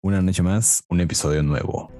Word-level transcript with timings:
Una 0.00 0.22
noche 0.22 0.44
más, 0.44 0.84
un 0.88 1.00
episodio 1.00 1.42
nuevo. 1.42 1.90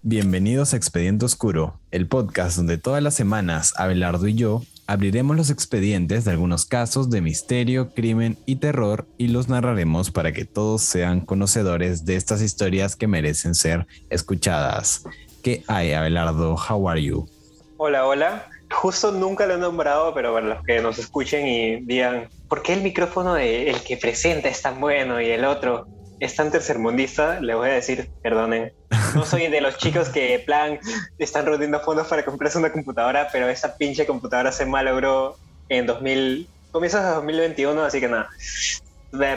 Bienvenidos 0.00 0.72
a 0.72 0.78
Expediente 0.78 1.26
Oscuro, 1.26 1.78
el 1.90 2.08
podcast 2.08 2.56
donde 2.56 2.78
todas 2.78 3.02
las 3.02 3.12
semanas 3.12 3.74
Abelardo 3.76 4.26
y 4.28 4.34
yo 4.34 4.62
abriremos 4.86 5.36
los 5.36 5.50
expedientes 5.50 6.24
de 6.24 6.30
algunos 6.30 6.64
casos 6.64 7.10
de 7.10 7.20
misterio, 7.20 7.92
crimen 7.92 8.38
y 8.46 8.56
terror 8.56 9.06
y 9.18 9.28
los 9.28 9.50
narraremos 9.50 10.10
para 10.10 10.32
que 10.32 10.46
todos 10.46 10.80
sean 10.80 11.20
conocedores 11.20 12.06
de 12.06 12.16
estas 12.16 12.40
historias 12.40 12.96
que 12.96 13.08
merecen 13.08 13.54
ser 13.54 13.86
escuchadas. 14.08 15.04
¿Qué 15.42 15.64
hay, 15.66 15.92
Abelardo? 15.92 16.56
How 16.56 16.88
are 16.88 17.02
you? 17.02 17.28
Hola, 17.76 18.06
hola. 18.06 18.51
Justo 18.72 19.12
nunca 19.12 19.46
lo 19.46 19.54
he 19.54 19.58
nombrado, 19.58 20.14
pero 20.14 20.32
para 20.32 20.46
los 20.46 20.64
que 20.64 20.80
nos 20.80 20.98
escuchen 20.98 21.46
y 21.46 21.80
digan, 21.82 22.28
¿por 22.48 22.62
qué 22.62 22.72
el 22.72 22.82
micrófono 22.82 23.34
de 23.34 23.70
el 23.70 23.80
que 23.82 23.96
presenta 23.96 24.48
es 24.48 24.62
tan 24.62 24.80
bueno 24.80 25.20
y 25.20 25.30
el 25.30 25.44
otro 25.44 25.86
es 26.20 26.34
tan 26.34 26.50
tercermundista? 26.50 27.40
Le 27.40 27.54
voy 27.54 27.70
a 27.70 27.74
decir, 27.74 28.10
perdonen. 28.22 28.72
No 29.14 29.24
soy 29.24 29.48
de 29.48 29.60
los 29.60 29.76
chicos 29.76 30.08
que, 30.08 30.42
plan, 30.44 30.78
están 31.18 31.44
reuniendo 31.44 31.80
fondos 31.80 32.06
para 32.08 32.24
comprarse 32.24 32.58
una 32.58 32.72
computadora, 32.72 33.28
pero 33.30 33.48
esa 33.48 33.76
pinche 33.76 34.06
computadora 34.06 34.52
se 34.52 34.64
malogró 34.64 35.36
en 35.68 35.86
2000, 35.86 36.48
comienzos 36.70 37.02
de 37.02 37.10
2021, 37.10 37.84
así 37.84 38.00
que 38.00 38.08
nada. 38.08 38.30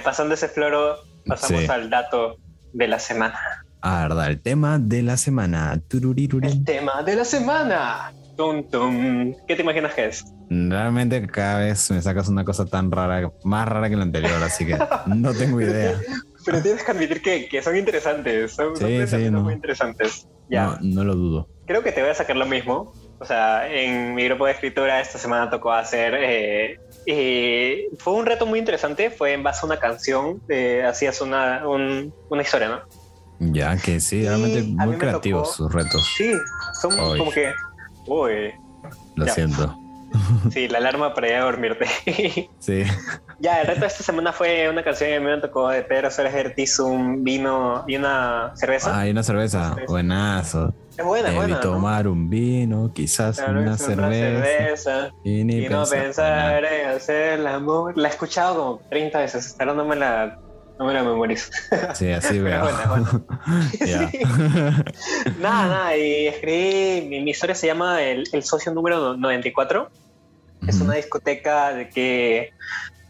Pasando 0.04 0.34
ese 0.34 0.48
floro, 0.48 0.98
pasamos 1.28 1.70
al 1.70 1.90
dato 1.90 2.38
de 2.74 2.88
la 2.88 3.00
semana. 3.00 3.40
Ah, 3.82 4.08
verdad, 4.08 4.28
el 4.28 4.42
tema 4.42 4.80
de 4.80 5.04
la 5.04 5.18
semana. 5.18 5.80
El 5.92 6.64
tema 6.66 7.04
de 7.04 7.16
la 7.16 7.26
semana. 7.26 8.14
¿Qué 9.48 9.56
te 9.56 9.62
imaginas 9.62 9.94
que 9.94 10.06
es? 10.06 10.26
Realmente 10.50 11.26
cada 11.28 11.60
vez 11.60 11.90
me 11.92 12.02
sacas 12.02 12.28
una 12.28 12.44
cosa 12.44 12.66
tan 12.66 12.92
rara, 12.92 13.32
más 13.44 13.68
rara 13.68 13.90
que 13.90 13.96
la 13.96 14.04
anterior, 14.04 14.42
así 14.44 14.66
que 14.66 14.78
no 15.08 15.34
tengo 15.34 15.62
idea. 15.62 16.00
Pero 16.46 16.62
tienes 16.62 16.84
que 16.84 16.92
admitir 16.92 17.22
que, 17.22 17.62
son 17.62 17.76
interesantes, 17.76 18.52
son, 18.52 18.76
sí, 18.76 19.30
muy 19.32 19.54
interesantes. 19.54 20.28
Ya. 20.50 20.78
No, 20.82 21.04
lo 21.04 21.16
dudo. 21.16 21.50
Creo 21.66 21.82
que 21.82 21.92
te 21.92 22.02
voy 22.02 22.12
a 22.12 22.14
sacar 22.14 22.36
lo 22.36 22.46
mismo. 22.46 22.94
O 23.18 23.26
sea, 23.26 23.68
en 23.72 24.14
mi 24.14 24.26
grupo 24.26 24.46
de 24.46 24.52
escritura 24.52 25.02
esta 25.02 25.18
semana 25.18 25.50
tocó 25.50 25.72
hacer... 25.72 26.14
Eh, 26.16 26.80
eh, 27.08 27.88
fue 27.98 28.14
un 28.14 28.26
reto 28.26 28.46
muy 28.46 28.60
interesante, 28.60 29.10
fue 29.10 29.34
en 29.34 29.42
base 29.42 29.62
a 29.64 29.66
una 29.66 29.80
canción, 29.80 30.42
eh, 30.50 30.84
hacías 30.84 31.22
una, 31.22 31.64
una 31.68 32.42
historia, 32.42 32.68
¿no? 32.68 32.82
Ya, 33.40 33.76
que 33.78 34.00
sí, 34.00 34.26
realmente 34.26 34.64
muy 34.64 34.98
creativos 34.98 35.56
sus 35.56 35.72
retos. 35.72 36.08
Sí, 36.18 36.32
son 36.82 36.96
como 37.18 37.32
que 37.32 37.54
Uy. 38.08 38.54
Lo 39.16 39.28
siento. 39.28 39.80
Sí, 40.50 40.70
la 40.70 40.78
alarma 40.78 41.14
para 41.14 41.28
ir 41.28 41.34
a 41.36 41.44
dormirte. 41.44 41.86
Sí. 42.60 42.84
Ya, 43.40 43.62
el 43.62 43.68
reto 43.68 43.82
de 43.82 43.88
esta 43.88 44.04
semana 44.04 44.32
fue 44.32 44.70
una 44.70 44.82
canción 44.82 45.10
que 45.10 45.20
me 45.20 45.38
tocó 45.42 45.68
de 45.70 45.82
Pedro 45.84 46.10
Suárez 46.10 46.46
Ortiz, 46.46 46.80
un 46.80 47.24
vino 47.24 47.84
y 47.86 47.98
una 47.98 48.54
cerveza. 48.56 48.98
Ah, 48.98 49.08
y 49.08 49.12
una 49.12 49.24
cerveza. 49.24 49.76
Buenazo. 49.88 50.74
Es 50.98 51.04
buena, 51.04 51.28
Debí 51.28 51.40
buena. 51.40 51.60
tomar 51.60 52.08
un 52.08 52.30
vino, 52.30 52.92
quizás 52.94 53.44
una, 53.46 53.78
cerveza, 53.78 55.12
Y, 55.26 55.44
no 55.44 55.86
pensar 55.86 56.64
en 56.64 56.90
hacer 56.92 57.40
el 57.40 57.48
amor. 57.48 57.98
La 57.98 58.08
he 58.08 58.12
escuchado 58.12 58.56
como 58.56 58.90
30 58.90 59.20
veces, 59.20 59.56
pero 59.58 59.74
no 59.74 59.84
me 59.84 59.98
la 59.98 60.40
no 60.78 60.86
me 60.86 60.94
la 60.94 61.04
memorizo. 61.04 61.52
Sí, 61.94 62.12
así 62.12 62.40
veo. 62.44 62.66
nada, 65.40 65.68
nada. 65.68 65.98
Y 65.98 66.28
escribí, 66.28 67.08
mi, 67.22 67.30
historia 67.30 67.56
se 67.56 67.68
llama 67.68 68.02
El, 68.02 68.26
Socio 68.44 68.74
Número 68.74 69.16
94. 69.16 69.90
Es 70.68 70.82
una 70.82 70.96
discoteca 70.96 71.74
de 71.74 71.90
que 71.90 72.52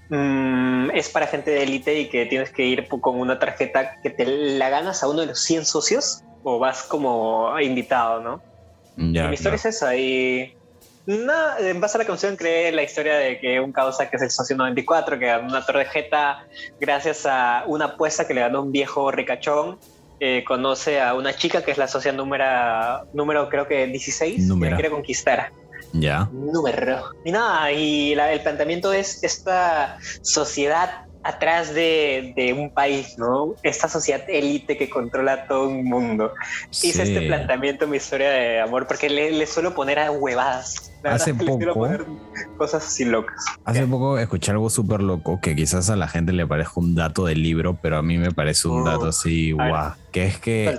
mm, 0.10 0.92
es 0.92 1.10
para 1.10 1.28
gente 1.28 1.52
de 1.52 1.64
élite 1.64 2.00
y 2.00 2.10
que 2.10 2.26
tienes 2.26 2.52
que 2.52 2.66
ir 2.66 2.88
con 2.88 3.20
una 3.20 3.40
tarjeta 3.40 4.02
que 4.02 4.10
te 4.10 4.26
la 4.26 4.70
ganas 4.70 5.04
a 5.04 5.08
uno 5.08 5.22
de 5.22 5.28
los 5.28 5.40
100 5.40 5.66
socios 5.66 6.24
o 6.44 6.60
vas 6.60 6.84
como 6.84 7.58
invitado, 7.60 8.22
¿no? 8.22 8.42
mi 8.98 9.34
historia 9.34 9.56
es 9.56 9.66
esa 9.66 9.96
y 9.96 10.55
no, 11.08 11.58
en 11.60 11.80
base 11.80 11.98
a 11.98 12.00
la 12.00 12.06
canción 12.06 12.36
cree 12.36 12.72
la 12.72 12.84
historia 12.84 13.16
de 13.16 13.40
que 13.40 13.60
un 13.60 13.72
causa 13.72 14.10
que 14.10 14.16
es 14.16 14.22
el 14.24 14.32
socio 14.32 14.56
94, 14.56 15.20
que 15.20 15.26
ganó 15.26 15.48
una 15.48 15.66
tarjeta 15.66 16.46
gracias 16.80 17.26
a 17.26 17.64
una 17.68 17.86
apuesta 17.86 18.28
que 18.28 18.34
le 18.34 18.42
ganó 18.42 18.62
un 18.62 18.72
viejo 18.72 19.12
ricachón, 19.12 19.78
eh, 20.20 20.44
conoce 20.48 21.02
a 21.02 21.14
una 21.14 21.36
chica 21.36 21.64
que 21.64 21.72
es 21.72 21.78
la 21.78 21.88
socia 21.88 22.12
número, 22.12 23.06
número 23.14 23.50
creo 23.50 23.68
que 23.68 23.86
16, 23.86 24.52
que 24.60 24.70
quiere 24.72 24.90
conquistar. 24.90 25.52
Ya. 25.94 26.30
Número. 26.32 27.12
Y 27.24 27.32
nada, 27.32 27.72
y 27.72 28.14
el 28.14 28.42
planteamiento 28.42 28.92
es 28.92 29.24
esta 29.24 29.98
sociedad 30.22 31.05
atrás 31.26 31.74
de, 31.74 32.56
un 32.58 32.70
país, 32.70 33.18
¿no? 33.18 33.56
Esta 33.64 33.90
sociedad 33.90 34.24
élite 34.30 34.78
que 34.78 34.90
controla 34.90 35.48
todo 35.48 35.68
un 35.68 35.84
mundo. 35.84 36.32
Hice 36.70 37.02
este 37.02 37.26
planteamiento, 37.26 37.88
mi 37.88 37.98
historia 37.98 38.30
de 38.30 38.62
amor, 38.62 38.86
porque 38.88 39.10
le, 39.10 39.46
suelo 39.48 39.74
poner 39.74 39.98
a 39.98 40.12
huevadas. 40.12 40.94
Hace 41.04 41.34
poco. 41.36 41.88
Cosas 42.58 42.86
así 42.86 43.06
locas. 43.06 43.44
Hace 43.66 43.88
poco 43.88 44.20
escuché 44.20 44.52
algo 44.52 44.70
súper 44.70 45.02
loco 45.02 45.40
que 45.42 45.56
quizás 45.56 45.90
a 45.90 45.96
la 45.96 46.08
gente 46.08 46.32
le 46.32 46.46
parezca 46.46 46.74
un 46.76 46.94
dato 46.94 47.26
del 47.26 47.42
libro, 47.42 47.78
pero 47.82 47.98
a 47.98 48.04
mí 48.04 48.20
me 48.20 48.32
parece 48.32 48.68
un 48.68 48.86
dato 48.86 49.08
así, 49.08 49.52
guau. 49.52 49.94
Que 50.12 50.28
es 50.28 50.38
que. 50.38 50.78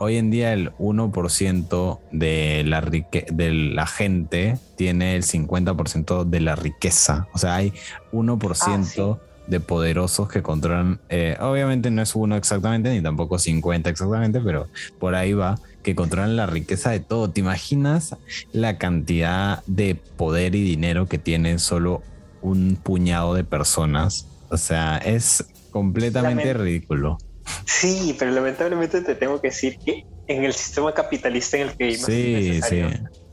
Hoy 0.00 0.16
en 0.16 0.30
día 0.30 0.52
el 0.52 0.70
1% 0.76 1.98
de 2.12 2.62
la, 2.64 2.80
de 2.82 3.52
la 3.52 3.86
gente 3.88 4.56
tiene 4.76 5.16
el 5.16 5.24
50% 5.24 6.22
de 6.22 6.40
la 6.40 6.54
riqueza. 6.54 7.26
O 7.32 7.38
sea, 7.38 7.56
hay 7.56 7.72
1% 8.12 9.18
de 9.48 9.60
poderosos 9.60 10.28
que 10.28 10.42
controlan, 10.42 11.00
eh, 11.08 11.36
obviamente 11.40 11.90
no 11.90 12.02
es 12.02 12.14
uno 12.14 12.36
exactamente, 12.36 12.90
ni 12.90 13.02
tampoco 13.02 13.38
50 13.38 13.90
exactamente, 13.90 14.40
pero 14.40 14.68
por 14.98 15.14
ahí 15.14 15.32
va, 15.32 15.58
que 15.82 15.94
controlan 15.94 16.36
la 16.36 16.46
riqueza 16.46 16.90
de 16.90 17.00
todo. 17.00 17.30
¿Te 17.30 17.40
imaginas 17.40 18.16
la 18.52 18.78
cantidad 18.78 19.62
de 19.66 19.94
poder 19.94 20.54
y 20.54 20.62
dinero 20.62 21.06
que 21.06 21.18
tiene 21.18 21.58
solo 21.58 22.02
un 22.42 22.76
puñado 22.76 23.34
de 23.34 23.44
personas? 23.44 24.26
O 24.50 24.58
sea, 24.58 24.98
es 24.98 25.44
completamente 25.70 26.52
ridículo. 26.52 27.18
Sí, 27.64 28.14
pero 28.18 28.30
lamentablemente 28.32 29.00
te 29.00 29.14
tengo 29.14 29.40
que 29.40 29.48
decir 29.48 29.78
que 29.78 30.04
en 30.26 30.44
el 30.44 30.52
sistema 30.52 30.92
capitalista 30.92 31.56
en 31.56 31.68
el 31.68 31.76
que 31.76 31.84
vivimos 31.84 32.06
sí, 32.06 32.60
sí. 32.68 32.82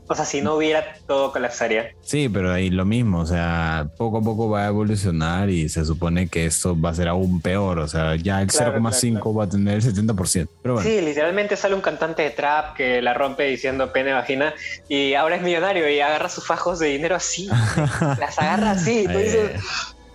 O 0.08 0.14
sea, 0.14 0.24
si 0.24 0.40
no 0.40 0.54
hubiera 0.54 0.94
todo 1.06 1.32
colapsaría. 1.32 1.90
Sí, 2.00 2.28
pero 2.28 2.52
ahí 2.52 2.70
lo 2.70 2.84
mismo, 2.84 3.20
o 3.20 3.26
sea, 3.26 3.88
poco 3.96 4.18
a 4.18 4.22
poco 4.22 4.48
va 4.48 4.64
a 4.64 4.68
evolucionar 4.68 5.50
y 5.50 5.68
se 5.68 5.84
supone 5.84 6.28
que 6.28 6.46
esto 6.46 6.80
va 6.80 6.90
a 6.90 6.94
ser 6.94 7.08
aún 7.08 7.40
peor, 7.40 7.78
o 7.78 7.88
sea, 7.88 8.14
ya 8.16 8.40
el 8.40 8.48
0,5 8.48 9.38
va 9.38 9.44
a 9.44 9.48
tener 9.48 9.74
el 9.74 9.82
70%. 9.82 10.48
Pero 10.62 10.74
bueno. 10.74 10.88
Sí, 10.88 11.00
literalmente 11.00 11.56
sale 11.56 11.74
un 11.74 11.80
cantante 11.80 12.22
de 12.22 12.30
trap 12.30 12.76
que 12.76 13.02
la 13.02 13.14
rompe 13.14 13.44
diciendo 13.44 13.92
pene 13.92 14.12
vagina 14.12 14.54
y 14.88 15.14
ahora 15.14 15.36
es 15.36 15.42
millonario 15.42 15.88
y 15.90 16.00
agarra 16.00 16.28
sus 16.28 16.46
fajos 16.46 16.78
de 16.78 16.88
dinero 16.88 17.16
así, 17.16 17.48
las 18.18 18.38
agarra 18.38 18.72
así, 18.72 19.06
tú 19.10 19.18
dices... 19.18 19.60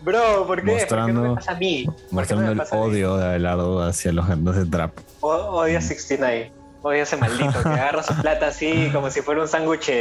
Bro, 0.04 0.48
¿por 0.48 0.64
qué? 0.64 0.72
Mostrando, 0.72 1.14
¿Por 1.14 1.24
qué 1.24 1.30
me 1.30 1.36
pasa 1.36 1.52
a 1.52 1.56
mí? 1.56 1.86
Mostrando 2.10 2.52
el 2.52 2.62
odio 2.72 3.18
de 3.18 3.26
Abelardo 3.26 3.84
hacia 3.84 4.12
los 4.12 4.26
cantantes 4.26 4.64
de 4.64 4.72
trap. 4.72 4.98
O, 5.20 5.30
odio 5.30 5.78
a 5.78 5.82
69. 5.82 6.52
Odio 6.84 7.04
ese 7.04 7.18
maldito 7.18 7.62
que 7.62 7.70
agarra 7.70 8.04
su 8.04 8.14
plata 8.16 8.48
así 8.48 8.90
como 8.92 9.10
si 9.12 9.22
fuera 9.22 9.42
un 9.42 9.48
sándwich 9.48 9.92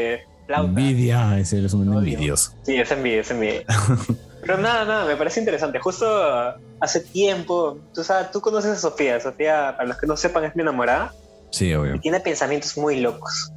flauta. 0.47 0.69
Envidia, 0.69 1.39
ese 1.39 1.65
es 1.65 1.75
un 1.75 1.93
envidioso. 1.93 2.55
Sí, 2.63 2.77
es 2.77 2.91
envidia, 2.91 3.21
es 3.21 3.31
envidia. 3.31 3.65
Pero 4.41 4.57
nada, 4.57 4.85
nada, 4.87 5.05
me 5.05 5.17
parece 5.17 5.41
interesante. 5.41 5.79
Justo 5.79 6.07
hace 6.81 7.01
tiempo, 7.01 7.79
tú 7.95 8.03
sabes, 8.03 8.31
tú 8.31 8.41
conoces 8.41 8.71
a 8.71 8.77
Sofía. 8.77 9.21
Sofía, 9.21 9.75
para 9.77 9.89
los 9.89 9.99
que 9.99 10.07
no 10.07 10.17
sepan, 10.17 10.45
es 10.45 10.57
mi 10.57 10.63
enamorada. 10.63 11.13
Sí, 11.51 11.75
obvio. 11.75 11.97
Y 11.97 12.01
tiene 12.01 12.21
pensamientos 12.21 12.77
muy 12.79 13.01
locos. 13.01 13.53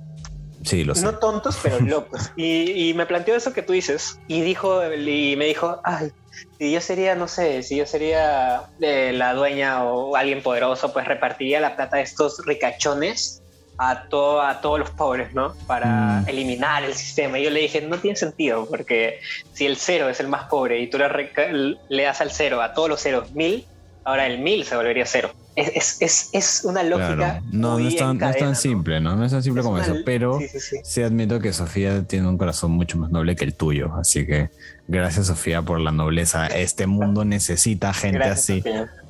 Sí, 0.63 0.84
lo 0.84 0.94
sé. 0.94 1.03
No 1.05 1.16
tontos, 1.19 1.57
pero 1.63 1.79
locos. 1.81 2.31
y, 2.35 2.90
y 2.90 2.94
me 2.94 3.05
planteó 3.05 3.35
eso 3.35 3.53
que 3.53 3.61
tú 3.61 3.72
dices. 3.73 4.19
Y 4.28 4.41
dijo, 4.41 4.84
y 4.94 5.35
me 5.37 5.46
dijo, 5.46 5.79
ay, 5.85 6.11
si 6.58 6.72
yo 6.72 6.82
sería, 6.82 7.16
no 7.16 7.28
sé, 7.28 7.64
si 7.64 7.76
yo 7.76 7.85
sería 7.85 8.64
eh, 8.82 9.12
la 9.14 9.34
dueña 9.34 9.84
o 9.84 10.16
alguien 10.16 10.41
poderoso, 10.41 10.94
pues 10.94 11.08
repartiría 11.08 11.59
la 11.59 11.76
plata 11.76 11.97
de 11.97 12.03
estos 12.03 12.44
ricachones 12.46 13.41
a, 13.78 14.03
todo, 14.08 14.41
a 14.41 14.62
todos 14.62 14.80
los 14.80 14.90
pobres, 14.91 15.34
¿no? 15.34 15.56
Para 15.68 16.22
mm. 16.22 16.30
eliminar 16.30 16.84
el 16.84 16.94
sistema. 16.94 17.40
Y 17.40 17.44
yo 17.44 17.50
le 17.50 17.62
dije, 17.62 17.82
no 17.82 17.97
tiene 17.97 18.16
sentido, 18.16 18.68
porque 18.70 19.20
si 19.53 19.66
el 19.66 19.78
cero 19.78 20.09
es 20.09 20.20
el 20.20 20.28
más 20.28 20.46
pobre 20.46 20.80
y 20.80 20.90
tú 20.90 20.97
le, 20.97 21.78
le 21.90 22.03
das 22.03 22.22
al 22.22 22.32
cero 22.32 22.62
a 22.62 22.74
todos 22.74 22.90
los 22.90 23.02
ceros 23.02 23.32
mil, 23.32 23.66
ahora 24.03 24.28
el 24.28 24.40
mil 24.40 24.64
se 24.66 24.76
volvería 24.76 25.06
cero. 25.06 25.32
Es, 25.55 26.02
es, 26.02 26.29
es 26.32 26.61
una 26.64 26.84
lógica. 26.84 27.41
No, 27.52 27.78
no, 27.78 27.88
es 27.88 27.96
tan, 27.96 28.17
no, 28.17 28.29
es 28.29 28.38
tan, 28.38 28.55
simple, 28.55 29.00
¿no? 29.00 29.16
No 29.16 29.23
es 29.23 29.32
tan 29.32 29.44
simple 29.44 29.61
como 29.61 29.78
eso, 29.78 29.96
pero 30.03 30.40
sí, 30.84 31.02
admito 31.03 31.40
que 31.40 31.53
Sofía 31.53 32.03
tiene 32.03 32.28
un 32.28 32.38
corazón 32.38 32.72
mucho 32.72 32.97
más 32.97 33.11
noble 33.11 33.35
que 33.35 33.46
el 33.46 33.53
tuyo, 33.53 33.94
así 33.96 34.26
que 34.26 34.50
gracias 34.88 35.28
Sofía 35.28 35.61
por 35.61 35.79
la 35.79 35.91
nobleza. 35.91 36.47
Este 36.47 36.88
mundo 36.88 37.23
necesita 37.26 37.94
gente 37.94 38.23
así. 38.23 38.64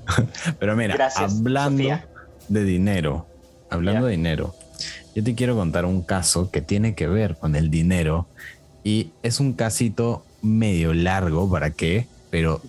pero 0.60 0.76
mira, 0.76 1.10
hablando 1.16 2.00
de 2.50 2.64
dinero, 2.64 3.26
hablando 3.70 4.08
de 4.08 4.12
dinero, 4.12 4.54
yo 5.16 5.24
te 5.24 5.36
quiero 5.36 5.56
contar 5.56 5.86
un 5.86 6.02
caso 6.02 6.52
que 6.52 6.62
tiene 6.62 6.96
que 6.96 7.08
ver 7.08 7.36
con 7.36 7.56
el 7.56 7.70
dinero 7.70 8.28
Y 8.84 9.12
es 9.22 9.40
un 9.40 9.54
casito 9.54 10.26
medio 10.42 10.94
largo, 10.94 11.50
¿para 11.50 11.72
qué? 11.72 12.08
Pero 12.30 12.62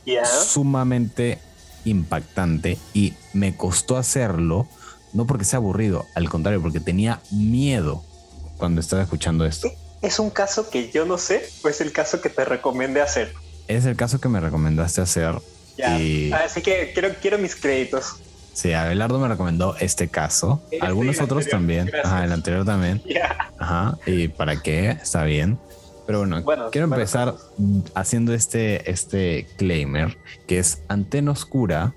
sumamente 0.46 1.38
impactante 1.84 2.78
y 2.92 3.14
me 3.32 3.56
costó 3.56 3.96
hacerlo, 3.96 4.66
no 5.12 5.26
porque 5.26 5.44
sea 5.44 5.58
aburrido, 5.58 6.06
al 6.14 6.28
contrario, 6.28 6.60
porque 6.60 6.80
tenía 6.80 7.20
miedo 7.30 8.04
cuando 8.58 8.80
estaba 8.80 9.02
escuchando 9.02 9.44
esto. 9.44 9.70
Es 10.02 10.18
un 10.18 10.30
caso 10.30 10.68
que 10.68 10.90
yo 10.90 11.06
no 11.06 11.18
sé, 11.18 11.48
o 11.62 11.68
es 11.68 11.80
el 11.80 11.92
caso 11.92 12.20
que 12.20 12.28
te 12.28 12.44
recomendé 12.44 13.00
hacer. 13.00 13.32
Es 13.68 13.86
el 13.86 13.96
caso 13.96 14.20
que 14.20 14.28
me 14.28 14.40
recomendaste 14.40 15.00
hacer. 15.00 15.36
Así 15.82 16.62
que 16.62 16.92
quiero, 16.92 17.14
quiero 17.20 17.38
mis 17.38 17.56
créditos. 17.56 18.16
Sí, 18.52 18.72
Abelardo 18.72 19.18
me 19.18 19.26
recomendó 19.26 19.76
este 19.80 20.08
caso. 20.08 20.62
Algunos 20.80 21.20
otros 21.20 21.48
también. 21.48 21.90
Ajá, 22.04 22.24
el 22.24 22.32
anterior 22.32 22.64
también. 22.64 23.02
Ajá. 23.58 23.98
¿Y 24.06 24.28
para 24.28 24.62
qué? 24.62 24.90
Está 24.90 25.24
bien. 25.24 25.58
Pero 26.06 26.18
bueno, 26.18 26.44
quiero 26.70 26.86
empezar 26.86 27.34
haciendo 27.94 28.34
este, 28.34 28.90
este 28.90 29.46
claimer 29.56 30.18
que 30.46 30.58
es 30.58 30.82
Antena 30.88 31.30
Oscura. 31.30 31.94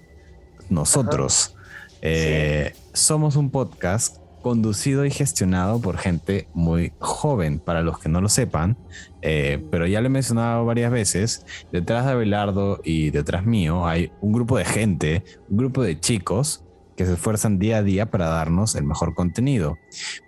Nosotros 0.69 1.55
eh, 2.01 2.73
somos 2.93 3.35
un 3.35 3.49
podcast 3.49 4.17
conducido 4.41 5.05
y 5.05 5.11
gestionado 5.11 5.81
por 5.81 5.97
gente 5.97 6.47
muy 6.53 6.93
joven, 6.99 7.59
para 7.59 7.81
los 7.81 7.99
que 7.99 8.07
no 8.07 8.21
lo 8.21 8.29
sepan, 8.29 8.77
eh, 9.21 9.61
pero 9.71 9.87
ya 9.87 9.99
lo 9.99 10.07
he 10.07 10.09
mencionado 10.09 10.65
varias 10.65 10.89
veces, 10.89 11.45
detrás 11.71 12.05
de 12.05 12.11
Abelardo 12.11 12.79
y 12.83 13.09
detrás 13.09 13.45
mío 13.45 13.85
hay 13.87 14.11
un 14.21 14.31
grupo 14.31 14.57
de 14.57 14.63
gente, 14.63 15.23
un 15.49 15.57
grupo 15.57 15.83
de 15.83 15.99
chicos 15.99 16.63
que 16.95 17.05
se 17.05 17.13
esfuerzan 17.13 17.59
día 17.59 17.77
a 17.77 17.83
día 17.83 18.09
para 18.09 18.27
darnos 18.27 18.75
el 18.75 18.85
mejor 18.85 19.13
contenido. 19.15 19.77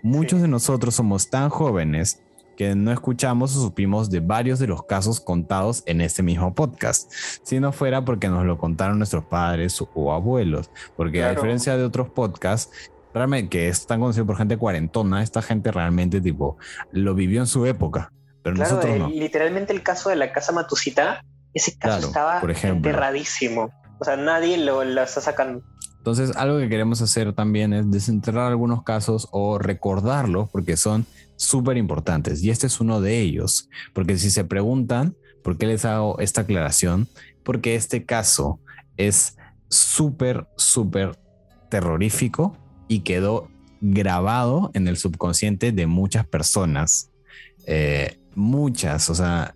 Muchos 0.03 0.41
de 0.41 0.47
nosotros 0.47 0.95
somos 0.95 1.29
tan 1.29 1.49
jóvenes 1.49 2.21
que 2.59 2.75
no 2.75 2.91
escuchamos 2.91 3.55
o 3.55 3.61
supimos 3.61 4.09
de 4.09 4.19
varios 4.19 4.59
de 4.59 4.67
los 4.67 4.83
casos 4.83 5.21
contados 5.21 5.81
en 5.85 6.01
este 6.01 6.21
mismo 6.21 6.53
podcast, 6.53 7.09
si 7.41 7.57
no 7.57 7.71
fuera 7.71 8.03
porque 8.03 8.27
nos 8.27 8.45
lo 8.45 8.57
contaron 8.57 8.97
nuestros 8.97 9.23
padres 9.23 9.81
o 9.81 10.11
abuelos, 10.11 10.69
porque 10.97 11.23
a 11.23 11.29
diferencia 11.29 11.77
de 11.77 11.85
otros 11.85 12.09
podcasts, 12.09 12.91
realmente 13.13 13.47
que 13.47 13.69
es 13.69 13.87
tan 13.87 14.01
conocido 14.01 14.25
por 14.25 14.35
gente 14.35 14.57
cuarentona, 14.57 15.23
esta 15.23 15.41
gente 15.41 15.71
realmente 15.71 16.19
tipo 16.19 16.57
lo 16.91 17.15
vivió 17.15 17.39
en 17.39 17.47
su 17.47 17.65
época, 17.65 18.11
pero 18.43 18.57
nosotros 18.57 18.93
no. 18.97 19.07
Literalmente 19.07 19.71
el 19.71 19.81
caso 19.81 20.09
de 20.09 20.17
la 20.17 20.33
casa 20.33 20.51
Matusita, 20.51 21.23
ese 21.53 21.77
caso 21.77 22.07
estaba 22.07 22.41
por 22.41 22.51
enterradísimo. 22.51 23.71
O 24.01 24.03
sea, 24.03 24.17
nadie 24.17 24.57
lo, 24.57 24.83
lo 24.83 25.01
está 25.01 25.21
sacando. 25.21 25.63
Entonces, 25.99 26.35
algo 26.37 26.57
que 26.59 26.69
queremos 26.69 27.01
hacer 27.01 27.33
también 27.33 27.73
es 27.73 27.91
desenterrar 27.91 28.47
algunos 28.47 28.83
casos 28.83 29.27
o 29.31 29.59
recordarlos 29.59 30.49
porque 30.49 30.77
son 30.77 31.05
súper 31.35 31.77
importantes. 31.77 32.41
Y 32.41 32.49
este 32.49 32.67
es 32.67 32.79
uno 32.79 33.01
de 33.01 33.19
ellos. 33.19 33.69
Porque 33.93 34.17
si 34.17 34.31
se 34.31 34.45
preguntan 34.45 35.15
por 35.43 35.57
qué 35.57 35.67
les 35.67 35.83
hago 35.85 36.17
esta 36.19 36.41
aclaración, 36.41 37.07
porque 37.43 37.75
este 37.75 38.05
caso 38.05 38.59
es 38.95 39.37
súper, 39.67 40.47
súper 40.55 41.19
terrorífico 41.69 42.57
y 42.87 43.01
quedó 43.01 43.49
grabado 43.81 44.71
en 44.73 44.87
el 44.87 44.97
subconsciente 44.97 45.71
de 45.73 45.85
muchas 45.85 46.25
personas. 46.25 47.11
Eh, 47.65 48.19
muchas, 48.35 49.09
o 49.09 49.15
sea, 49.15 49.53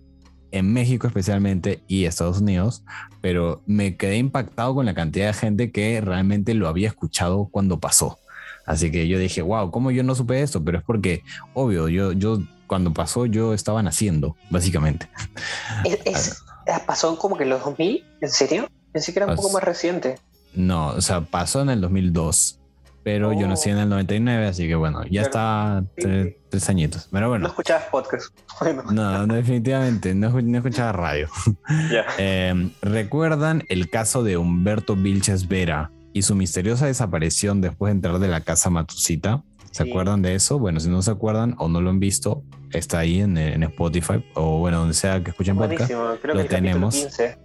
en 0.54 0.72
México 0.72 1.08
especialmente 1.08 1.82
y 1.88 2.04
Estados 2.04 2.40
Unidos, 2.40 2.84
pero 3.20 3.60
me 3.66 3.96
quedé 3.96 4.18
impactado 4.18 4.72
con 4.72 4.86
la 4.86 4.94
cantidad 4.94 5.26
de 5.26 5.32
gente 5.32 5.72
que 5.72 6.00
realmente 6.00 6.54
lo 6.54 6.68
había 6.68 6.86
escuchado 6.86 7.48
cuando 7.50 7.80
pasó. 7.80 8.18
Así 8.64 8.92
que 8.92 9.08
yo 9.08 9.18
dije, 9.18 9.42
wow, 9.42 9.72
¿cómo 9.72 9.90
yo 9.90 10.04
no 10.04 10.14
supe 10.14 10.40
esto? 10.40 10.62
Pero 10.64 10.78
es 10.78 10.84
porque, 10.84 11.24
obvio, 11.54 11.88
yo, 11.88 12.12
yo 12.12 12.38
cuando 12.68 12.92
pasó, 12.92 13.26
yo 13.26 13.52
estaba 13.52 13.82
naciendo, 13.82 14.36
básicamente. 14.48 15.08
¿Pasó 16.86 17.18
como 17.18 17.36
que 17.36 17.42
en 17.42 17.50
los 17.50 17.64
2000? 17.64 18.04
¿En 18.20 18.30
serio? 18.30 18.68
Pensé 18.92 19.12
que 19.12 19.18
era 19.18 19.26
un 19.26 19.34
poco 19.34 19.50
más 19.50 19.64
reciente. 19.64 20.20
No, 20.54 20.90
o 20.90 21.00
sea, 21.00 21.22
pasó 21.22 21.62
en 21.62 21.70
el 21.70 21.80
2002 21.80 22.60
pero 23.04 23.34
yo 23.34 23.46
nací 23.46 23.68
en 23.68 23.76
el 23.76 23.88
99, 23.90 24.46
así 24.46 24.66
que 24.66 24.74
bueno, 24.74 25.04
ya 25.04 25.20
está 25.20 25.84
tres, 25.94 26.68
añitos. 26.70 27.08
Pero 27.12 27.28
bueno. 27.28 27.42
No 27.42 27.48
escuchabas 27.48 27.84
podcast. 27.84 28.36
No, 28.92 29.26
definitivamente, 29.26 30.14
no, 30.14 30.30
no 30.30 30.58
escuchaba 30.58 30.92
radio. 30.92 31.28
Em, 32.18 32.70
¿Recuerdan 32.80 33.62
el 33.68 33.90
caso 33.90 34.22
de 34.22 34.36
Humberto 34.36 34.96
Vilches 34.96 35.48
Vera 35.48 35.90
y 36.12 36.22
su 36.22 36.34
misteriosa 36.34 36.86
desaparición 36.86 37.60
después 37.60 37.90
de 37.90 37.96
entrar 37.96 38.18
de 38.18 38.28
la 38.28 38.40
casa 38.40 38.70
Matusita? 38.70 39.42
¿Se 39.70 39.82
acuerdan 39.82 40.22
de 40.22 40.36
eso? 40.36 40.58
Bueno, 40.58 40.80
si 40.80 40.88
no 40.88 41.02
se 41.02 41.10
acuerdan 41.10 41.56
o 41.58 41.68
no 41.68 41.80
lo 41.80 41.90
han 41.90 41.98
visto, 41.98 42.44
está 42.72 43.00
ahí 43.00 43.20
en, 43.20 43.36
Spotify 43.64 44.24
o 44.34 44.60
bueno, 44.60 44.78
donde 44.78 44.94
sea 44.94 45.22
que 45.22 45.30
escuchen 45.30 45.56
podcast. 45.56 45.90
lo 45.90 46.44
tenemos. 46.46 46.94
15. 46.94 47.43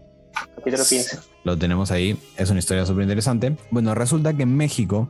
Capítulo 0.55 0.83
15. 0.83 1.19
Lo 1.43 1.57
tenemos 1.57 1.91
ahí, 1.91 2.19
es 2.37 2.49
una 2.49 2.59
historia 2.59 2.85
súper 2.85 3.03
interesante. 3.03 3.55
Bueno, 3.71 3.95
resulta 3.95 4.33
que 4.33 4.43
en 4.43 4.55
México 4.55 5.09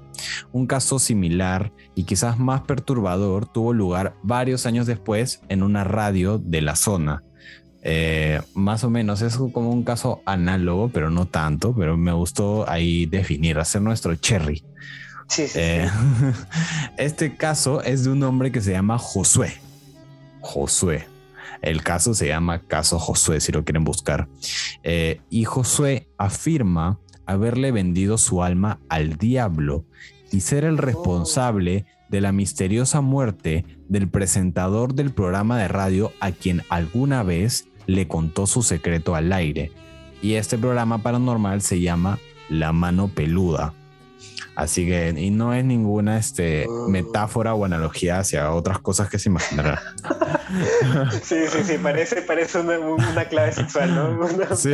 un 0.52 0.68
caso 0.68 1.00
similar 1.00 1.72
y 1.96 2.04
quizás 2.04 2.38
más 2.38 2.62
perturbador 2.62 3.48
tuvo 3.48 3.74
lugar 3.74 4.16
varios 4.24 4.66
años 4.66 4.86
después 4.86 5.42
en 5.50 5.64
una 5.64 5.84
radio 5.84 6.38
de 6.38 6.62
la 6.62 6.76
zona. 6.76 7.24
Eh, 7.82 8.42
más 8.54 8.84
o 8.84 8.90
menos 8.90 9.22
es 9.22 9.38
como 9.38 9.72
un 9.72 9.84
caso 9.84 10.22
análogo, 10.26 10.90
pero 10.90 11.10
no 11.10 11.28
tanto, 11.28 11.74
pero 11.74 11.98
me 11.98 12.12
gustó 12.12 12.70
ahí 12.70 13.06
definir, 13.06 13.58
hacer 13.58 13.82
nuestro 13.82 14.16
cherry. 14.16 14.64
Sí, 15.28 15.48
sí, 15.48 15.60
eh, 15.60 15.90
Este 16.98 17.36
caso 17.36 17.82
es 17.84 18.04
de 18.04 18.10
un 18.10 18.22
hombre 18.24 18.52
que 18.52 18.62
se 18.62 18.72
llama 18.72 18.98
Josué. 18.98 19.54
Josué. 20.42 21.08
El 21.62 21.84
caso 21.84 22.14
se 22.14 22.28
llama 22.28 22.62
Caso 22.62 23.00
Josué, 23.00 23.40
si 23.42 23.52
lo 23.52 23.64
quieren 23.64 23.84
buscar. 23.84 24.28
Eh, 24.84 25.22
y 25.30 25.44
Josué 25.44 26.08
afirma 26.18 27.00
haberle 27.26 27.72
vendido 27.72 28.18
su 28.18 28.44
alma 28.44 28.80
al 28.90 29.18
diablo 29.18 29.86
y 30.32 30.42
ser 30.42 30.64
el 30.64 30.78
responsable 30.78 31.86
de 32.10 32.22
la 32.22 32.32
misteriosa 32.32 33.02
muerte 33.02 33.66
del 33.88 34.08
presentador 34.10 34.96
del 34.96 35.12
programa 35.12 35.58
de 35.60 35.68
radio 35.68 36.12
a 36.20 36.32
quien 36.32 36.64
alguna 36.70 37.24
vez 37.24 37.68
le 37.86 38.08
contó 38.08 38.48
su 38.48 38.64
secreto 38.64 39.16
al 39.16 39.32
aire. 39.32 39.72
Y 40.22 40.34
este 40.34 40.58
programa 40.58 41.02
paranormal 41.02 41.62
se 41.62 41.80
llama 41.80 42.20
La 42.50 42.74
mano 42.74 43.08
peluda. 43.08 43.74
Así 44.56 44.86
que, 44.86 45.14
y 45.18 45.30
no 45.30 45.54
es 45.54 45.64
ninguna 45.64 46.18
este, 46.18 46.68
oh. 46.68 46.90
metáfora 46.90 47.54
o 47.54 47.64
analogía 47.64 48.20
hacia 48.20 48.52
otras 48.52 48.80
cosas 48.80 49.10
que 49.10 49.18
se 49.18 49.30
imaginarán. 49.30 49.80
Sí, 51.24 51.36
sí, 51.48 51.64
sí, 51.64 51.78
parece, 51.78 52.22
parece 52.22 52.60
una, 52.60 53.26
clave 53.26 53.52
sexual, 53.52 53.96
¿no? 53.96 54.28
sí. 54.56 54.74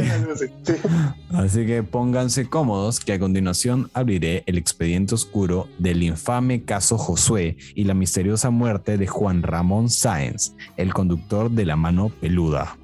Así 1.33 1.65
que 1.65 1.83
pónganse 1.83 2.49
cómodos 2.49 2.99
que 2.99 3.13
a 3.13 3.19
continuación 3.19 3.89
abriré 3.93 4.43
el 4.45 4.57
expediente 4.57 5.15
oscuro 5.15 5.67
del 5.77 6.03
infame 6.03 6.63
caso 6.63 6.97
Josué 6.97 7.57
y 7.73 7.83
la 7.83 7.93
misteriosa 7.93 8.49
muerte 8.49 8.97
de 8.97 9.07
Juan 9.07 9.43
Ramón 9.43 9.89
Sáenz, 9.89 10.53
el 10.77 10.93
conductor 10.93 11.51
de 11.51 11.65
la 11.65 11.75
mano 11.75 12.09
peluda. 12.21 12.77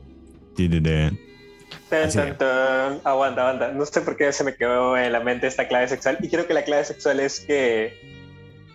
Aguanta, 3.03 3.41
aguanta. 3.41 3.71
No 3.73 3.85
sé 3.85 4.01
por 4.01 4.15
qué 4.15 4.31
se 4.31 4.43
me 4.43 4.55
quedó 4.55 4.97
en 4.97 5.11
la 5.11 5.19
mente 5.19 5.47
esta 5.47 5.67
clave 5.67 5.87
sexual. 5.87 6.17
Y 6.21 6.29
creo 6.29 6.47
que 6.47 6.53
la 6.53 6.63
clave 6.63 6.85
sexual 6.85 7.19
es 7.19 7.41
que 7.41 8.20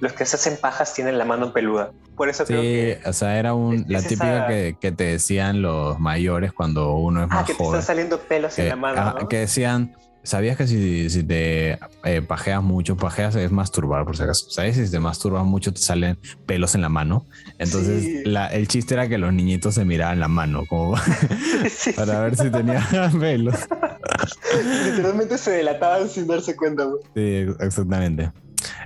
los 0.00 0.12
que 0.12 0.24
se 0.26 0.36
hacen 0.36 0.56
pajas 0.60 0.94
tienen 0.94 1.18
la 1.18 1.24
mano 1.24 1.52
peluda. 1.52 1.92
Por 2.16 2.28
eso 2.28 2.44
creo 2.44 2.62
que. 2.62 3.00
o 3.04 3.12
sea, 3.12 3.38
era 3.38 3.54
un, 3.54 3.84
la 3.88 4.02
típica 4.02 4.46
que, 4.46 4.76
que, 4.80 4.92
te 4.92 5.04
decían 5.04 5.62
los 5.62 5.98
mayores 5.98 6.52
cuando 6.52 6.94
uno 6.94 7.24
es 7.24 7.28
ah, 7.30 7.34
más 7.36 7.46
que 7.46 7.54
te 7.54 7.62
están 7.62 7.82
saliendo 7.82 8.18
pelos 8.20 8.58
en 8.58 8.68
la 8.68 8.76
mano. 8.76 9.28
Que 9.28 9.38
decían 9.38 9.94
¿Sabías 10.26 10.56
que 10.56 10.66
si, 10.66 11.08
si 11.08 11.22
te 11.22 11.78
eh, 12.02 12.20
pajeas 12.20 12.60
mucho, 12.60 12.96
pajeas 12.96 13.36
es 13.36 13.52
masturbar 13.52 14.04
por 14.04 14.16
si 14.16 14.24
acaso? 14.24 14.50
¿Sabes? 14.50 14.74
Si 14.74 14.90
te 14.90 14.98
masturbas 14.98 15.44
mucho 15.44 15.72
te 15.72 15.80
salen 15.80 16.18
pelos 16.46 16.74
en 16.74 16.82
la 16.82 16.88
mano. 16.88 17.26
Entonces 17.58 18.24
el 18.24 18.66
chiste 18.66 18.94
era 18.94 19.08
que 19.08 19.18
los 19.18 19.32
niñitos 19.32 19.76
se 19.76 19.84
miraban 19.84 20.18
la 20.18 20.26
mano 20.26 20.64
como 20.66 20.96
para 21.96 22.22
ver 22.22 22.36
si 22.36 22.50
tenía 22.50 22.84
pelos. 23.20 23.54
Literalmente 24.84 25.38
se 25.38 25.52
delataban 25.52 26.08
sin 26.08 26.26
darse 26.26 26.56
cuenta. 26.56 26.88
Sí, 27.14 27.46
exactamente. 27.60 28.32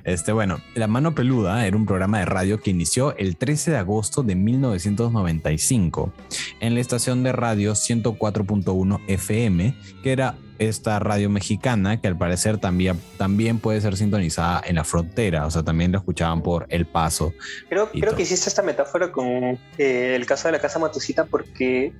Este, 0.04 0.32
bueno, 0.32 0.60
La 0.74 0.86
Mano 0.86 1.14
Peluda 1.14 1.66
era 1.66 1.76
un 1.76 1.86
programa 1.86 2.18
de 2.18 2.24
radio 2.24 2.60
que 2.60 2.70
inició 2.70 3.16
el 3.16 3.36
13 3.36 3.72
de 3.72 3.76
agosto 3.78 4.22
de 4.22 4.34
1995 4.34 6.12
en 6.60 6.74
la 6.74 6.80
estación 6.80 7.22
de 7.22 7.32
radio 7.32 7.72
104.1 7.72 9.00
FM, 9.06 9.74
que 10.02 10.12
era 10.12 10.36
esta 10.58 10.98
radio 10.98 11.30
mexicana 11.30 12.00
que 12.00 12.08
al 12.08 12.18
parecer 12.18 12.58
también, 12.58 13.00
también 13.16 13.58
puede 13.58 13.80
ser 13.80 13.96
sintonizada 13.96 14.62
en 14.66 14.76
la 14.76 14.84
frontera, 14.84 15.46
o 15.46 15.50
sea, 15.50 15.62
también 15.62 15.90
lo 15.90 15.98
escuchaban 15.98 16.42
por 16.42 16.66
El 16.68 16.86
Paso. 16.86 17.32
Creo, 17.68 17.90
creo 17.90 18.14
que 18.14 18.22
hiciste 18.22 18.50
esta 18.50 18.62
metáfora 18.62 19.10
con 19.10 19.58
eh, 19.78 20.14
el 20.14 20.26
caso 20.26 20.48
de 20.48 20.52
la 20.52 20.58
Casa 20.58 20.78
Matusita 20.78 21.24
porque 21.24 21.92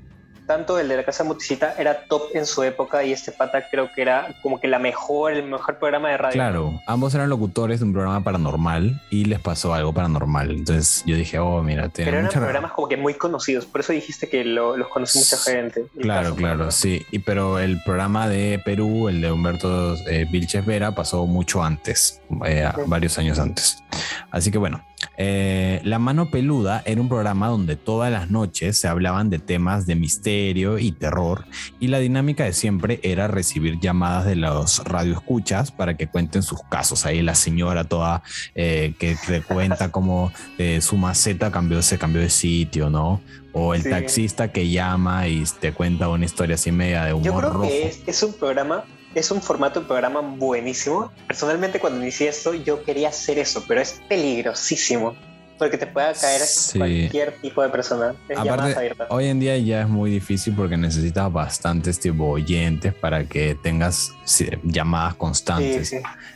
tanto 0.51 0.81
el 0.81 0.89
de 0.89 0.97
la 0.97 1.05
Casa 1.05 1.23
Moticita 1.23 1.77
era 1.79 2.03
top 2.09 2.23
en 2.35 2.45
su 2.45 2.65
época 2.65 3.05
y 3.05 3.13
este 3.13 3.31
pata 3.31 3.69
creo 3.71 3.89
que 3.95 4.03
era 4.03 4.35
como 4.43 4.59
que 4.59 4.67
la 4.67 4.81
mejor, 4.81 5.33
el 5.33 5.45
mejor 5.45 5.79
programa 5.79 6.09
de 6.09 6.17
radio. 6.17 6.33
Claro, 6.33 6.81
ambos 6.87 7.15
eran 7.15 7.29
locutores 7.29 7.79
de 7.79 7.87
un 7.87 7.93
programa 7.93 8.25
paranormal 8.25 9.01
y 9.11 9.27
les 9.27 9.39
pasó 9.39 9.73
algo 9.75 9.93
paranormal. 9.93 10.51
Entonces 10.51 11.05
yo 11.07 11.15
dije, 11.15 11.39
oh, 11.39 11.63
mira, 11.63 11.89
Pero 11.95 12.19
eran 12.19 12.33
programas 12.33 12.73
como 12.73 12.89
que 12.89 12.97
muy 12.97 13.15
conocidos, 13.15 13.65
por 13.65 13.83
eso 13.83 13.93
dijiste 13.93 14.29
que 14.29 14.45
los 14.45 14.89
conoce 14.89 15.21
mucha 15.21 15.37
gente. 15.37 15.85
Claro, 16.01 16.35
claro, 16.35 16.73
sí. 16.73 17.07
Y, 17.13 17.21
pero 17.21 17.61
el 17.61 17.81
programa 17.85 18.29
de 18.29 18.61
Perú, 18.65 19.09
el 19.09 19.21
de 19.21 19.31
Humberto 19.31 19.95
eh, 20.09 20.27
Vilches 20.29 20.67
Vera, 20.67 20.97
pasó 20.97 21.27
mucho 21.27 21.63
antes, 21.63 22.21
eh, 22.45 22.69
varios 22.87 23.17
años 23.19 23.39
antes. 23.39 23.85
Así 24.33 24.51
que 24.51 24.59
bueno, 24.59 24.83
eh, 25.17 25.81
La 25.85 25.99
Mano 25.99 26.31
Peluda 26.31 26.83
era 26.85 27.01
un 27.01 27.09
programa 27.09 27.49
donde 27.49 27.77
todas 27.77 28.11
las 28.11 28.31
noches 28.31 28.79
se 28.79 28.89
hablaban 28.89 29.31
de 29.31 29.39
temas 29.39 29.87
de 29.87 29.95
misterio 29.95 30.79
y 30.79 30.93
terror 30.93 31.45
y 31.79 31.89
la 31.89 31.99
dinámica 31.99 32.45
de 32.45 32.53
siempre 32.53 33.01
era 33.03 33.29
recibir 33.29 33.79
llamadas 33.81 34.27
de 34.27 34.37
los 34.37 34.85
radioescuchas 34.85 35.73
para 35.73 35.97
que 35.97 36.07
cuenten 36.07 36.43
sus 36.43 36.61
casos. 36.71 37.07
Ahí 37.07 37.23
la 37.23 37.35
señora 37.35 37.85
toda 37.85 38.23
eh, 38.55 38.95
que 38.99 39.17
te 39.27 39.43
cuenta 39.43 39.91
cómo 39.91 40.33
eh, 40.59 40.81
su 40.81 40.97
maceta 40.97 41.51
cambió, 41.51 41.83
se 41.83 41.99
cambió 41.99 42.21
de 42.21 42.31
sitio, 42.31 42.91
¿no? 42.91 43.21
O 43.53 43.75
el 43.75 43.83
taxista 43.83 44.53
que 44.53 44.71
llama 44.71 45.27
y 45.27 45.45
te 45.61 45.73
cuenta 45.73 46.09
una 46.09 46.25
historia 46.25 46.55
así 46.55 46.71
media 46.71 47.05
de 47.05 47.15
humor 47.15 47.25
Yo 47.25 47.51
creo 47.51 47.63
que 47.63 48.03
es 48.07 48.23
un 48.23 48.33
programa 48.35 48.85
es 49.15 49.31
un 49.31 49.43
formato 49.43 49.81
de 49.81 49.87
programa 49.87 50.21
buenísimo. 50.21 51.13
Personalmente 51.27 51.81
cuando 51.81 52.01
inicié 52.01 52.29
esto 52.29 52.55
yo 52.55 52.85
quería 52.85 53.09
hacer 53.09 53.39
eso, 53.39 53.65
pero 53.67 53.81
es 53.81 54.01
peligrosísimo. 54.09 55.17
Porque 55.61 55.77
te 55.77 55.87
pueda 55.87 56.15
caer 56.15 56.41
cualquier 56.75 57.33
tipo 57.33 57.63
de 57.63 57.69
persona. 57.69 58.15
Aparte, 58.35 58.95
hoy 59.11 59.27
en 59.27 59.41
día 59.41 59.59
ya 59.59 59.83
es 59.83 59.89
muy 59.91 60.11
difícil 60.11 60.55
porque 60.55 60.79
necesitas 60.79 61.31
bastantes 61.31 62.01
tipo 62.01 62.25
oyentes 62.25 62.95
para 62.95 63.25
que 63.25 63.55
tengas 63.63 64.15
llamadas 64.63 65.17
constantes. 65.17 65.95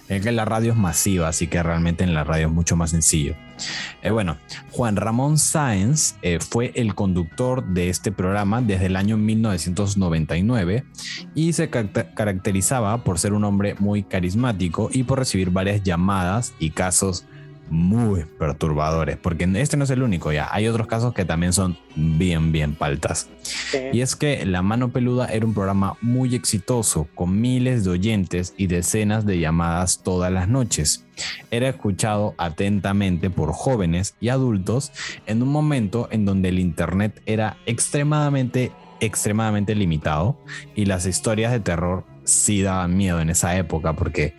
Es 0.08 0.22
que 0.22 0.30
la 0.30 0.44
radio 0.44 0.72
es 0.72 0.78
masiva, 0.78 1.28
así 1.28 1.46
que 1.46 1.62
realmente 1.62 2.04
en 2.04 2.12
la 2.12 2.22
radio 2.22 2.48
es 2.48 2.52
mucho 2.52 2.76
más 2.76 2.90
sencillo. 2.90 3.34
Eh, 4.02 4.10
bueno, 4.10 4.36
Juan 4.72 4.96
Ramón 4.96 5.38
Sáenz 5.38 6.16
eh, 6.20 6.38
fue 6.40 6.72
el 6.74 6.94
conductor 6.94 7.64
de 7.64 7.88
este 7.88 8.12
programa 8.12 8.60
desde 8.60 8.86
el 8.86 8.96
año 8.96 9.16
1999 9.16 10.84
y 11.34 11.54
se 11.54 11.70
caracterizaba 11.70 13.02
por 13.04 13.18
ser 13.18 13.32
un 13.32 13.44
hombre 13.44 13.74
muy 13.78 14.02
carismático 14.02 14.90
y 14.92 15.04
por 15.04 15.18
recibir 15.18 15.48
varias 15.48 15.82
llamadas 15.82 16.52
y 16.58 16.72
casos 16.72 17.24
muy 17.74 18.24
perturbadores, 18.38 19.16
porque 19.16 19.50
este 19.56 19.76
no 19.76 19.84
es 19.84 19.90
el 19.90 20.02
único 20.02 20.32
ya, 20.32 20.48
hay 20.52 20.68
otros 20.68 20.86
casos 20.86 21.12
que 21.12 21.24
también 21.24 21.52
son 21.52 21.76
bien, 21.96 22.52
bien 22.52 22.74
paltas. 22.74 23.28
Y 23.92 24.00
es 24.00 24.16
que 24.16 24.46
La 24.46 24.62
Mano 24.62 24.90
Peluda 24.90 25.26
era 25.26 25.44
un 25.44 25.54
programa 25.54 25.96
muy 26.00 26.34
exitoso, 26.34 27.08
con 27.14 27.40
miles 27.40 27.84
de 27.84 27.90
oyentes 27.90 28.54
y 28.56 28.68
decenas 28.68 29.26
de 29.26 29.40
llamadas 29.40 30.02
todas 30.02 30.32
las 30.32 30.48
noches. 30.48 31.04
Era 31.50 31.68
escuchado 31.68 32.34
atentamente 32.38 33.28
por 33.28 33.52
jóvenes 33.52 34.14
y 34.20 34.28
adultos 34.28 34.92
en 35.26 35.42
un 35.42 35.48
momento 35.48 36.08
en 36.10 36.24
donde 36.24 36.50
el 36.50 36.58
Internet 36.58 37.22
era 37.26 37.56
extremadamente, 37.66 38.72
extremadamente 39.00 39.74
limitado 39.74 40.38
y 40.74 40.86
las 40.86 41.06
historias 41.06 41.52
de 41.52 41.60
terror 41.60 42.13
sí 42.24 42.62
daban 42.62 42.96
miedo 42.96 43.20
en 43.20 43.30
esa 43.30 43.56
época, 43.56 43.94
porque 43.94 44.34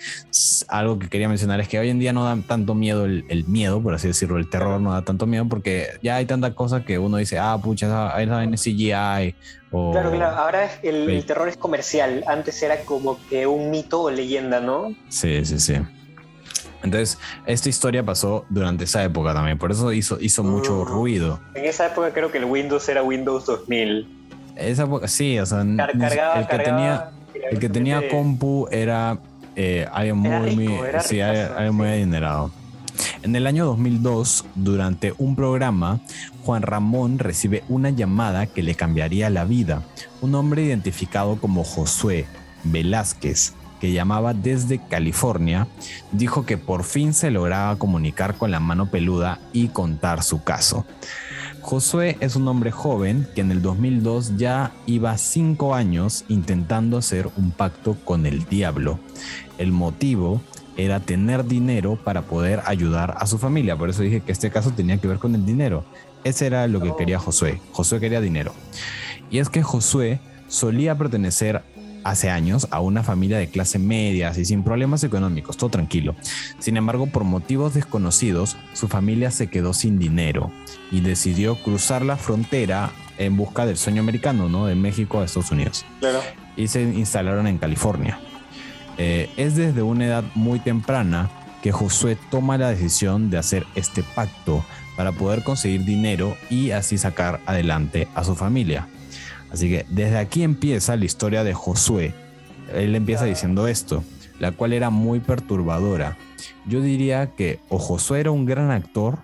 algo 0.68 1.00
que 1.00 1.08
quería 1.08 1.30
mencionar 1.30 1.60
es 1.60 1.68
que 1.68 1.80
hoy 1.80 1.90
en 1.90 2.00
día 2.00 2.14
no 2.14 2.24
da 2.24 2.38
tanto 2.48 2.76
miedo 2.76 3.06
el, 3.06 3.46
miedo, 3.48 3.82
por 3.82 3.94
así 3.94 4.08
decirlo, 4.08 4.38
el 4.38 4.50
terror 4.50 4.82
no 4.82 4.92
da 4.92 5.04
tanto 5.04 5.26
miedo 5.26 5.48
porque 5.48 5.88
ya 6.02 6.16
hay 6.16 6.26
tantas 6.26 6.54
cosas 6.54 6.84
que 6.84 7.00
uno 7.00 7.18
dice, 7.18 7.38
ah, 7.40 7.58
pucha, 7.62 8.16
ahí 8.16 8.26
en 8.26 8.56
CGI. 8.56 9.36
O 9.72 9.92
claro, 9.92 10.12
claro, 10.12 10.38
ahora 10.38 10.70
el, 10.84 11.10
el, 11.10 11.26
terror 11.26 11.48
es 11.48 11.58
comercial, 11.58 12.24
antes 12.28 12.62
era 12.64 12.82
como 12.82 13.20
que 13.30 13.46
un 13.46 13.70
mito 13.70 14.04
o 14.04 14.12
leyenda, 14.12 14.60
¿no? 14.60 14.96
Sí, 15.10 15.46
sí, 15.46 15.60
sí. 15.60 15.76
Entonces, 16.84 17.18
esta 17.48 17.68
historia 17.68 18.04
pasó 18.04 18.46
durante 18.50 18.84
esa 18.84 19.04
época 19.04 19.34
también, 19.34 19.58
por 19.58 19.72
eso 19.72 19.92
hizo, 19.92 20.20
hizo 20.22 20.44
mucho 20.44 20.84
mm. 20.84 20.86
ruido. 20.86 21.40
En 21.56 21.66
esa 21.66 21.88
época 21.88 22.14
creo 22.14 22.32
que 22.32 22.38
el 22.38 22.46
Windows 22.46 22.88
era 22.88 23.02
Windows 23.02 23.46
2000. 23.46 24.08
Esa 24.56 24.84
época, 24.84 25.08
sí, 25.08 25.38
o 25.40 25.46
sea, 25.46 25.62
el 25.62 26.48
que 26.48 26.60
tenía 26.60 27.12
el 27.52 27.60
que 27.60 27.70
tenía 27.70 28.08
compu 28.10 28.68
era 28.72 29.20
eh, 29.56 29.88
alguien 29.92 30.18
muy, 30.18 30.56
muy, 30.56 31.88
adinerado. 31.88 32.52
En 33.24 33.36
el 33.36 33.48
año 33.48 33.66
2002, 33.66 34.46
durante 34.56 35.14
un 35.18 35.36
programa, 35.36 36.00
Juan 36.44 36.62
Ramón 36.62 37.20
recibe 37.20 37.64
una 37.70 37.90
llamada 37.90 38.46
que 38.46 38.64
le 38.64 38.76
cambiaría 38.76 39.30
la 39.30 39.46
vida. 39.46 39.84
Un 40.22 40.36
hombre 40.36 40.64
identificado 40.64 41.38
como 41.38 41.64
Josué 41.64 42.26
Velázquez, 42.64 43.54
que 43.80 43.92
llamaba 43.92 44.34
desde 44.34 44.80
California, 44.80 45.68
dijo 46.12 46.46
que 46.46 46.58
por 46.58 46.84
fin 46.84 47.14
se 47.14 47.32
lograba 47.32 47.78
comunicar 47.78 48.36
con 48.36 48.52
la 48.52 48.60
mano 48.60 48.90
peluda 48.90 49.40
y 49.54 49.70
contar 49.70 50.24
su 50.24 50.44
caso. 50.44 50.86
Josué 51.66 52.16
es 52.20 52.36
un 52.36 52.48
hombre 52.48 52.70
joven 52.70 53.28
que 53.34 53.42
en 53.42 53.50
el 53.50 53.64
2002 53.64 54.38
ya 54.38 54.72
iba 54.86 55.18
cinco 55.18 55.74
años 55.74 56.24
intentando 56.28 56.96
hacer 56.96 57.28
un 57.38 57.50
pacto 57.50 57.98
con 58.06 58.28
el 58.28 58.46
diablo. 58.46 59.00
El 59.58 59.72
motivo 59.72 60.42
era 60.78 61.00
tener 61.00 61.44
dinero 61.44 61.96
para 61.96 62.22
poder 62.22 62.62
ayudar 62.68 63.16
a 63.18 63.26
su 63.26 63.40
familia. 63.40 63.76
Por 63.76 63.90
eso 63.90 64.04
dije 64.04 64.22
que 64.22 64.32
este 64.32 64.52
caso 64.52 64.74
tenía 64.74 65.00
que 65.00 65.08
ver 65.08 65.18
con 65.18 65.34
el 65.34 65.44
dinero. 65.44 65.84
Ese 66.24 66.46
era 66.46 66.68
lo 66.68 66.82
que 66.82 66.96
quería 66.96 67.18
Josué. 67.18 67.60
Josué 67.72 68.00
quería 68.00 68.22
dinero. 68.22 68.54
Y 69.32 69.40
es 69.40 69.50
que 69.50 69.64
Josué 69.64 70.20
solía 70.48 70.96
pertenecer 70.96 71.64
hace 72.06 72.30
años 72.30 72.68
a 72.70 72.80
una 72.80 73.04
familia 73.04 73.40
de 73.40 73.48
clase 73.48 73.80
media 73.80 74.32
y 74.38 74.46
sin 74.46 74.64
problemas 74.64 75.04
económicos, 75.04 75.58
todo 75.58 75.72
tranquilo. 75.72 76.16
Sin 76.60 76.78
embargo, 76.78 77.08
por 77.08 77.24
motivos 77.24 77.74
desconocidos, 77.74 78.56
su 78.74 78.88
familia 78.88 79.32
se 79.32 79.48
quedó 79.48 79.74
sin 79.74 79.98
dinero 79.98 80.52
y 80.92 81.02
decidió 81.02 81.56
cruzar 81.56 82.04
la 82.04 82.16
frontera 82.16 82.92
en 83.18 83.36
busca 83.36 83.66
del 83.66 83.76
sueño 83.76 84.02
americano, 84.02 84.48
¿no? 84.48 84.68
De 84.68 84.76
México 84.76 85.20
a 85.20 85.26
Estados 85.26 85.52
Unidos. 85.52 85.84
Claro. 86.00 86.20
Y 86.56 86.68
se 86.68 86.84
instalaron 86.84 87.48
en 87.48 87.58
California. 87.58 88.20
Eh, 89.00 89.30
es 89.36 89.56
desde 89.56 89.82
una 89.82 90.06
edad 90.06 90.24
muy 90.36 90.60
temprana 90.60 91.30
que 91.64 91.72
Josué 91.72 92.18
toma 92.30 92.60
la 92.60 92.70
decisión 92.70 93.32
de 93.32 93.40
hacer 93.40 93.66
este 93.74 94.04
pacto 94.04 94.64
para 94.96 95.12
poder 95.12 95.44
conseguir 95.44 95.84
dinero 95.84 96.38
y 96.52 96.70
así 96.70 97.00
sacar 97.00 97.42
adelante 97.48 98.08
a 98.14 98.24
su 98.24 98.36
familia. 98.36 98.88
Así 99.56 99.70
que 99.70 99.86
desde 99.88 100.18
aquí 100.18 100.44
empieza 100.44 100.98
la 100.98 101.06
historia 101.06 101.46
de 101.46 101.54
Josué. 101.54 102.14
Él 102.74 102.94
empieza 102.94 103.24
diciendo 103.24 103.70
esto, 103.70 104.04
la 104.38 104.52
cual 104.52 104.74
era 104.74 104.90
muy 104.90 105.22
perturbadora. 105.22 106.18
Yo 106.66 106.82
diría 106.82 107.28
que 107.38 107.62
o 107.70 107.80
Josué 107.80 108.20
era 108.20 108.32
un 108.32 108.46
gran 108.46 108.70
actor 108.70 109.20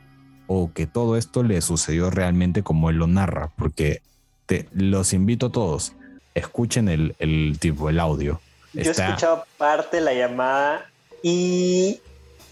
o 0.48 0.72
que 0.74 0.88
todo 0.88 1.18
esto 1.18 1.44
le 1.44 1.60
sucedió 1.60 2.10
realmente 2.12 2.64
como 2.64 2.90
él 2.90 2.96
lo 2.96 3.08
narra, 3.08 3.50
porque 3.58 4.02
te, 4.46 4.70
los 4.72 5.12
invito 5.12 5.48
a 5.48 5.52
todos, 5.52 5.92
escuchen 6.34 6.88
el, 6.88 7.58
tipo, 7.60 7.90
el 7.90 8.00
audio. 8.00 8.40
Yo 8.72 8.84
he 8.84 8.90
escuchado 8.90 9.44
parte 9.58 9.98
de 9.98 10.04
la 10.04 10.14
llamada 10.14 10.90
y 11.22 12.00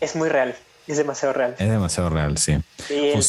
es 0.01 0.17
muy 0.17 0.27
real. 0.27 0.53
Es 0.89 0.97
demasiado 0.97 1.33
real. 1.33 1.55
Es 1.59 1.69
demasiado 1.69 2.09
real, 2.09 2.35
sí. 2.39 2.57
Y 2.89 3.09
el, 3.09 3.23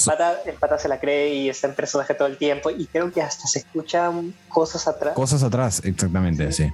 pata, 0.59 0.79
se 0.79 0.89
la 0.89 0.99
cree 0.99 1.35
y 1.35 1.51
está 1.51 1.69
en 1.69 1.75
personaje 1.75 2.15
todo 2.15 2.27
el 2.27 2.39
tiempo 2.39 2.71
y 2.71 2.87
creo 2.87 3.13
que 3.13 3.21
hasta 3.21 3.47
se 3.47 3.59
escuchan 3.59 4.35
cosas 4.49 4.89
atrás. 4.89 5.13
Cosas 5.13 5.43
atrás, 5.43 5.83
exactamente, 5.85 6.51
sí. 6.53 6.73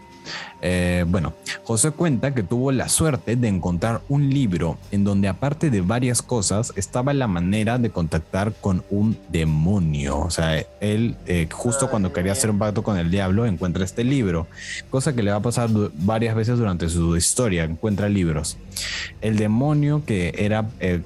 Eh, 0.62 1.04
bueno, 1.06 1.35
José 1.64 1.90
cuenta 1.90 2.35
que 2.35 2.42
tuvo 2.42 2.73
la 2.73 2.88
suerte 2.88 3.37
de 3.37 3.49
encontrar 3.49 4.00
un 4.09 4.30
libro 4.30 4.78
en 4.90 5.04
donde 5.04 5.28
aparte 5.28 5.71
de 5.71 5.80
varias 5.80 6.23
cosas 6.23 6.73
estaba 6.76 7.12
la 7.12 7.26
manera 7.26 7.78
de 7.78 7.90
contactar 7.90 8.52
con 8.61 8.85
un 8.90 9.16
demonio. 9.28 10.18
O 10.18 10.30
sea, 10.30 10.59
él 10.80 11.16
eh, 11.26 11.49
justo 11.50 11.90
cuando 11.90 12.12
quería 12.12 12.33
hacer 12.33 12.50
un 12.50 12.59
pacto 12.59 12.83
con 12.83 12.99
el 12.99 13.11
diablo 13.11 13.47
encuentra 13.47 13.85
este 13.85 14.04
libro, 14.04 14.47
cosa 14.90 15.14
que 15.14 15.23
le 15.23 15.30
va 15.30 15.38
a 15.38 15.42
pasar 15.42 15.71
varias 15.95 16.35
veces 16.35 16.59
durante 16.59 16.88
su 16.88 17.16
historia, 17.16 17.64
encuentra 17.64 18.09
libros. 18.09 18.56
El 19.21 19.37
demonio 19.37 20.04
que 20.04 20.35
era... 20.38 20.68
Eh, 20.80 21.00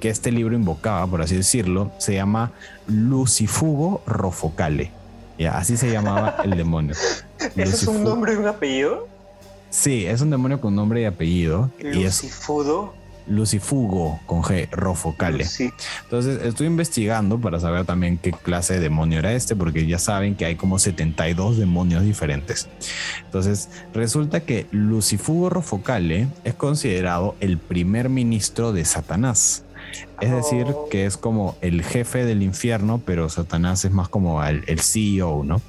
que 0.00 0.08
este 0.08 0.32
libro 0.32 0.56
invocaba, 0.56 1.06
por 1.06 1.20
así 1.20 1.36
decirlo, 1.36 1.92
se 1.98 2.14
llama 2.14 2.52
Lucifugo 2.86 4.02
Rofocale 4.06 4.99
así 5.46 5.76
se 5.76 5.90
llamaba 5.90 6.36
el 6.44 6.56
demonio. 6.56 6.94
¿Eso 7.56 7.76
es 7.76 7.86
un 7.86 8.04
nombre 8.04 8.34
y 8.34 8.36
un 8.36 8.46
apellido? 8.46 9.08
Sí, 9.70 10.04
es 10.06 10.20
un 10.20 10.30
demonio 10.30 10.60
con 10.60 10.74
nombre 10.74 11.02
y 11.02 11.04
apellido. 11.04 11.70
Lucifudo. 11.78 12.92
Lucifugo 13.26 14.18
con 14.26 14.42
G, 14.42 14.68
Rofocale. 14.70 15.46
Entonces 16.02 16.42
estoy 16.42 16.66
investigando 16.66 17.40
para 17.40 17.60
saber 17.60 17.84
también 17.84 18.18
qué 18.18 18.32
clase 18.32 18.74
de 18.74 18.80
demonio 18.80 19.20
era 19.20 19.32
este, 19.32 19.54
porque 19.54 19.86
ya 19.86 19.98
saben 19.98 20.34
que 20.34 20.44
hay 20.44 20.56
como 20.56 20.78
72 20.78 21.56
demonios 21.56 22.02
diferentes. 22.02 22.68
Entonces 23.24 23.68
resulta 23.94 24.40
que 24.40 24.66
Lucifugo 24.72 25.48
Rofocale 25.48 26.26
es 26.42 26.54
considerado 26.54 27.36
el 27.40 27.58
primer 27.58 28.08
ministro 28.08 28.72
de 28.72 28.84
Satanás. 28.84 29.64
Es 30.20 30.30
decir, 30.30 30.66
oh. 30.68 30.88
que 30.90 31.06
es 31.06 31.16
como 31.16 31.56
el 31.60 31.82
jefe 31.82 32.24
del 32.24 32.42
infierno, 32.42 33.00
pero 33.04 33.28
Satanás 33.28 33.84
es 33.84 33.90
más 33.90 34.08
como 34.08 34.42
el, 34.44 34.80
CEO, 34.80 35.42
¿no? 35.44 35.60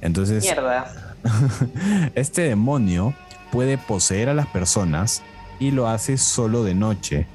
Entonces, 0.00 0.44
Mierda. 0.44 1.16
este 2.14 2.42
demonio 2.42 3.14
puede 3.50 3.78
poseer 3.78 4.28
a 4.28 4.34
las 4.34 4.46
personas 4.46 5.22
y 5.58 5.70
lo 5.70 5.88
hace 5.88 6.18
solo 6.18 6.64
de 6.64 6.74
noche, 6.74 7.26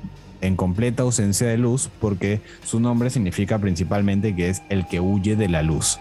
en 0.42 0.56
completa 0.56 1.04
ausencia 1.04 1.48
de 1.48 1.58
luz, 1.58 1.90
porque 2.00 2.42
su 2.66 2.80
nombre 2.80 3.10
significa 3.10 3.60
principalmente 3.60 4.36
que 4.36 4.50
es 4.50 4.62
el 4.70 4.88
que 4.88 5.00
huye 5.00 5.36
de 5.36 5.48
la 5.48 5.62
luz. 5.62 6.00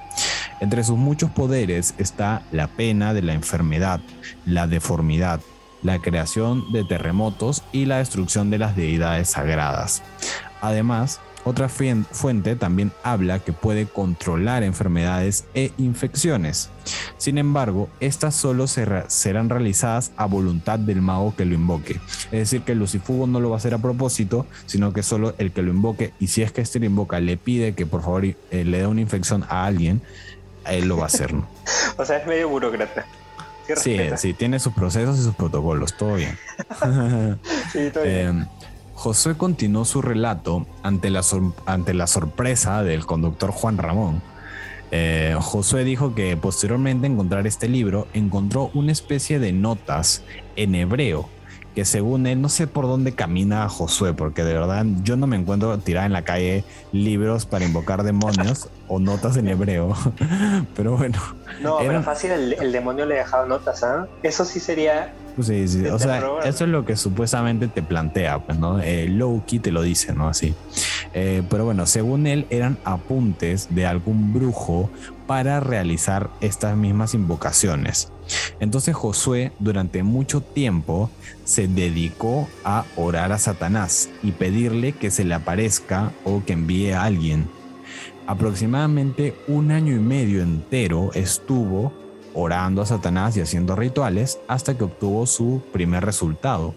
Entre 0.60 0.84
sus 0.84 0.96
muchos 0.96 1.30
poderes 1.30 1.94
está 1.98 2.42
la 2.52 2.68
pena 2.68 3.14
de 3.14 3.22
la 3.22 3.34
enfermedad, 3.34 4.00
la 4.44 4.66
deformidad, 4.66 5.40
la 5.82 6.00
creación 6.00 6.72
de 6.72 6.84
terremotos 6.84 7.62
y 7.72 7.86
la 7.86 7.98
destrucción 7.98 8.50
de 8.50 8.58
las 8.58 8.76
deidades 8.76 9.30
sagradas. 9.30 10.02
Además, 10.60 11.20
otra 11.44 11.68
fuente 11.68 12.54
también 12.54 12.92
habla 13.02 13.40
que 13.40 13.52
puede 13.52 13.86
controlar 13.86 14.62
enfermedades 14.62 15.44
e 15.54 15.72
infecciones. 15.76 16.70
Sin 17.18 17.36
embargo, 17.36 17.88
estas 17.98 18.36
solo 18.36 18.66
serán 18.68 19.48
realizadas 19.48 20.12
a 20.16 20.26
voluntad 20.26 20.78
del 20.78 21.02
mago 21.02 21.34
que 21.34 21.44
lo 21.44 21.54
invoque. 21.54 22.00
Es 22.26 22.30
decir, 22.30 22.62
que 22.62 22.72
el 22.72 22.78
lucifugo 22.78 23.26
no 23.26 23.40
lo 23.40 23.50
va 23.50 23.56
a 23.56 23.58
hacer 23.58 23.74
a 23.74 23.78
propósito, 23.78 24.46
sino 24.66 24.92
que 24.92 25.02
solo 25.02 25.34
el 25.38 25.50
que 25.50 25.62
lo 25.62 25.72
invoque, 25.72 26.12
y 26.20 26.28
si 26.28 26.42
es 26.42 26.52
que 26.52 26.60
este 26.60 26.78
lo 26.78 26.86
invoca, 26.86 27.18
le 27.18 27.36
pide 27.36 27.74
que 27.74 27.86
por 27.86 28.02
favor 28.02 28.24
eh, 28.24 28.36
le 28.50 28.78
dé 28.78 28.86
una 28.86 29.00
infección 29.00 29.44
a 29.48 29.66
alguien, 29.66 30.00
él 30.66 30.86
lo 30.86 30.98
va 30.98 31.04
a 31.04 31.06
hacer. 31.06 31.34
o 31.96 32.04
sea, 32.04 32.18
es 32.18 32.26
medio 32.26 32.48
burócrata. 32.48 33.04
Sí, 33.76 33.98
sí, 34.16 34.34
tiene 34.34 34.58
sus 34.58 34.72
procesos 34.72 35.18
y 35.18 35.22
sus 35.22 35.34
protocolos, 35.34 35.96
todo 35.96 36.14
bien. 36.14 36.36
sí, 37.72 37.90
todo 37.92 38.04
bien. 38.04 38.16
Em, 38.28 38.46
Josué 38.94 39.36
continuó 39.36 39.84
su 39.84 40.02
relato 40.02 40.66
ante 40.82 41.10
la, 41.10 41.22
ante 41.66 41.94
la 41.94 42.06
sorpresa 42.06 42.82
del 42.82 43.06
conductor 43.06 43.50
Juan 43.50 43.78
Ramón. 43.78 44.22
Eh, 44.90 45.34
Josué 45.40 45.84
dijo 45.84 46.14
que 46.14 46.36
posteriormente 46.36 47.06
encontrar 47.06 47.46
este 47.46 47.68
libro 47.68 48.06
encontró 48.12 48.70
una 48.74 48.92
especie 48.92 49.38
de 49.38 49.52
notas 49.52 50.22
en 50.54 50.74
hebreo 50.74 51.28
que 51.74 51.84
según 51.84 52.26
él, 52.26 52.40
no 52.40 52.48
sé 52.48 52.66
por 52.66 52.86
dónde 52.86 53.12
camina 53.12 53.68
Josué, 53.68 54.12
porque 54.12 54.44
de 54.44 54.52
verdad 54.52 54.84
yo 55.02 55.16
no 55.16 55.26
me 55.26 55.36
encuentro 55.36 55.76
tirada 55.78 56.06
en 56.06 56.12
la 56.12 56.22
calle 56.22 56.64
libros 56.92 57.46
para 57.46 57.64
invocar 57.64 58.02
demonios 58.02 58.68
o 58.92 58.98
notas 58.98 59.38
en 59.38 59.48
hebreo, 59.48 59.96
pero 60.76 60.96
bueno. 60.98 61.18
No, 61.62 61.78
pero 61.78 62.02
fácil 62.02 62.30
el, 62.30 62.72
demonio 62.72 63.06
le 63.06 63.14
dejaba 63.14 63.46
notas, 63.46 63.82
¿ah? 63.82 64.06
Eso 64.22 64.44
sí 64.44 64.60
sería... 64.60 65.14
Sí, 65.40 65.66
sí, 65.66 65.86
o 65.86 65.98
sea, 65.98 66.22
eso 66.44 66.64
es 66.64 66.70
lo 66.70 66.84
que 66.84 66.94
supuestamente 66.94 67.66
te 67.66 67.82
plantea, 67.82 68.40
pues, 68.40 68.58
¿no? 68.58 68.80
Eh, 68.80 69.08
Loki 69.08 69.60
te 69.60 69.72
lo 69.72 69.80
dice, 69.80 70.12
¿no? 70.12 70.28
Así. 70.28 70.54
Eh, 71.14 71.42
pero 71.48 71.64
bueno, 71.64 71.86
según 71.86 72.26
él, 72.26 72.46
eran 72.50 72.76
apuntes 72.84 73.74
de 73.74 73.86
algún 73.86 74.34
brujo 74.34 74.90
para 75.26 75.60
realizar 75.60 76.28
estas 76.42 76.76
mismas 76.76 77.14
invocaciones. 77.14 78.12
Entonces 78.60 78.94
Josué 78.94 79.52
durante 79.58 80.02
mucho 80.02 80.42
tiempo 80.42 81.10
se 81.44 81.66
dedicó 81.66 82.46
a 82.64 82.84
orar 82.96 83.32
a 83.32 83.38
Satanás 83.38 84.10
y 84.22 84.32
pedirle 84.32 84.92
que 84.92 85.10
se 85.10 85.24
le 85.24 85.34
aparezca 85.34 86.12
o 86.24 86.44
que 86.44 86.52
envíe 86.52 86.92
a 86.92 87.04
alguien. 87.04 87.48
Aproximadamente 88.26 89.34
un 89.48 89.72
año 89.72 89.94
y 89.94 89.98
medio 89.98 90.42
entero 90.42 91.10
estuvo 91.14 91.92
orando 92.34 92.82
a 92.82 92.86
Satanás 92.86 93.36
y 93.36 93.40
haciendo 93.40 93.76
rituales 93.76 94.38
hasta 94.48 94.76
que 94.76 94.84
obtuvo 94.84 95.26
su 95.26 95.62
primer 95.72 96.04
resultado. 96.04 96.74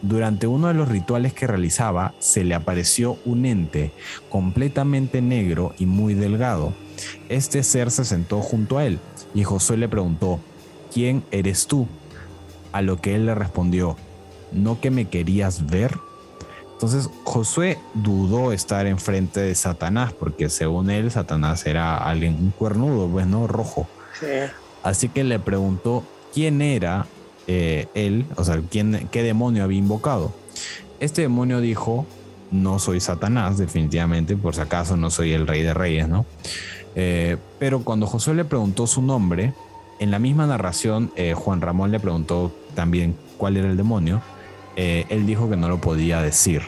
Durante 0.00 0.46
uno 0.46 0.68
de 0.68 0.74
los 0.74 0.88
rituales 0.88 1.32
que 1.34 1.46
realizaba 1.46 2.14
se 2.18 2.44
le 2.44 2.54
apareció 2.54 3.18
un 3.24 3.46
ente 3.46 3.92
completamente 4.28 5.20
negro 5.20 5.74
y 5.78 5.86
muy 5.86 6.14
delgado. 6.14 6.72
Este 7.28 7.62
ser 7.62 7.90
se 7.90 8.04
sentó 8.04 8.40
junto 8.40 8.78
a 8.78 8.86
él 8.86 9.00
y 9.34 9.44
Josué 9.44 9.76
le 9.76 9.88
preguntó, 9.88 10.40
¿quién 10.92 11.24
eres 11.30 11.66
tú? 11.66 11.88
A 12.72 12.80
lo 12.80 13.00
que 13.00 13.16
él 13.16 13.26
le 13.26 13.34
respondió, 13.34 13.96
¿no 14.52 14.80
que 14.80 14.90
me 14.90 15.08
querías 15.08 15.66
ver? 15.66 15.98
Entonces 16.80 17.10
Josué 17.24 17.76
dudó 17.92 18.52
estar 18.52 18.86
enfrente 18.86 19.38
de 19.40 19.54
Satanás, 19.54 20.14
porque 20.14 20.48
según 20.48 20.88
él 20.88 21.10
Satanás 21.10 21.66
era 21.66 21.98
alguien, 21.98 22.36
un 22.40 22.52
cuernudo, 22.52 23.06
pues 23.06 23.26
no, 23.26 23.46
rojo. 23.46 23.86
Así 24.82 25.10
que 25.10 25.22
le 25.22 25.38
preguntó 25.38 26.04
quién 26.32 26.62
era 26.62 27.04
eh, 27.46 27.86
él, 27.92 28.24
o 28.36 28.44
sea, 28.44 28.62
quién, 28.70 29.10
qué 29.12 29.22
demonio 29.22 29.62
había 29.62 29.76
invocado. 29.76 30.32
Este 31.00 31.20
demonio 31.20 31.60
dijo, 31.60 32.06
no 32.50 32.78
soy 32.78 33.00
Satanás, 33.00 33.58
definitivamente, 33.58 34.34
por 34.34 34.54
si 34.54 34.62
acaso 34.62 34.96
no 34.96 35.10
soy 35.10 35.34
el 35.34 35.46
rey 35.46 35.60
de 35.60 35.74
reyes, 35.74 36.08
¿no? 36.08 36.24
Eh, 36.94 37.36
pero 37.58 37.84
cuando 37.84 38.06
Josué 38.06 38.32
le 38.32 38.46
preguntó 38.46 38.86
su 38.86 39.02
nombre, 39.02 39.52
en 39.98 40.10
la 40.10 40.18
misma 40.18 40.46
narración, 40.46 41.12
eh, 41.14 41.34
Juan 41.34 41.60
Ramón 41.60 41.90
le 41.90 42.00
preguntó 42.00 42.50
también 42.74 43.16
cuál 43.36 43.58
era 43.58 43.68
el 43.68 43.76
demonio. 43.76 44.22
Eh, 44.82 45.04
él 45.10 45.26
dijo 45.26 45.50
que 45.50 45.58
no 45.58 45.68
lo 45.68 45.78
podía 45.78 46.22
decir. 46.22 46.62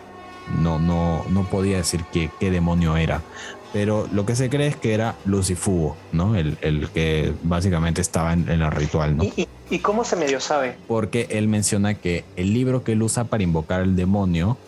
No, 0.61 0.79
no, 0.79 1.25
no 1.31 1.45
podía 1.45 1.79
decir 1.79 2.05
qué, 2.13 2.29
qué 2.39 2.51
demonio 2.51 2.99
era. 2.99 3.23
Pero 3.73 4.07
lo 4.13 4.27
que 4.27 4.37
se 4.37 4.51
cree 4.51 4.67
es 4.67 4.77
que 4.77 4.93
era 4.93 5.15
Lucifugo, 5.25 5.97
¿no? 6.13 6.37
El, 6.37 6.59
el 6.61 6.91
que 6.91 7.33
básicamente 7.43 8.03
estaba 8.03 8.35
en, 8.35 8.51
el 8.51 8.71
ritual, 8.71 9.17
¿no? 9.17 9.25
¿Y, 9.25 9.49
¿Y, 9.71 9.79
cómo 9.79 10.05
se 10.05 10.17
medio 10.17 10.41
sabe? 10.41 10.77
Porque 10.89 11.27
él 11.31 11.49
menciona 11.49 11.95
que 11.95 12.27
el 12.37 12.53
libro 12.53 12.85
que 12.85 12.93
él 12.93 13.03
usa 13.03 13.25
para 13.25 13.43
invocar 13.43 13.81
al 13.81 13.97
demonio 13.97 14.59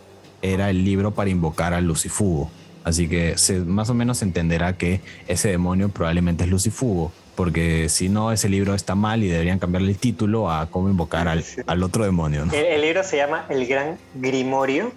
era 0.41 0.71
el 0.71 0.83
libro 0.83 1.11
para 1.11 1.29
invocar 1.29 1.75
al 1.75 1.85
Lucifugo. 1.85 2.51
Así 2.83 3.09
que 3.09 3.37
se, 3.37 3.61
más 3.61 3.91
o 3.91 3.95
menos 3.95 4.19
se 4.19 4.25
entenderá 4.25 4.79
que 4.79 5.03
ese 5.29 5.51
demonio 5.51 5.91
probablemente 5.91 6.45
es 6.45 6.51
Lucifugo 6.51 7.13
porque 7.35 7.89
si 7.89 8.09
no, 8.09 8.33
ese 8.33 8.49
libro 8.49 8.75
está 8.75 8.95
mal 8.95 9.23
y 9.23 9.29
deberían 9.29 9.59
cambiarle 9.59 9.91
el 9.91 9.99
título 9.99 10.51
a 10.51 10.71
cómo 10.71 10.89
invocar 10.89 11.29
al, 11.29 11.83
otro 11.83 12.05
demonio. 12.05 12.47
El, 12.53 12.81
libro 12.81 13.03
se 13.05 13.17
llama 13.17 13.47
El 13.49 13.67
Gran 13.67 13.99
Grimorio. 14.15 14.93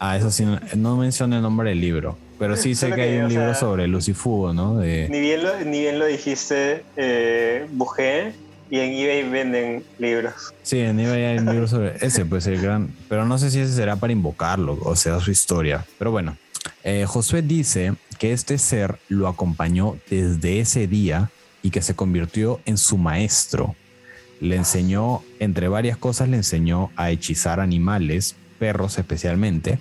Ah, 0.00 0.16
eso 0.16 0.30
sí, 0.30 0.46
no, 0.76 0.96
menciona 0.96 1.36
el 1.36 1.42
nombre 1.42 1.70
del 1.70 1.80
libro, 1.80 2.16
pero 2.38 2.56
sí 2.56 2.74
sé 2.74 2.92
que, 2.92 3.02
hay 3.02 3.18
un 3.18 3.28
libro 3.28 3.54
sobre 3.54 3.88
Lucifugo, 3.88 4.54
¿no? 4.54 4.80
Ni, 4.80 5.08
bien 5.08 5.42
lo, 5.42 5.58
ni 5.60 5.80
bien 5.80 5.98
lo 5.98 6.06
dijiste, 6.06 6.84
eh, 6.96 7.66
Bujé, 7.72 8.32
y 8.70 8.78
en 8.78 8.92
eBay 8.92 9.28
venden 9.28 9.84
libros. 9.98 10.54
Sí, 10.62 10.78
en 10.80 11.00
eBay 11.00 11.24
hay 11.24 11.38
un 11.38 11.46
libro 11.46 11.68
sobre 11.68 11.96
ese, 12.00 12.24
pues 12.24 12.46
el 12.46 12.60
gran. 12.60 12.94
Pero 13.08 13.24
no 13.24 13.38
sé 13.38 13.50
si 13.50 13.60
ese 13.60 13.72
será 13.72 13.96
para 13.96 14.12
invocarlo, 14.12 14.78
o 14.82 14.94
sea, 14.94 15.20
su 15.20 15.30
historia. 15.30 15.84
Pero 15.98 16.10
bueno, 16.10 16.36
eh, 16.84 17.04
Josué 17.06 17.42
dice 17.42 17.94
que 18.18 18.32
este 18.32 18.58
ser 18.58 18.98
lo 19.08 19.28
acompañó 19.28 19.96
desde 20.10 20.60
ese 20.60 20.86
día 20.86 21.30
y 21.62 21.70
que 21.70 21.82
se 21.82 21.94
convirtió 21.94 22.60
en 22.64 22.78
su 22.78 22.98
maestro. 22.98 23.74
Le 24.40 24.56
enseñó, 24.56 25.22
entre 25.40 25.68
varias 25.68 25.96
cosas, 25.96 26.28
le 26.28 26.36
enseñó 26.36 26.90
a 26.96 27.10
hechizar 27.10 27.60
animales, 27.60 28.36
perros 28.58 28.98
especialmente, 28.98 29.78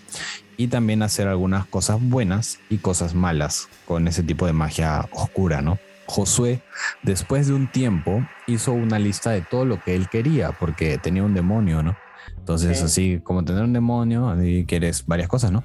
y 0.58 0.68
también 0.68 1.02
a 1.02 1.06
hacer 1.06 1.28
algunas 1.28 1.66
cosas 1.66 2.02
buenas 2.02 2.60
y 2.70 2.78
cosas 2.78 3.14
malas 3.14 3.70
con 3.86 4.08
ese 4.08 4.24
tipo 4.24 4.48
de 4.48 4.54
magia 4.54 5.08
oscura, 5.12 5.62
¿no? 5.62 5.78
Josué, 6.08 6.62
después 7.04 7.48
de 7.48 7.54
un 7.54 7.70
tiempo, 7.70 8.26
hizo 8.48 8.72
una 8.72 8.98
lista 8.98 9.32
de 9.32 9.42
todo 9.42 9.66
lo 9.66 9.80
que 9.82 9.94
él 9.96 10.08
quería, 10.10 10.54
porque 10.54 10.98
tenía 10.98 11.24
un 11.24 11.34
demonio, 11.34 11.84
¿no? 11.84 11.96
Entonces, 12.38 12.82
así 12.82 13.20
como 13.24 13.44
tener 13.44 13.64
un 13.64 13.74
demonio, 13.74 14.42
y 14.42 14.66
quieres 14.66 15.06
varias 15.06 15.28
cosas, 15.28 15.52
¿no? 15.52 15.64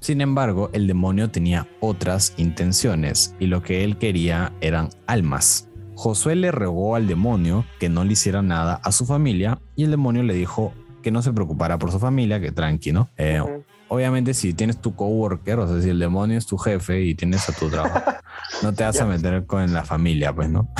Sin 0.00 0.22
embargo, 0.22 0.70
el 0.72 0.86
demonio 0.86 1.30
tenía 1.30 1.68
otras 1.80 2.32
intenciones 2.38 3.34
y 3.38 3.46
lo 3.46 3.62
que 3.62 3.84
él 3.84 3.98
quería 3.98 4.52
eran 4.62 4.88
almas. 5.06 5.68
Josué 5.94 6.34
le 6.36 6.50
rogó 6.50 6.96
al 6.96 7.06
demonio 7.06 7.66
que 7.78 7.90
no 7.90 8.04
le 8.04 8.14
hiciera 8.14 8.40
nada 8.40 8.80
a 8.82 8.92
su 8.92 9.04
familia 9.04 9.60
y 9.76 9.84
el 9.84 9.90
demonio 9.90 10.22
le 10.22 10.32
dijo 10.32 10.72
que 11.02 11.10
no 11.10 11.20
se 11.20 11.32
preocupara 11.32 11.78
por 11.78 11.92
su 11.92 11.98
familia, 11.98 12.40
que 12.40 12.50
tranquilo. 12.50 13.10
Eh, 13.18 13.42
obviamente 13.88 14.32
si 14.32 14.54
tienes 14.54 14.80
tu 14.80 14.94
coworker, 14.94 15.58
o 15.58 15.68
sea, 15.68 15.82
si 15.82 15.90
el 15.90 15.98
demonio 15.98 16.38
es 16.38 16.46
tu 16.46 16.56
jefe 16.56 17.02
y 17.02 17.14
tienes 17.14 17.46
a 17.50 17.52
tu 17.52 17.68
trabajo, 17.68 18.00
no 18.62 18.72
te 18.72 18.84
vas 18.84 19.00
a 19.00 19.04
meter 19.04 19.44
con 19.44 19.72
la 19.72 19.84
familia, 19.84 20.34
pues, 20.34 20.48
¿no? 20.48 20.68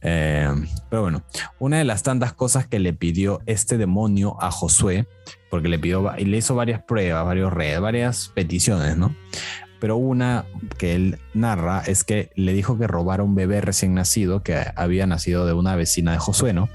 Eh, 0.00 0.48
pero 0.90 1.02
bueno, 1.02 1.22
una 1.58 1.78
de 1.78 1.84
las 1.84 2.02
tantas 2.02 2.32
cosas 2.32 2.66
que 2.66 2.78
le 2.78 2.92
pidió 2.92 3.40
este 3.46 3.78
demonio 3.78 4.36
a 4.40 4.50
Josué, 4.50 5.06
porque 5.50 5.68
le 5.68 5.78
pidió 5.78 6.12
y 6.18 6.24
le 6.24 6.38
hizo 6.38 6.54
varias 6.54 6.82
pruebas, 6.82 7.24
varios 7.24 7.52
redes, 7.52 7.80
varias 7.80 8.28
peticiones, 8.34 8.96
¿no? 8.96 9.14
Pero 9.78 9.96
una 9.96 10.46
que 10.78 10.94
él 10.94 11.18
narra 11.34 11.82
es 11.86 12.02
que 12.02 12.30
le 12.34 12.52
dijo 12.52 12.78
que 12.78 12.86
robara 12.86 13.22
un 13.22 13.34
bebé 13.34 13.60
recién 13.60 13.94
nacido 13.94 14.42
que 14.42 14.64
había 14.74 15.06
nacido 15.06 15.46
de 15.46 15.52
una 15.52 15.76
vecina 15.76 16.12
de 16.12 16.18
Josué, 16.18 16.52
¿no? 16.52 16.68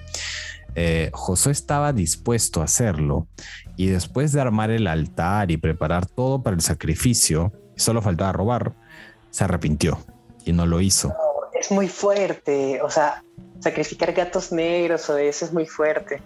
Eh, 0.75 1.09
Josué 1.13 1.51
estaba 1.51 1.91
dispuesto 1.91 2.61
a 2.61 2.65
hacerlo 2.65 3.27
y 3.75 3.87
después 3.87 4.31
de 4.31 4.39
armar 4.39 4.69
el 4.69 4.87
altar 4.87 5.51
y 5.51 5.57
preparar 5.57 6.05
todo 6.05 6.43
para 6.43 6.55
el 6.55 6.61
sacrificio, 6.61 7.51
solo 7.75 8.01
faltaba 8.01 8.31
robar, 8.31 8.73
se 9.31 9.43
arrepintió 9.43 9.97
y 10.45 10.53
no 10.53 10.65
lo 10.65 10.79
hizo. 10.79 11.13
es 11.53 11.71
muy 11.71 11.87
fuerte, 11.87 12.81
o 12.81 12.89
sea, 12.89 13.23
sacrificar 13.59 14.13
gatos 14.13 14.51
negros 14.51 15.09
o 15.09 15.17
eso 15.17 15.45
es 15.45 15.53
muy 15.53 15.65
fuerte. 15.65 16.21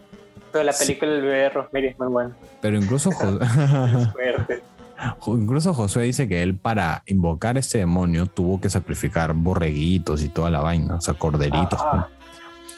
Pero 0.56 0.64
la 0.64 0.72
película 0.72 1.12
del 1.12 1.22
bebé 1.22 1.50
Rosemary 1.50 1.88
es 1.88 2.00
muy 2.00 2.08
buena. 2.08 2.36
Pero 2.62 2.78
incluso 2.78 3.12
fuerte. 4.14 4.64
Incluso 5.28 5.74
Josué 5.74 6.04
dice 6.04 6.30
que 6.30 6.42
él 6.42 6.56
para 6.56 7.04
invocar 7.08 7.58
este 7.58 7.80
demonio 7.80 8.26
tuvo 8.26 8.62
que 8.62 8.70
sacrificar 8.70 9.34
borreguitos 9.34 10.24
y 10.24 10.30
toda 10.30 10.50
la 10.50 10.62
vaina, 10.62 10.96
o 10.96 11.02
sea, 11.02 11.14
corderitos. 11.16 11.82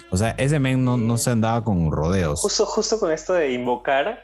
O 0.09 0.17
sea, 0.17 0.31
ese 0.39 0.57
men 0.57 0.83
no, 0.83 0.97
no, 0.97 1.19
se 1.19 1.29
andaba 1.29 1.63
con 1.63 1.91
rodeos. 1.91 2.41
Justo, 2.41 2.65
justo 2.65 2.99
con 2.99 3.11
esto 3.11 3.33
de 3.33 3.51
invocar, 3.51 4.23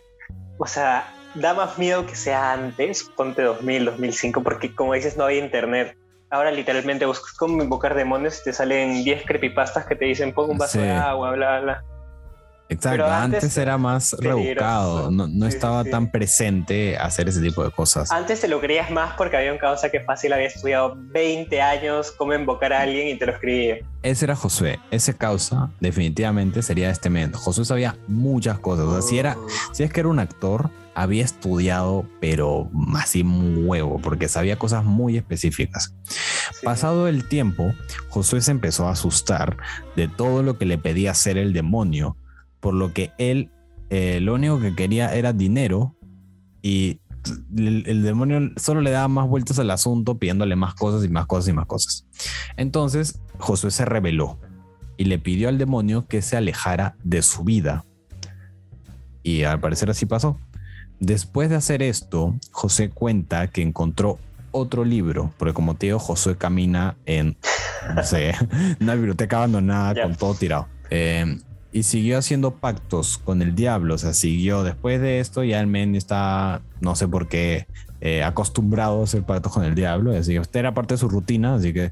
o 0.58 0.66
sea, 0.66 1.13
da 1.36 1.54
más 1.54 1.78
miedo 1.78 2.08
que 2.08 2.16
sea 2.16 2.54
antes, 2.54 3.04
ponte 3.16 3.44
2000, 3.44 3.86
2005, 3.86 4.42
porque 4.42 4.74
como 4.74 4.96
dices, 4.96 5.16
no 5.16 5.26
había 5.26 5.44
internet. 5.44 5.96
Ahora 6.32 6.50
literalmente 6.50 7.06
buscas 7.06 7.34
cómo 7.34 7.62
invocar 7.62 7.94
demonios 7.94 8.39
y 8.42 8.46
te 8.46 8.54
salen 8.54 9.04
10 9.04 9.26
creepypastas 9.28 9.86
que 9.86 9.96
te 9.96 10.06
dicen 10.06 10.34
pon 10.34 10.50
un 10.50 10.58
vaso 10.58 10.80
de 10.80 10.89
agua, 10.89 11.34
bla, 11.34 11.60
bla. 11.60 11.84
Exacto, 12.74 13.06
antes, 13.06 13.58
era 13.58 13.78
más 13.78 14.16
rebuscado, 14.20 15.12
no, 15.12 15.48
estaba 15.48 15.84
tan 15.84 16.12
presente 16.12 16.98
hacer 16.98 17.30
ese 17.30 17.42
tipo 17.42 17.64
de 17.64 17.72
cosas. 17.72 18.12
Antes 18.12 18.42
te 18.42 18.48
lo 18.48 18.60
creías 18.60 18.90
más 18.90 19.14
porque 19.16 19.38
había 19.38 19.52
un 19.52 19.60
causa 19.60 19.90
que 19.90 20.00
fácil 20.00 20.34
había 20.34 20.48
estudiado 20.48 20.96
20 20.98 21.62
años 21.62 22.12
cómo 22.12 22.34
invocar 22.34 22.74
a 22.74 22.82
alguien 22.82 23.08
y 23.08 23.16
te 23.18 23.26
lo 23.26 23.34
escribía. 23.34 23.78
Ese 24.02 24.26
era 24.26 24.36
Josué, 24.36 24.80
ese 24.92 25.16
causa 25.16 25.72
definitivamente 25.80 26.62
sería 26.62 26.90
este 26.90 27.10
men. 27.10 27.32
Josué 27.32 27.64
sabía 27.64 27.96
muchas 28.08 28.60
cosas, 28.60 28.86
o 28.86 28.92
sea, 28.94 29.02
si, 29.02 29.20
era, 29.20 29.38
si 29.72 29.84
es 29.84 29.94
que 29.94 30.02
era 30.02 30.10
un 30.10 30.20
actor, 30.20 30.70
había 30.96 31.24
estudiado, 31.24 32.06
pero 32.20 32.70
así 32.96 33.22
un 33.22 33.64
huevo, 33.66 34.00
porque 34.02 34.28
sabía 34.28 34.58
cosas 34.58 34.84
muy 34.84 35.18
específicas. 35.18 35.96
Pasado 36.64 37.08
el 37.08 37.28
tiempo, 37.28 37.74
Josué 38.10 38.42
se 38.42 38.52
empezó 38.52 38.88
a 38.88 38.92
asustar 38.92 39.58
de 39.96 40.08
todo 40.08 40.44
lo 40.44 40.58
que 40.58 40.66
le 40.66 40.78
pedía 40.78 41.12
hacer 41.12 41.38
el 41.38 41.54
demonio 41.54 42.18
por 42.63 42.73
lo 42.73 42.93
que 42.93 43.12
él 43.17 43.52
eh, 43.89 44.21
lo 44.21 44.36
único 44.36 44.60
que 44.60 44.73
quería 44.73 45.13
era 45.13 45.34
dinero 45.34 45.97
y 46.62 47.02
el, 47.56 48.04
demonio 48.04 48.52
solo 48.56 48.80
le 48.80 48.89
daba 48.89 49.10
más 49.10 49.28
vueltas 49.28 49.60
al 49.60 49.69
asunto 49.69 50.17
pidiéndole 50.17 50.56
más 50.56 50.73
cosas 50.73 51.04
y 51.06 51.10
más 51.10 51.26
cosas 51.26 51.49
y 51.49 51.54
más 51.54 51.65
cosas. 51.67 52.08
Entonces 52.56 53.19
Josué 53.38 53.69
se 53.69 53.84
rebeló 53.84 54.39
y 54.95 55.06
le 55.06 55.19
pidió 55.19 55.49
al 55.49 55.58
demonio 55.58 56.08
que 56.08 56.21
se 56.21 56.38
alejara 56.38 56.95
de 57.04 57.21
su 57.21 57.43
vida. 57.43 57.86
Y 59.23 59.43
al 59.43 59.60
parecer 59.60 59.89
así 59.89 60.06
pasó. 60.06 60.39
Después 61.02 61.49
de 61.49 61.58
hacer 61.58 61.84
esto, 61.84 62.34
José 62.52 62.89
cuenta 62.89 63.47
que 63.47 63.62
encontró 63.62 64.19
otro 64.52 64.86
libro, 64.86 65.34
porque 65.38 65.54
como 65.54 65.76
te 65.76 65.88
digo, 65.88 65.99
Josué 65.99 66.38
camina 66.38 66.95
en, 67.06 67.36
no 67.93 68.04
sé, 68.04 68.34
una 68.80 68.95
biblioteca 68.95 69.38
abandonada 69.38 70.02
con 70.02 70.15
todo 70.15 70.34
tirado. 70.34 70.67
Eh, 70.89 71.38
y 71.74 71.84
siguió 71.84 72.20
haciendo 72.20 72.52
pactos 72.52 73.18
con 73.18 73.42
el 73.42 73.56
diablo. 73.56 73.96
O 73.96 73.98
sea, 73.98 74.14
siguió 74.14 74.64
después 74.64 75.02
de 75.02 75.20
esto, 75.20 75.44
ya 75.44 75.60
el 75.60 75.68
men 75.68 75.96
está, 75.96 76.62
no 76.80 76.96
sé 76.96 77.08
por 77.08 77.28
qué, 77.28 77.68
eh, 78.00 78.24
acostumbrado 78.24 79.02
a 79.02 79.04
hacer 79.04 79.24
pactos 79.24 79.52
con 79.52 79.64
el 79.64 79.76
diablo. 79.76 80.16
Así 80.16 80.34
que 80.34 80.40
usted 80.40 80.60
era 80.60 80.74
parte 80.74 80.94
de 80.94 81.00
su 81.00 81.10
rutina, 81.10 81.56
así 81.56 81.74
que 81.74 81.92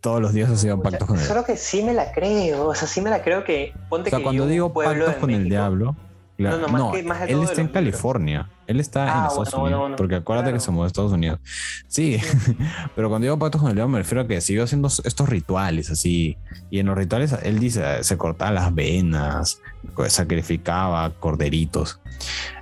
todos 0.00 0.20
los 0.20 0.34
días 0.34 0.50
hacía 0.50 0.76
pactos 0.76 1.06
con 1.06 1.18
él. 1.18 1.24
Solo 1.24 1.44
que 1.44 1.56
sí 1.56 1.82
me 1.82 1.94
la 1.94 2.12
creo, 2.12 2.66
o 2.66 2.74
sea, 2.74 2.88
sí 2.88 3.00
me 3.00 3.10
la 3.10 3.22
creo 3.22 3.44
que 3.44 3.72
ponte 3.88 4.08
o 4.08 4.10
sea, 4.10 4.22
cuando 4.22 4.46
digo 4.46 4.72
pactos 4.72 5.14
con 5.14 5.30
el 5.30 5.48
diablo, 5.48 5.96
no, 6.42 6.94
él 6.94 7.42
está 7.42 7.60
en 7.60 7.68
California. 7.68 8.48
Él 8.66 8.80
está 8.80 9.04
en 9.04 9.10
ah, 9.10 9.26
Estados 9.28 9.54
Unidos. 9.54 9.92
porque 9.96 10.16
acuérdate 10.16 10.52
que 10.52 10.60
se 10.60 10.70
mudó 10.70 10.84
a 10.84 10.86
Estados 10.86 11.12
Unidos. 11.12 11.40
Sí, 11.88 12.18
pero 12.96 13.08
cuando 13.08 13.24
digo 13.24 13.38
pactos 13.38 13.60
con 13.60 13.70
el 13.70 13.76
diablo 13.76 13.92
me 13.92 13.98
refiero 13.98 14.22
a 14.22 14.26
que 14.26 14.40
siguió 14.40 14.64
haciendo 14.64 14.88
estos 14.88 15.28
rituales 15.28 15.90
así. 15.90 16.36
Y 16.70 16.78
en 16.78 16.86
los 16.86 16.96
rituales 16.96 17.34
él 17.42 17.58
dice, 17.58 18.02
se 18.02 18.16
cortaba 18.16 18.50
las 18.50 18.74
venas, 18.74 19.60
sacrificaba 20.08 21.10
corderitos. 21.10 22.00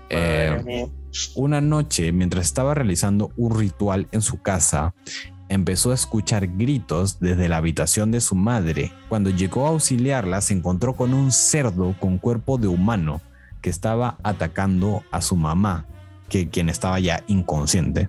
Eh, 0.08 0.88
una 1.34 1.60
noche, 1.60 2.12
mientras 2.12 2.46
estaba 2.46 2.74
realizando 2.74 3.32
un 3.36 3.58
ritual 3.58 4.08
en 4.12 4.22
su 4.22 4.40
casa, 4.42 4.94
empezó 5.48 5.90
a 5.90 5.94
escuchar 5.94 6.46
gritos 6.46 7.18
desde 7.20 7.48
la 7.48 7.58
habitación 7.58 8.10
de 8.10 8.20
su 8.20 8.34
madre. 8.34 8.92
Cuando 9.08 9.30
llegó 9.30 9.66
a 9.66 9.70
auxiliarla, 9.70 10.40
se 10.40 10.54
encontró 10.54 10.94
con 10.94 11.12
un 11.12 11.32
cerdo 11.32 11.94
con 11.98 12.18
cuerpo 12.18 12.56
de 12.56 12.68
humano 12.68 13.20
que 13.60 13.70
estaba 13.70 14.18
atacando 14.22 15.02
a 15.10 15.20
su 15.20 15.36
mamá, 15.36 15.86
que 16.28 16.48
quien 16.48 16.68
estaba 16.68 16.98
ya 17.00 17.22
inconsciente. 17.26 18.08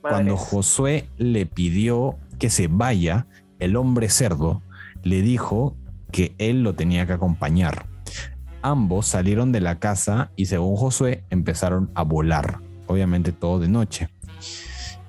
Cuando 0.00 0.36
Josué 0.36 1.08
le 1.16 1.46
pidió 1.46 2.16
que 2.38 2.50
se 2.50 2.68
vaya, 2.68 3.26
el 3.58 3.76
hombre 3.76 4.08
cerdo 4.08 4.62
le 5.02 5.22
dijo 5.22 5.76
que 6.10 6.34
él 6.38 6.62
lo 6.62 6.74
tenía 6.74 7.06
que 7.06 7.12
acompañar. 7.12 7.86
Ambos 8.62 9.06
salieron 9.06 9.52
de 9.52 9.60
la 9.60 9.78
casa 9.78 10.30
y 10.36 10.46
según 10.46 10.76
Josué 10.76 11.24
empezaron 11.30 11.90
a 11.94 12.02
volar, 12.02 12.60
obviamente 12.86 13.32
todo 13.32 13.58
de 13.58 13.68
noche. 13.68 14.08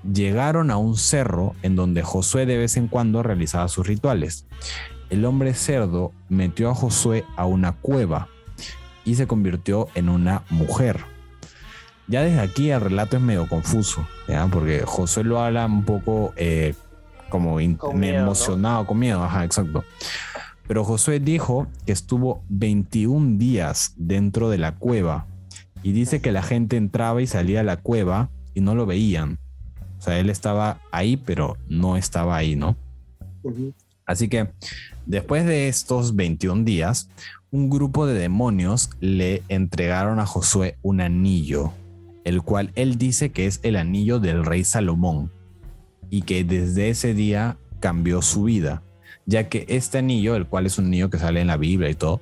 Llegaron 0.03 0.71
a 0.71 0.77
un 0.77 0.95
cerro 0.95 1.55
en 1.61 1.75
donde 1.75 2.03
Josué 2.03 2.45
de 2.45 2.57
vez 2.57 2.77
en 2.77 2.87
cuando 2.87 3.23
realizaba 3.23 3.67
sus 3.67 3.87
rituales. 3.87 4.47
El 5.09 5.25
hombre 5.25 5.53
cerdo 5.53 6.13
metió 6.29 6.69
a 6.69 6.75
Josué 6.75 7.25
a 7.35 7.45
una 7.45 7.73
cueva 7.73 8.29
y 9.05 9.15
se 9.15 9.27
convirtió 9.27 9.87
en 9.95 10.09
una 10.09 10.43
mujer. 10.49 10.99
Ya 12.07 12.23
desde 12.23 12.39
aquí 12.39 12.71
el 12.71 12.81
relato 12.81 13.17
es 13.17 13.23
medio 13.23 13.47
confuso, 13.47 14.07
porque 14.51 14.83
José 14.85 15.23
lo 15.23 15.39
habla 15.39 15.65
un 15.65 15.83
poco 15.85 16.33
eh, 16.37 16.73
como 17.29 17.59
emocionado, 17.59 18.87
con 18.87 18.97
miedo, 18.97 19.23
ajá, 19.23 19.45
exacto. 19.45 19.83
Pero 20.67 20.83
Josué 20.83 21.19
dijo 21.19 21.67
que 21.85 21.91
estuvo 21.91 22.43
21 22.49 23.39
días 23.39 23.93
dentro 23.97 24.51
de 24.51 24.59
la 24.59 24.75
cueva 24.75 25.25
y 25.81 25.93
dice 25.93 26.21
que 26.21 26.31
la 26.31 26.43
gente 26.43 26.77
entraba 26.77 27.21
y 27.21 27.27
salía 27.27 27.61
a 27.61 27.63
la 27.63 27.77
cueva 27.77 28.29
y 28.53 28.61
no 28.61 28.75
lo 28.75 28.85
veían. 28.85 29.39
O 29.97 30.01
sea, 30.01 30.19
él 30.19 30.29
estaba 30.29 30.79
ahí, 30.91 31.17
pero 31.17 31.57
no 31.67 31.97
estaba 31.97 32.37
ahí, 32.37 32.55
¿no? 32.55 32.75
Así 34.05 34.27
que 34.27 34.49
después 35.05 35.45
de 35.45 35.69
estos 35.69 36.15
21 36.15 36.63
días, 36.63 37.09
un 37.51 37.69
grupo 37.69 38.05
de 38.05 38.13
demonios 38.13 38.91
le 38.99 39.43
entregaron 39.49 40.19
a 40.19 40.25
Josué 40.25 40.77
un 40.81 41.01
anillo, 41.01 41.73
el 42.23 42.41
cual 42.41 42.71
él 42.75 42.97
dice 42.97 43.31
que 43.31 43.47
es 43.47 43.59
el 43.63 43.75
anillo 43.75 44.19
del 44.19 44.45
rey 44.45 44.63
Salomón, 44.63 45.31
y 46.09 46.23
que 46.23 46.43
desde 46.43 46.89
ese 46.89 47.13
día 47.13 47.57
cambió 47.79 48.21
su 48.21 48.43
vida, 48.43 48.83
ya 49.25 49.47
que 49.49 49.65
este 49.67 49.99
anillo, 49.99 50.35
el 50.35 50.45
cual 50.45 50.65
es 50.65 50.77
un 50.77 50.85
anillo 50.85 51.09
que 51.09 51.17
sale 51.17 51.41
en 51.41 51.47
la 51.47 51.57
Biblia 51.57 51.89
y 51.89 51.95
todo, 51.95 52.21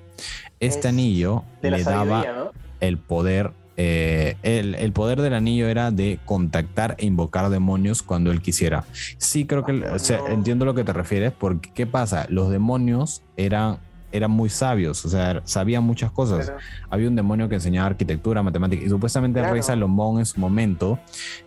este 0.60 0.90
anillo 0.90 1.44
le 1.62 1.84
daba 1.84 2.52
el 2.80 2.98
poder, 2.98 3.52
eh, 3.76 4.36
el, 4.44 4.92
poder 4.92 5.22
del 5.22 5.34
anillo 5.34 5.68
era 5.68 5.92
de 5.92 6.20
contactar 6.26 6.96
e 6.98 7.06
invocar 7.06 7.50
demonios 7.50 8.02
cuando 8.02 8.32
él 8.32 8.42
quisiera. 8.42 8.86
Sí, 9.18 9.46
creo 9.46 9.64
que 9.64 9.84
entiendo 10.30 10.66
lo 10.66 10.74
que 10.74 10.84
te 10.84 10.94
refieres, 10.94 11.32
porque 11.32 11.72
¿qué 11.74 11.86
pasa? 11.86 12.26
Los 12.30 12.50
demonios 12.50 13.22
eran 13.36 13.80
eran 14.12 14.32
muy 14.32 14.50
sabios, 14.50 15.04
o 15.06 15.10
sea, 15.10 15.42
sabían 15.46 15.84
muchas 15.84 16.12
cosas. 16.12 16.52
Había 16.90 17.08
un 17.08 17.16
demonio 17.16 17.50
que 17.50 17.56
enseñaba 17.56 17.88
arquitectura, 17.88 18.42
matemática, 18.42 18.84
y 18.84 18.90
supuestamente 18.90 19.40
el 19.40 19.50
rey 19.50 19.62
Salomón 19.62 20.20
en 20.20 20.26
su 20.26 20.40
momento 20.40 21.00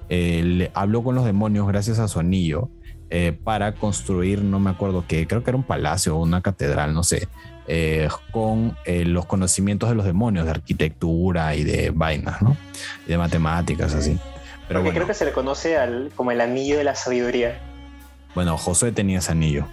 eh, 0.09 0.43
le 0.45 0.71
habló 0.75 1.03
con 1.03 1.15
los 1.15 1.25
demonios 1.25 1.67
gracias 1.67 1.99
a 1.99 2.09
su 2.09 2.21
anillo 2.21 2.69
eh, 3.09 3.37
para 3.43 3.73
construir, 3.73 4.43
no 4.43 4.61
me 4.61 4.71
acuerdo 4.71 5.05
qué, 5.09 5.27
creo 5.27 5.43
que 5.43 5.51
era 5.51 5.57
un 5.57 5.65
palacio 5.65 6.17
o 6.17 6.23
una 6.23 6.43
catedral, 6.43 6.93
no 6.95 7.03
sé, 7.03 7.29
eh, 7.67 8.09
con 8.31 8.77
los 8.87 9.27
conocimientos 9.27 9.89
de 9.89 9.95
los 9.95 10.05
demonios, 10.05 10.45
de 10.45 10.51
arquitectura 10.51 11.55
y 11.55 11.65
de 11.65 11.91
vainas, 11.91 12.43
¿no? 12.43 12.57
Y 13.07 13.11
de 13.11 13.19
matemáticas, 13.19 13.95
así. 13.95 14.19
Pero 14.69 14.85
creo 14.85 15.07
que 15.07 15.15
se 15.15 15.25
le 15.25 15.33
conoce 15.33 15.77
al, 15.77 16.13
como 16.15 16.31
el 16.31 16.41
anillo 16.41 16.77
de 16.77 16.85
la 16.85 16.95
sabiduría. 16.95 17.59
Bueno, 18.35 18.57
José 18.57 18.93
tenía 18.93 19.19
ese 19.19 19.33
anillo. 19.33 19.67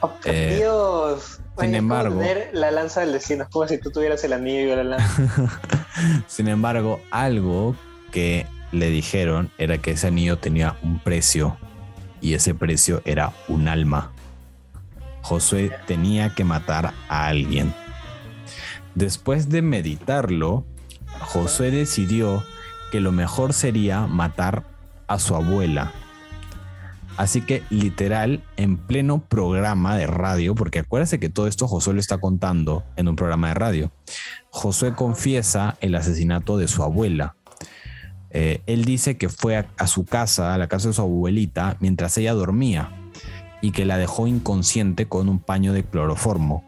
Oh, 0.00 0.12
Dios. 0.24 1.40
Sin 1.58 1.74
embargo, 1.74 2.20
la 2.52 2.70
lanza 2.70 3.00
del 3.00 3.12
destino, 3.12 3.44
es 3.44 3.48
como 3.50 3.66
si 3.66 3.78
tú 3.78 3.90
tuvieras 3.90 4.22
el 4.24 4.32
anillo 4.32 4.72
y 4.72 4.76
la 4.76 4.84
lanza. 4.84 5.50
Sin 6.26 6.48
embargo, 6.48 7.00
algo 7.10 7.74
que 8.12 8.46
le 8.72 8.90
dijeron 8.90 9.50
era 9.58 9.78
que 9.78 9.92
ese 9.92 10.06
anillo 10.08 10.38
tenía 10.38 10.76
un 10.82 11.00
precio 11.00 11.56
y 12.20 12.34
ese 12.34 12.54
precio 12.54 13.02
era 13.04 13.32
un 13.48 13.68
alma. 13.68 14.12
Josué 15.22 15.72
tenía 15.86 16.34
que 16.34 16.44
matar 16.44 16.94
a 17.08 17.26
alguien. 17.26 17.74
Después 18.94 19.48
de 19.48 19.62
meditarlo, 19.62 20.64
Josué 21.20 21.70
decidió 21.70 22.44
que 22.90 23.00
lo 23.00 23.12
mejor 23.12 23.52
sería 23.52 24.06
matar 24.06 24.64
a 25.06 25.18
su 25.18 25.34
abuela 25.34 25.92
Así 27.18 27.40
que 27.40 27.64
literal, 27.68 28.44
en 28.56 28.76
pleno 28.76 29.18
programa 29.18 29.96
de 29.96 30.06
radio, 30.06 30.54
porque 30.54 30.78
acuérdese 30.78 31.18
que 31.18 31.28
todo 31.28 31.48
esto 31.48 31.66
Josué 31.66 31.94
lo 31.94 31.98
está 31.98 32.18
contando 32.18 32.84
en 32.94 33.08
un 33.08 33.16
programa 33.16 33.48
de 33.48 33.54
radio, 33.54 33.90
Josué 34.50 34.94
confiesa 34.94 35.76
el 35.80 35.96
asesinato 35.96 36.56
de 36.58 36.68
su 36.68 36.84
abuela. 36.84 37.34
Eh, 38.30 38.62
él 38.66 38.84
dice 38.84 39.16
que 39.16 39.28
fue 39.28 39.56
a, 39.56 39.86
su 39.88 40.04
casa, 40.04 40.54
a 40.54 40.58
la 40.58 40.68
casa 40.68 40.86
de 40.86 40.94
su 40.94 41.02
abuelita, 41.02 41.76
mientras 41.80 42.16
ella 42.18 42.34
dormía 42.34 42.92
y 43.60 43.72
que 43.72 43.84
la 43.84 43.98
dejó 43.98 44.28
inconsciente 44.28 45.08
con 45.08 45.28
un 45.28 45.40
paño 45.40 45.72
de 45.72 45.82
cloroformo 45.82 46.64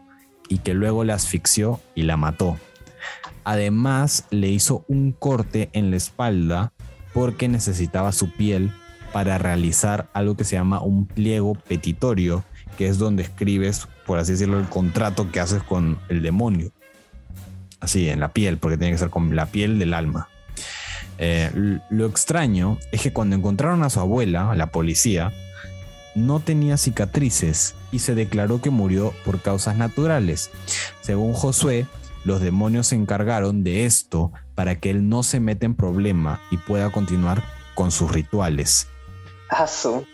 y 0.49 0.57
que 0.57 0.73
luego 0.73 1.05
la 1.05 1.13
asfixió 1.13 1.79
y 1.95 2.01
la 2.01 2.17
mató. 2.17 2.57
Además, 3.45 4.25
le 4.31 4.49
hizo 4.49 4.83
un 4.89 5.13
corte 5.13 5.69
en 5.71 5.91
la 5.91 5.95
espalda 5.95 6.73
porque 7.13 7.47
necesitaba 7.47 8.11
su 8.11 8.29
piel 8.31 8.73
para 9.11 9.37
realizar 9.37 10.09
algo 10.13 10.35
que 10.35 10.43
se 10.43 10.55
llama 10.55 10.81
un 10.81 11.05
pliego 11.05 11.55
petitorio, 11.55 12.43
que 12.77 12.87
es 12.87 12.97
donde 12.97 13.23
escribes, 13.23 13.87
por 14.05 14.19
así 14.19 14.33
decirlo, 14.33 14.59
el 14.59 14.67
contrato 14.67 15.31
que 15.31 15.39
haces 15.39 15.63
con 15.63 15.99
el 16.09 16.21
demonio. 16.21 16.71
Así, 17.79 18.09
en 18.09 18.19
la 18.19 18.31
piel, 18.31 18.57
porque 18.57 18.77
tiene 18.77 18.93
que 18.93 18.99
ser 18.99 19.09
con 19.09 19.35
la 19.35 19.47
piel 19.47 19.79
del 19.79 19.93
alma. 19.93 20.29
Eh, 21.17 21.79
lo 21.89 22.05
extraño 22.05 22.77
es 22.91 23.01
que 23.01 23.13
cuando 23.13 23.35
encontraron 23.35 23.83
a 23.83 23.89
su 23.89 23.99
abuela, 23.99 24.55
la 24.55 24.67
policía, 24.67 25.31
no 26.15 26.39
tenía 26.39 26.77
cicatrices 26.77 27.75
y 27.91 27.99
se 27.99 28.15
declaró 28.15 28.61
que 28.61 28.69
murió 28.69 29.13
por 29.25 29.41
causas 29.41 29.75
naturales. 29.75 30.49
Según 31.01 31.33
Josué, 31.33 31.85
los 32.23 32.41
demonios 32.41 32.87
se 32.87 32.95
encargaron 32.95 33.63
de 33.63 33.85
esto 33.85 34.31
para 34.55 34.79
que 34.79 34.89
él 34.89 35.09
no 35.09 35.23
se 35.23 35.39
meta 35.39 35.65
en 35.65 35.75
problema 35.75 36.39
y 36.51 36.57
pueda 36.57 36.91
continuar 36.91 37.43
con 37.75 37.91
sus 37.91 38.11
rituales. 38.11 38.87
Aso. 39.51 40.05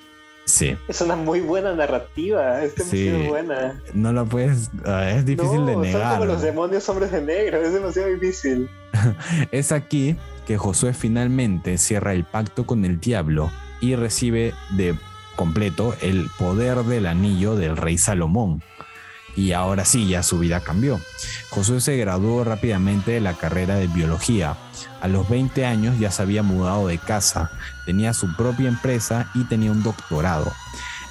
Sí. 0.45 0.77
Es 0.87 1.01
una 1.01 1.15
muy 1.15 1.41
buena 1.41 1.73
narrativa, 1.73 2.63
es 2.63 2.75
demasiado 2.75 3.19
sí. 3.21 3.27
buena. 3.27 3.81
No 3.93 4.13
lo 4.13 4.25
puedes, 4.25 4.69
ah, 4.85 5.09
es 5.09 5.25
difícil 5.25 5.65
de 5.65 5.75
negar. 5.75 6.01
Son 6.01 6.11
como 6.11 6.25
los 6.25 6.41
demonios 6.41 6.87
hombres 6.89 7.11
de 7.11 7.21
negro, 7.21 7.61
es 7.61 7.73
demasiado 7.73 8.09
difícil. 8.09 8.69
es 9.51 9.71
aquí 9.71 10.15
que 10.47 10.57
Josué 10.57 10.93
finalmente 10.93 11.77
cierra 11.77 12.13
el 12.13 12.23
pacto 12.23 12.65
con 12.65 12.85
el 12.85 12.99
diablo 12.99 13.51
y 13.81 13.95
recibe 13.95 14.53
de 14.77 14.97
completo 15.35 15.93
el 16.01 16.29
poder 16.39 16.77
del 16.83 17.05
anillo 17.05 17.55
del 17.55 17.75
rey 17.77 17.97
Salomón. 17.97 18.63
Y 19.35 19.51
ahora 19.51 19.85
sí, 19.85 20.07
ya 20.07 20.23
su 20.23 20.39
vida 20.39 20.61
cambió. 20.61 20.99
Josué 21.49 21.79
se 21.79 21.95
graduó 21.97 22.43
rápidamente 22.43 23.11
de 23.11 23.21
la 23.21 23.33
carrera 23.33 23.75
de 23.75 23.87
biología. 23.87 24.57
A 25.01 25.07
los 25.07 25.29
20 25.29 25.65
años 25.65 25.99
ya 25.99 26.11
se 26.11 26.21
había 26.21 26.43
mudado 26.43 26.87
de 26.87 26.97
casa, 26.97 27.51
tenía 27.85 28.13
su 28.13 28.35
propia 28.35 28.67
empresa 28.67 29.29
y 29.35 29.43
tenía 29.43 29.71
un 29.71 29.83
doctorado. 29.83 30.51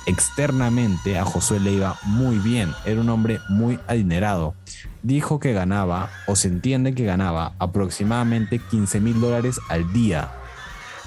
Externamente 0.07 1.19
a 1.19 1.25
Josué 1.25 1.61
le 1.61 1.73
iba 1.73 1.97
muy 2.05 2.39
bien, 2.39 2.73
era 2.85 3.01
un 3.01 3.09
hombre 3.09 3.41
muy 3.49 3.79
adinerado. 3.89 4.55
Dijo 5.03 5.41
que 5.41 5.53
ganaba, 5.53 6.11
o 6.27 6.37
se 6.37 6.49
entiende 6.49 6.95
que 6.95 7.05
ganaba, 7.05 7.55
aproximadamente 7.59 8.59
15 8.59 9.01
mil 9.01 9.21
dólares 9.21 9.59
al 9.69 9.93
día. 9.93 10.33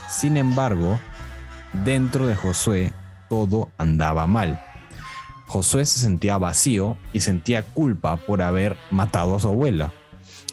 Sin 0.09 0.37
embargo, 0.37 0.99
dentro 1.85 2.27
de 2.27 2.35
Josué 2.35 2.93
todo 3.29 3.69
andaba 3.77 4.27
mal. 4.27 4.61
Josué 5.47 5.85
se 5.85 5.99
sentía 5.99 6.37
vacío 6.37 6.97
y 7.13 7.21
sentía 7.21 7.63
culpa 7.63 8.17
por 8.17 8.41
haber 8.41 8.77
matado 8.91 9.35
a 9.35 9.39
su 9.39 9.47
abuela. 9.47 9.91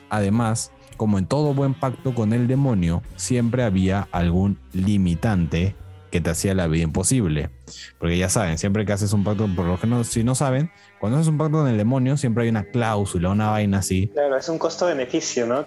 Además, 0.08 0.70
como 0.96 1.18
en 1.18 1.26
todo 1.26 1.54
buen 1.54 1.74
pacto 1.74 2.14
con 2.14 2.32
el 2.32 2.46
demonio, 2.46 3.02
siempre 3.16 3.62
había 3.62 4.08
algún 4.12 4.58
limitante 4.72 5.74
que 6.10 6.20
te 6.20 6.30
hacía 6.30 6.54
la 6.54 6.66
vida 6.66 6.84
imposible. 6.84 7.50
Porque 7.98 8.16
ya 8.16 8.28
saben, 8.28 8.58
siempre 8.58 8.86
que 8.86 8.92
haces 8.92 9.12
un 9.12 9.24
pacto, 9.24 9.48
por 9.54 9.66
lo 9.66 9.78
que 9.78 9.86
no, 9.86 10.04
si 10.04 10.24
no 10.24 10.34
saben, 10.34 10.70
cuando 11.00 11.18
haces 11.18 11.28
un 11.28 11.38
pacto 11.38 11.58
con 11.58 11.68
el 11.68 11.76
demonio, 11.76 12.16
siempre 12.16 12.44
hay 12.44 12.50
una 12.50 12.64
cláusula, 12.64 13.30
una 13.30 13.50
vaina 13.50 13.78
así. 13.78 14.08
Claro, 14.08 14.36
es 14.36 14.48
un 14.48 14.58
costo-beneficio, 14.58 15.46
¿no? 15.46 15.66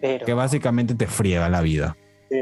Que 0.00 0.34
básicamente 0.34 0.94
te 0.94 1.06
friega 1.06 1.48
la 1.48 1.60
vida. 1.60 1.96
Sí. 2.30 2.36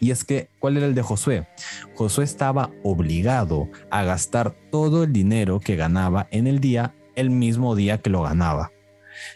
Y 0.00 0.10
es 0.10 0.24
que, 0.24 0.48
¿cuál 0.58 0.76
era 0.76 0.86
el 0.86 0.94
de 0.94 1.02
Josué? 1.02 1.46
Josué 1.94 2.24
estaba 2.24 2.70
obligado 2.82 3.68
a 3.90 4.02
gastar 4.02 4.52
todo 4.70 5.04
el 5.04 5.12
dinero 5.12 5.60
que 5.60 5.76
ganaba 5.76 6.26
en 6.30 6.48
el 6.48 6.58
día 6.58 6.94
el 7.14 7.30
mismo 7.30 7.76
día 7.76 7.98
que 7.98 8.10
lo 8.10 8.22
ganaba. 8.22 8.72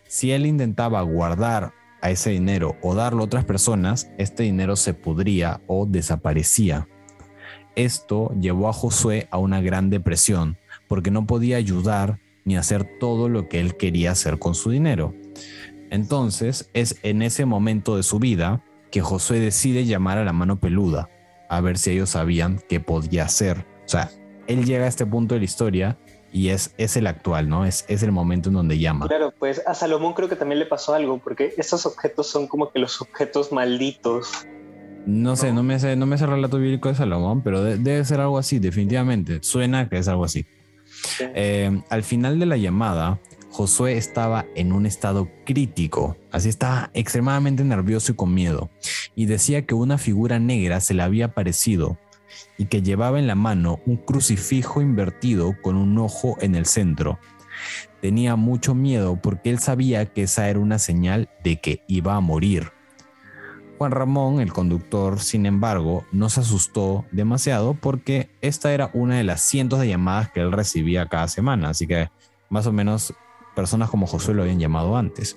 Si 0.08 0.32
él 0.32 0.46
intentaba 0.46 1.02
guardar 1.02 1.72
a 2.00 2.10
ese 2.10 2.30
dinero 2.30 2.76
o 2.82 2.94
darlo 2.94 3.22
a 3.22 3.26
otras 3.26 3.44
personas, 3.44 4.10
este 4.18 4.42
dinero 4.42 4.76
se 4.76 4.94
pudría 4.94 5.60
o 5.66 5.86
desaparecía. 5.86 6.88
Esto 7.74 8.34
llevó 8.40 8.68
a 8.68 8.72
Josué 8.72 9.28
a 9.30 9.38
una 9.38 9.60
gran 9.60 9.90
depresión 9.90 10.56
porque 10.88 11.10
no 11.10 11.26
podía 11.26 11.56
ayudar 11.56 12.20
ni 12.44 12.56
hacer 12.56 12.98
todo 12.98 13.28
lo 13.28 13.48
que 13.48 13.60
él 13.60 13.76
quería 13.76 14.12
hacer 14.12 14.38
con 14.38 14.54
su 14.54 14.70
dinero. 14.70 15.14
Entonces 15.90 16.70
es 16.74 16.96
en 17.02 17.22
ese 17.22 17.44
momento 17.44 17.96
de 17.96 18.02
su 18.02 18.18
vida 18.18 18.64
que 18.90 19.00
Josué 19.00 19.40
decide 19.40 19.84
llamar 19.84 20.18
a 20.18 20.24
la 20.24 20.32
mano 20.32 20.58
peluda 20.58 21.10
a 21.48 21.60
ver 21.60 21.78
si 21.78 21.90
ellos 21.90 22.10
sabían 22.10 22.60
qué 22.68 22.80
podía 22.80 23.24
hacer. 23.24 23.66
O 23.84 23.88
sea, 23.88 24.10
él 24.46 24.64
llega 24.64 24.84
a 24.84 24.88
este 24.88 25.06
punto 25.06 25.34
de 25.34 25.40
la 25.40 25.44
historia 25.44 25.98
y 26.36 26.50
es, 26.50 26.74
es 26.76 26.98
el 26.98 27.06
actual, 27.06 27.48
¿no? 27.48 27.64
Es, 27.64 27.86
es 27.88 28.02
el 28.02 28.12
momento 28.12 28.50
en 28.50 28.56
donde 28.56 28.78
llama. 28.78 29.08
Claro, 29.08 29.32
pues 29.38 29.62
a 29.66 29.72
Salomón 29.72 30.12
creo 30.12 30.28
que 30.28 30.36
también 30.36 30.58
le 30.58 30.66
pasó 30.66 30.92
algo, 30.92 31.16
porque 31.16 31.54
estos 31.56 31.86
objetos 31.86 32.26
son 32.26 32.46
como 32.46 32.70
que 32.70 32.78
los 32.78 33.00
objetos 33.00 33.52
malditos. 33.52 34.46
No 35.06 35.34
sé, 35.36 35.50
no, 35.54 35.62
me 35.62 35.78
sé, 35.78 35.96
no 35.96 36.04
me 36.04 36.18
sé 36.18 36.24
el 36.24 36.32
relato 36.32 36.58
bíblico 36.58 36.90
de 36.90 36.94
Salomón, 36.94 37.40
pero 37.40 37.64
debe 37.64 38.04
ser 38.04 38.20
algo 38.20 38.36
así, 38.36 38.58
definitivamente. 38.58 39.38
Suena 39.40 39.88
que 39.88 39.96
es 39.96 40.08
algo 40.08 40.26
así. 40.26 40.44
Eh, 41.20 41.80
al 41.88 42.02
final 42.02 42.38
de 42.38 42.44
la 42.44 42.58
llamada, 42.58 43.18
Josué 43.50 43.96
estaba 43.96 44.44
en 44.54 44.74
un 44.74 44.84
estado 44.84 45.30
crítico, 45.46 46.18
así 46.32 46.50
estaba 46.50 46.90
extremadamente 46.92 47.64
nervioso 47.64 48.12
y 48.12 48.14
con 48.14 48.34
miedo, 48.34 48.68
y 49.14 49.24
decía 49.24 49.64
que 49.64 49.74
una 49.74 49.96
figura 49.96 50.38
negra 50.38 50.80
se 50.80 50.92
le 50.92 51.02
había 51.02 51.26
aparecido 51.26 51.96
y 52.58 52.66
que 52.66 52.82
llevaba 52.82 53.18
en 53.18 53.26
la 53.26 53.34
mano 53.34 53.80
un 53.86 53.96
crucifijo 53.96 54.80
invertido 54.80 55.54
con 55.62 55.76
un 55.76 55.98
ojo 55.98 56.36
en 56.40 56.54
el 56.54 56.66
centro. 56.66 57.18
Tenía 58.00 58.36
mucho 58.36 58.74
miedo 58.74 59.16
porque 59.20 59.50
él 59.50 59.58
sabía 59.58 60.06
que 60.06 60.22
esa 60.22 60.48
era 60.48 60.58
una 60.58 60.78
señal 60.78 61.28
de 61.42 61.60
que 61.60 61.82
iba 61.88 62.14
a 62.14 62.20
morir. 62.20 62.72
Juan 63.78 63.92
Ramón, 63.92 64.40
el 64.40 64.52
conductor, 64.52 65.20
sin 65.20 65.44
embargo, 65.44 66.06
no 66.10 66.30
se 66.30 66.40
asustó 66.40 67.04
demasiado 67.12 67.74
porque 67.74 68.30
esta 68.40 68.72
era 68.72 68.90
una 68.94 69.16
de 69.16 69.24
las 69.24 69.42
cientos 69.42 69.80
de 69.80 69.88
llamadas 69.88 70.30
que 70.30 70.40
él 70.40 70.52
recibía 70.52 71.06
cada 71.06 71.28
semana, 71.28 71.70
así 71.70 71.86
que 71.86 72.08
más 72.48 72.66
o 72.66 72.72
menos 72.72 73.12
personas 73.54 73.90
como 73.90 74.06
Josué 74.06 74.34
lo 74.34 74.42
habían 74.42 74.60
llamado 74.60 74.96
antes. 74.96 75.36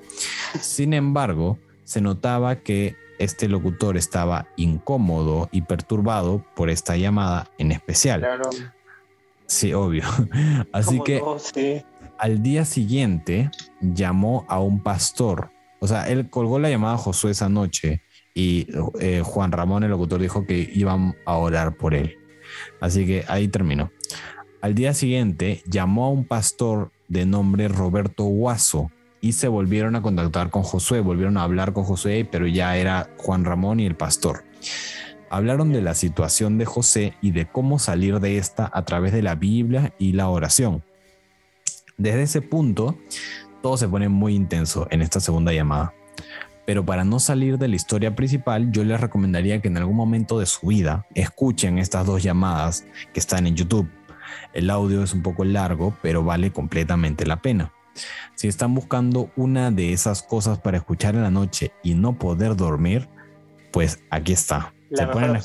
Sin 0.61 0.93
embargo, 0.93 1.59
se 1.83 2.01
notaba 2.01 2.57
que 2.57 2.95
este 3.19 3.47
locutor 3.47 3.97
estaba 3.97 4.47
incómodo 4.55 5.49
y 5.51 5.61
perturbado 5.61 6.43
por 6.55 6.69
esta 6.69 6.97
llamada 6.97 7.51
en 7.57 7.71
especial. 7.71 8.21
Claro. 8.21 8.49
Sí, 9.45 9.73
obvio. 9.73 10.03
Así 10.71 10.99
que 11.01 11.21
al 12.17 12.41
día 12.41 12.65
siguiente 12.65 13.51
llamó 13.81 14.45
a 14.47 14.59
un 14.59 14.81
pastor. 14.81 15.51
O 15.79 15.87
sea, 15.87 16.09
él 16.09 16.29
colgó 16.29 16.59
la 16.59 16.69
llamada 16.69 16.95
a 16.95 16.97
Josué 16.97 17.31
esa 17.31 17.49
noche 17.49 18.01
y 18.33 18.67
eh, 18.99 19.21
Juan 19.23 19.51
Ramón, 19.51 19.83
el 19.83 19.91
locutor, 19.91 20.21
dijo 20.21 20.45
que 20.45 20.69
iban 20.73 21.15
a 21.25 21.35
orar 21.35 21.75
por 21.77 21.93
él. 21.93 22.17
Así 22.79 23.05
que 23.05 23.25
ahí 23.27 23.47
terminó. 23.47 23.91
Al 24.61 24.75
día 24.75 24.93
siguiente 24.93 25.61
llamó 25.65 26.05
a 26.05 26.09
un 26.09 26.25
pastor 26.25 26.91
de 27.07 27.25
nombre 27.25 27.67
Roberto 27.67 28.23
Guaso 28.23 28.91
y 29.21 29.33
se 29.33 29.47
volvieron 29.47 29.95
a 29.95 30.01
contactar 30.01 30.49
con 30.49 30.63
Josué, 30.63 31.01
volvieron 31.01 31.37
a 31.37 31.43
hablar 31.43 31.73
con 31.73 31.83
Josué, 31.83 32.27
pero 32.29 32.47
ya 32.47 32.77
era 32.77 33.09
Juan 33.17 33.45
Ramón 33.45 33.79
y 33.79 33.85
el 33.85 33.95
pastor. 33.95 34.43
Hablaron 35.29 35.71
de 35.71 35.81
la 35.81 35.93
situación 35.93 36.57
de 36.57 36.65
José 36.65 37.13
y 37.21 37.31
de 37.31 37.45
cómo 37.45 37.79
salir 37.79 38.19
de 38.19 38.37
esta 38.37 38.69
a 38.73 38.83
través 38.83 39.11
de 39.13 39.21
la 39.21 39.35
Biblia 39.35 39.93
y 39.99 40.13
la 40.13 40.29
oración. 40.29 40.83
Desde 41.97 42.23
ese 42.23 42.41
punto, 42.41 42.97
todo 43.61 43.77
se 43.77 43.87
pone 43.87 44.09
muy 44.09 44.35
intenso 44.35 44.87
en 44.89 45.01
esta 45.01 45.19
segunda 45.19 45.53
llamada. 45.53 45.93
Pero 46.65 46.85
para 46.85 47.03
no 47.03 47.19
salir 47.19 47.57
de 47.57 47.67
la 47.67 47.75
historia 47.75 48.15
principal, 48.15 48.71
yo 48.71 48.83
les 48.83 49.01
recomendaría 49.01 49.61
que 49.61 49.67
en 49.67 49.77
algún 49.77 49.95
momento 49.95 50.39
de 50.39 50.45
su 50.45 50.67
vida 50.67 51.05
escuchen 51.15 51.79
estas 51.79 52.05
dos 52.05 52.23
llamadas 52.23 52.85
que 53.13 53.19
están 53.19 53.47
en 53.47 53.55
YouTube 53.55 53.89
el 54.53 54.69
audio 54.69 55.03
es 55.03 55.13
un 55.13 55.21
poco 55.21 55.45
largo, 55.45 55.95
pero 56.01 56.23
vale 56.23 56.51
completamente 56.51 57.25
la 57.25 57.41
pena. 57.41 57.71
Si 58.35 58.47
están 58.47 58.73
buscando 58.73 59.31
una 59.35 59.71
de 59.71 59.93
esas 59.93 60.23
cosas 60.23 60.59
para 60.59 60.77
escuchar 60.77 61.15
en 61.15 61.23
la 61.23 61.31
noche 61.31 61.71
y 61.83 61.93
no 61.93 62.17
poder 62.17 62.55
dormir, 62.55 63.07
pues 63.71 63.99
aquí 64.09 64.33
está. 64.33 64.73
se 64.93 65.07
pueden, 65.07 65.39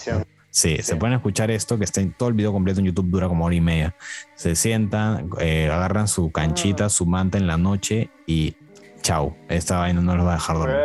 sí, 0.50 0.78
se 0.82 0.96
pueden 0.96 1.14
escuchar 1.14 1.50
esto, 1.50 1.78
que 1.78 1.84
está 1.84 2.00
en 2.00 2.12
todo 2.12 2.28
el 2.28 2.34
video 2.34 2.52
completo 2.52 2.80
en 2.80 2.86
YouTube, 2.86 3.10
dura 3.10 3.28
como 3.28 3.44
hora 3.44 3.54
y 3.54 3.60
media. 3.60 3.94
Se 4.34 4.54
sientan, 4.54 5.30
eh, 5.40 5.70
agarran 5.70 6.08
su 6.08 6.30
canchita, 6.30 6.88
su 6.88 7.06
manta 7.06 7.38
en 7.38 7.46
la 7.46 7.56
noche 7.56 8.10
y 8.26 8.56
chao. 9.02 9.36
Esta 9.48 9.78
vaina 9.78 10.00
no 10.00 10.16
los 10.16 10.26
va 10.26 10.32
a 10.32 10.36
dejar 10.36 10.56
dormir. 10.56 10.76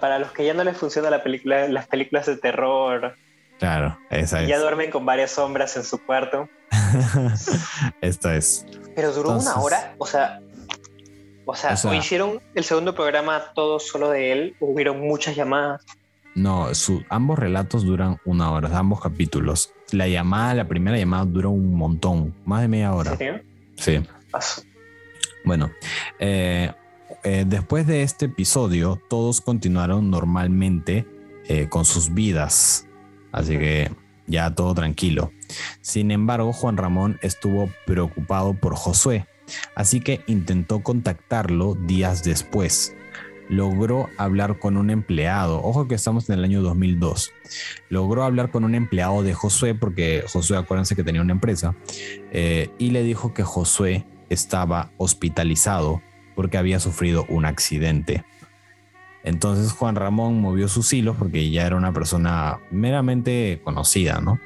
para 0.00 0.18
los 0.18 0.32
que 0.32 0.44
ya 0.44 0.54
no 0.54 0.64
les 0.64 0.76
funciona 0.76 1.10
la 1.10 1.22
película, 1.22 1.68
las 1.68 1.86
películas 1.86 2.26
de 2.26 2.36
terror. 2.36 3.16
Claro, 3.58 3.98
esa 4.08 4.42
y 4.42 4.46
Ya 4.46 4.58
duermen 4.58 4.90
con 4.90 5.04
varias 5.04 5.32
sombras 5.32 5.76
en 5.76 5.84
su 5.84 5.98
cuarto. 5.98 6.48
Esto 8.00 8.30
es. 8.30 8.66
Pero 8.96 9.12
duró 9.12 9.36
una 9.36 9.56
hora, 9.56 9.94
o 9.98 10.06
sea, 10.06 10.40
o 11.44 11.54
sea, 11.54 11.74
o, 11.84 11.94
hicieron 11.94 12.40
el 12.54 12.64
segundo 12.64 12.94
programa 12.94 13.52
todo 13.54 13.80
solo 13.80 14.10
de 14.10 14.32
él, 14.32 14.56
hubieron 14.60 15.00
muchas 15.00 15.36
llamadas. 15.36 15.84
No, 16.34 16.68
ambos 17.08 17.38
relatos 17.38 17.84
duran 17.84 18.18
una 18.24 18.52
hora, 18.52 18.76
ambos 18.78 19.00
capítulos. 19.00 19.72
La 19.90 20.06
llamada, 20.06 20.54
la 20.54 20.68
primera 20.68 20.96
llamada 20.96 21.24
dura 21.24 21.48
un 21.48 21.74
montón, 21.74 22.34
más 22.44 22.62
de 22.62 22.68
media 22.68 22.94
hora. 22.94 23.18
Sí. 23.76 24.00
Bueno, 25.44 25.70
eh, 26.20 26.72
eh, 27.24 27.44
después 27.46 27.86
de 27.86 28.02
este 28.02 28.26
episodio, 28.26 29.00
todos 29.08 29.40
continuaron 29.40 30.10
normalmente 30.10 31.06
eh, 31.48 31.68
con 31.68 31.84
sus 31.84 32.14
vidas 32.14 32.86
Así 33.32 33.58
que 33.58 33.90
ya 34.26 34.54
todo 34.54 34.74
tranquilo. 34.74 35.32
Sin 35.80 36.10
embargo, 36.10 36.52
Juan 36.52 36.76
Ramón 36.76 37.18
estuvo 37.22 37.70
preocupado 37.86 38.54
por 38.54 38.74
Josué, 38.74 39.26
así 39.74 40.00
que 40.00 40.22
intentó 40.26 40.82
contactarlo 40.82 41.74
días 41.74 42.22
después. 42.24 42.94
Logró 43.48 44.08
hablar 44.16 44.60
con 44.60 44.76
un 44.76 44.90
empleado, 44.90 45.60
ojo 45.62 45.88
que 45.88 45.96
estamos 45.96 46.30
en 46.30 46.38
el 46.38 46.44
año 46.44 46.62
2002, 46.62 47.32
logró 47.88 48.22
hablar 48.22 48.52
con 48.52 48.62
un 48.62 48.76
empleado 48.76 49.24
de 49.24 49.34
Josué, 49.34 49.74
porque 49.74 50.24
Josué, 50.32 50.56
acuérdense 50.56 50.94
que 50.94 51.02
tenía 51.02 51.20
una 51.20 51.32
empresa, 51.32 51.74
eh, 52.30 52.70
y 52.78 52.90
le 52.90 53.02
dijo 53.02 53.34
que 53.34 53.42
Josué 53.42 54.06
estaba 54.28 54.92
hospitalizado 54.98 56.00
porque 56.36 56.58
había 56.58 56.78
sufrido 56.78 57.26
un 57.28 57.44
accidente. 57.44 58.24
Entonces 59.24 59.72
Juan 59.72 59.96
Ramón 59.96 60.40
movió 60.40 60.68
sus 60.68 60.92
hilos 60.92 61.16
porque 61.18 61.50
ya 61.50 61.66
era 61.66 61.76
una 61.76 61.92
persona 61.92 62.60
meramente 62.70 63.60
conocida, 63.62 64.20
¿no? 64.20 64.40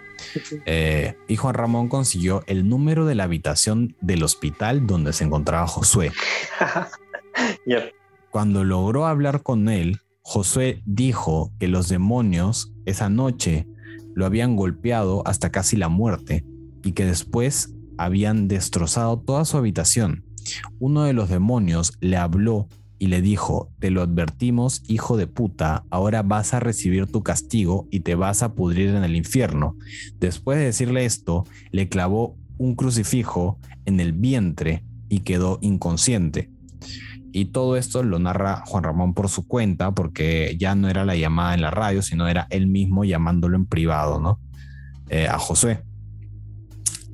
Eh, 0.67 1.17
y 1.29 1.37
Juan 1.37 1.55
Ramón 1.55 1.89
consiguió 1.89 2.43
el 2.47 2.69
número 2.69 3.07
de 3.07 3.15
la 3.15 3.25
habitación 3.25 3.97
del 4.01 4.23
hospital 4.23 4.87
donde 4.87 5.13
se 5.13 5.25
encontraba 5.25 5.67
Josué. 5.67 6.13
Cuando 8.31 8.65
logró 8.65 9.07
hablar 9.07 9.43
con 9.43 9.69
él, 9.69 10.01
Josué 10.23 10.83
dijo 10.87 11.53
que 11.59 11.69
los 11.69 11.89
demonios 11.89 12.73
esa 12.87 13.09
noche 13.09 13.67
lo 14.15 14.27
habían 14.27 14.57
golpeado 14.57 15.23
hasta 15.27 15.51
casi 15.51 15.77
la 15.77 15.89
muerte 15.89 16.45
y 16.83 16.93
que 16.93 17.05
después 17.05 17.75
habían 17.99 18.49
destrozado 18.49 19.21
toda 19.21 19.45
su 19.45 19.57
habitación. 19.57 20.25
Uno 20.79 21.05
de 21.05 21.13
los 21.13 21.29
demonios 21.29 21.93
le 22.01 22.17
habló 22.17 22.69
y 22.99 23.09
le 23.09 23.21
dijo, 23.21 23.71
te 23.81 23.91
lo 23.91 24.03
advertimos, 24.03 24.83
hijo 24.87 25.17
de 25.17 25.27
puta, 25.27 25.85
ahora 25.91 26.23
vas 26.23 26.55
a 26.55 26.61
recibir 26.61 27.07
tu 27.07 27.23
castigo 27.23 27.89
y 27.91 28.01
te 28.01 28.15
vas 28.15 28.43
a 28.43 28.55
pudrir 28.55 28.91
en 28.91 29.05
el 29.05 29.17
infierno. 29.17 29.77
Después 30.21 30.59
de 30.59 30.65
decirle 30.65 31.05
esto, 31.05 31.45
le 31.71 31.89
clavó 31.89 32.37
un 32.57 32.77
crucifijo 32.77 33.59
en 33.85 34.01
el 34.01 34.13
vientre 34.13 34.85
y 35.09 35.21
quedó 35.21 35.59
inconsciente. 35.61 36.51
Y 37.33 37.47
todo 37.47 37.77
esto 37.77 38.05
lo 38.05 38.21
narra 38.21 38.63
Juan 38.65 38.85
Ramón 38.85 39.13
por 39.13 39.29
su 39.29 39.49
cuenta, 39.49 39.93
porque 39.93 40.57
ya 40.59 40.77
no 40.77 40.89
era 40.89 41.05
la 41.05 41.17
llamada 41.17 41.55
en 41.55 41.63
la 41.63 41.73
radio, 41.73 42.01
sino 42.01 42.29
era 42.29 42.47
él 42.51 42.69
mismo 42.69 43.05
llamándolo 43.05 43.57
en 43.57 43.67
privado, 43.67 44.21
¿no? 44.21 44.39
Eh, 45.09 45.27
a 45.27 45.39
José. 45.39 45.83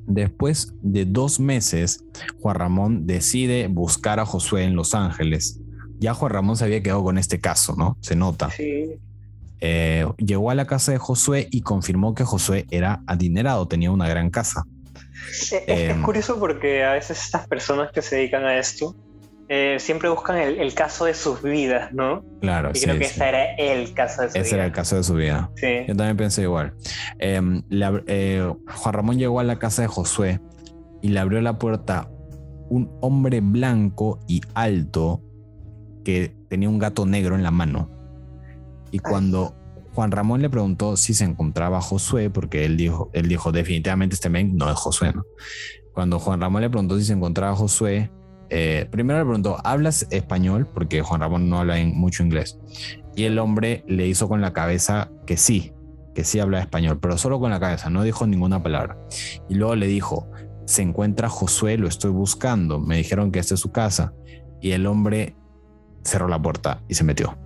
Después 0.05 0.73
de 0.83 1.05
dos 1.05 1.39
meses, 1.39 2.03
Juan 2.39 2.55
Ramón 2.55 3.07
decide 3.07 3.67
buscar 3.67 4.19
a 4.19 4.25
Josué 4.25 4.65
en 4.65 4.75
Los 4.75 4.93
Ángeles 4.93 5.60
ya 6.01 6.15
Juan 6.15 6.31
Ramón 6.31 6.57
se 6.57 6.65
había 6.65 6.81
quedado 6.81 7.03
con 7.03 7.19
este 7.19 7.39
caso, 7.39 7.75
¿no? 7.77 7.95
Se 8.01 8.15
nota. 8.15 8.49
Sí. 8.49 8.95
Eh, 9.59 10.05
llegó 10.17 10.49
a 10.49 10.55
la 10.55 10.65
casa 10.65 10.91
de 10.91 10.97
Josué 10.97 11.47
y 11.51 11.61
confirmó 11.61 12.15
que 12.15 12.23
Josué 12.23 12.65
era 12.71 13.03
adinerado, 13.05 13.67
tenía 13.67 13.91
una 13.91 14.09
gran 14.09 14.31
casa. 14.31 14.63
Es, 15.29 15.53
em, 15.67 16.01
curioso 16.01 16.39
porque 16.39 16.83
a 16.83 16.93
veces 16.93 17.23
estas 17.23 17.47
personas 17.47 17.91
que 17.91 18.01
se 18.01 18.15
dedican 18.15 18.43
a 18.45 18.57
esto 18.57 18.95
eh, 19.47 19.77
siempre 19.79 20.09
buscan 20.09 20.37
el, 20.37 20.73
caso 20.73 21.05
de 21.05 21.13
sus 21.13 21.43
vidas, 21.43 21.93
¿no? 21.93 22.25
Claro, 22.41 22.71
y 22.73 22.79
creo 22.79 22.97
que 22.97 23.05
ese 23.05 23.23
era 23.23 23.53
el 23.53 23.93
caso 23.93 24.23
de 24.23 24.29
su 24.29 24.33
vida. 24.33 24.43
Ese 24.43 24.55
era 24.55 24.65
el 24.65 24.71
caso 24.71 24.95
de 24.95 25.03
su 25.03 25.13
vida. 25.13 25.51
Sí. 25.55 25.85
Yo 25.87 25.95
también 25.95 26.17
pensé 26.17 26.41
igual. 26.41 26.73
Em, 27.19 27.61
eh, 27.69 28.51
Juan 28.73 28.93
Ramón 28.93 29.19
llegó 29.19 29.39
a 29.39 29.43
la 29.43 29.59
casa 29.59 29.83
de 29.83 29.87
Josué 29.87 30.39
y 31.03 31.09
le 31.09 31.19
abrió 31.19 31.39
la 31.41 31.59
puerta 31.59 32.09
un 32.69 32.89
hombre 33.01 33.41
blanco 33.41 34.19
y 34.27 34.41
alto 34.55 35.21
que 36.03 36.35
tenía 36.49 36.69
un 36.69 36.79
gato 36.79 37.05
negro 37.05 37.35
en 37.35 37.43
la 37.43 37.51
mano. 37.51 37.89
Y 38.91 38.99
cuando 38.99 39.55
Juan 39.93 40.11
Ramón 40.11 40.41
le 40.41 40.49
preguntó 40.49 40.97
si 40.97 41.13
se 41.13 41.25
encontraba 41.25 41.81
Josué, 41.81 42.29
porque 42.29 42.65
él 42.65 42.77
dijo, 42.77 43.09
él 43.13 43.27
dijo 43.27 43.51
definitivamente 43.51 44.15
este 44.15 44.29
men 44.29 44.55
no 44.55 44.69
es 44.69 44.77
Josué, 44.77 45.13
¿no? 45.13 45.23
Cuando 45.93 46.19
Juan 46.19 46.39
Ramón 46.39 46.61
le 46.61 46.69
preguntó 46.69 46.97
si 46.97 47.05
se 47.05 47.13
encontraba 47.13 47.55
Josué, 47.55 48.11
eh, 48.49 48.87
primero 48.91 49.19
le 49.19 49.25
preguntó, 49.25 49.57
¿hablas 49.63 50.07
español? 50.09 50.67
Porque 50.73 51.01
Juan 51.01 51.21
Ramón 51.21 51.49
no 51.49 51.59
habla 51.59 51.75
mucho 51.85 52.23
inglés. 52.23 52.59
Y 53.15 53.23
el 53.23 53.39
hombre 53.39 53.83
le 53.87 54.07
hizo 54.07 54.29
con 54.29 54.41
la 54.41 54.53
cabeza 54.53 55.09
que 55.25 55.35
sí, 55.35 55.73
que 56.15 56.23
sí 56.23 56.39
habla 56.39 56.59
español, 56.59 56.99
pero 57.01 57.17
solo 57.17 57.39
con 57.39 57.51
la 57.51 57.59
cabeza, 57.59 57.89
no 57.89 58.03
dijo 58.03 58.25
ninguna 58.25 58.63
palabra. 58.63 58.97
Y 59.49 59.55
luego 59.55 59.75
le 59.75 59.87
dijo, 59.87 60.29
se 60.65 60.81
encuentra 60.81 61.27
Josué, 61.27 61.77
lo 61.77 61.87
estoy 61.87 62.11
buscando, 62.11 62.79
me 62.79 62.97
dijeron 62.97 63.31
que 63.31 63.39
esta 63.39 63.55
es 63.55 63.59
su 63.59 63.71
casa. 63.71 64.13
Y 64.61 64.71
el 64.71 64.85
hombre 64.85 65.35
cerró 66.03 66.27
la 66.27 66.41
puerta 66.41 66.81
y 66.87 66.95
se 66.95 67.03
metió. 67.03 67.37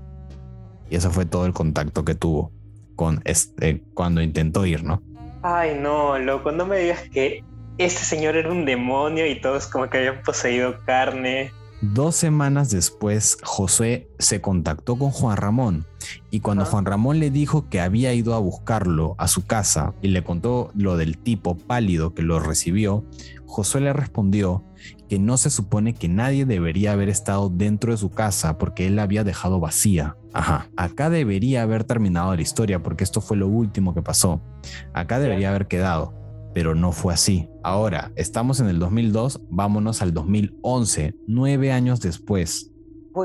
Y 0.89 0.95
eso 0.95 1.11
fue 1.11 1.25
todo 1.25 1.45
el 1.45 1.53
contacto 1.53 2.05
que 2.05 2.15
tuvo 2.15 2.51
con 2.95 3.21
este, 3.25 3.83
cuando 3.93 4.21
intentó 4.21 4.65
ir, 4.65 4.83
¿no? 4.83 5.01
Ay, 5.41 5.77
no, 5.79 6.17
loco, 6.17 6.51
no 6.51 6.65
me 6.65 6.79
digas 6.79 7.01
que 7.11 7.43
este 7.77 8.03
señor 8.03 8.35
era 8.35 8.51
un 8.51 8.65
demonio 8.65 9.27
y 9.27 9.39
todos 9.41 9.67
como 9.67 9.89
que 9.89 9.97
habían 9.97 10.21
poseído 10.23 10.77
carne. 10.85 11.51
Dos 11.81 12.15
semanas 12.15 12.71
después, 12.71 13.37
José 13.43 14.07
se 14.17 14.41
contactó 14.41 14.97
con 14.97 15.11
Juan 15.11 15.37
Ramón 15.37 15.85
y 16.31 16.39
cuando 16.39 16.65
Juan 16.65 16.85
Ramón 16.85 17.19
le 17.19 17.29
dijo 17.29 17.69
que 17.69 17.81
había 17.81 18.13
ido 18.13 18.33
a 18.33 18.39
buscarlo 18.39 19.15
a 19.17 19.27
su 19.27 19.45
casa 19.45 19.93
y 20.01 20.07
le 20.07 20.23
contó 20.23 20.71
lo 20.73 20.97
del 20.97 21.17
tipo 21.17 21.57
pálido 21.57 22.13
que 22.13 22.21
lo 22.21 22.39
recibió, 22.39 23.03
Josué 23.45 23.81
le 23.81 23.93
respondió 23.93 24.63
que 25.07 25.19
no 25.19 25.37
se 25.37 25.49
supone 25.49 25.93
que 25.93 26.07
nadie 26.07 26.45
debería 26.45 26.93
haber 26.93 27.09
estado 27.09 27.49
dentro 27.49 27.91
de 27.91 27.97
su 27.97 28.09
casa 28.09 28.57
porque 28.57 28.87
él 28.87 28.95
la 28.95 29.03
había 29.03 29.23
dejado 29.23 29.59
vacía. 29.59 30.17
Ajá, 30.33 30.69
acá 30.75 31.09
debería 31.09 31.61
haber 31.61 31.83
terminado 31.83 32.35
la 32.35 32.41
historia 32.41 32.81
porque 32.83 33.03
esto 33.03 33.21
fue 33.21 33.37
lo 33.37 33.47
último 33.47 33.93
que 33.93 34.01
pasó. 34.01 34.41
Acá 34.93 35.19
debería 35.19 35.49
haber 35.49 35.67
quedado, 35.67 36.13
pero 36.53 36.75
no 36.75 36.91
fue 36.91 37.13
así. 37.13 37.47
Ahora, 37.63 38.11
estamos 38.15 38.59
en 38.59 38.67
el 38.67 38.79
2002, 38.79 39.41
vámonos 39.49 40.01
al 40.01 40.13
2011, 40.13 41.15
nueve 41.27 41.71
años 41.71 42.01
después. 42.01 42.71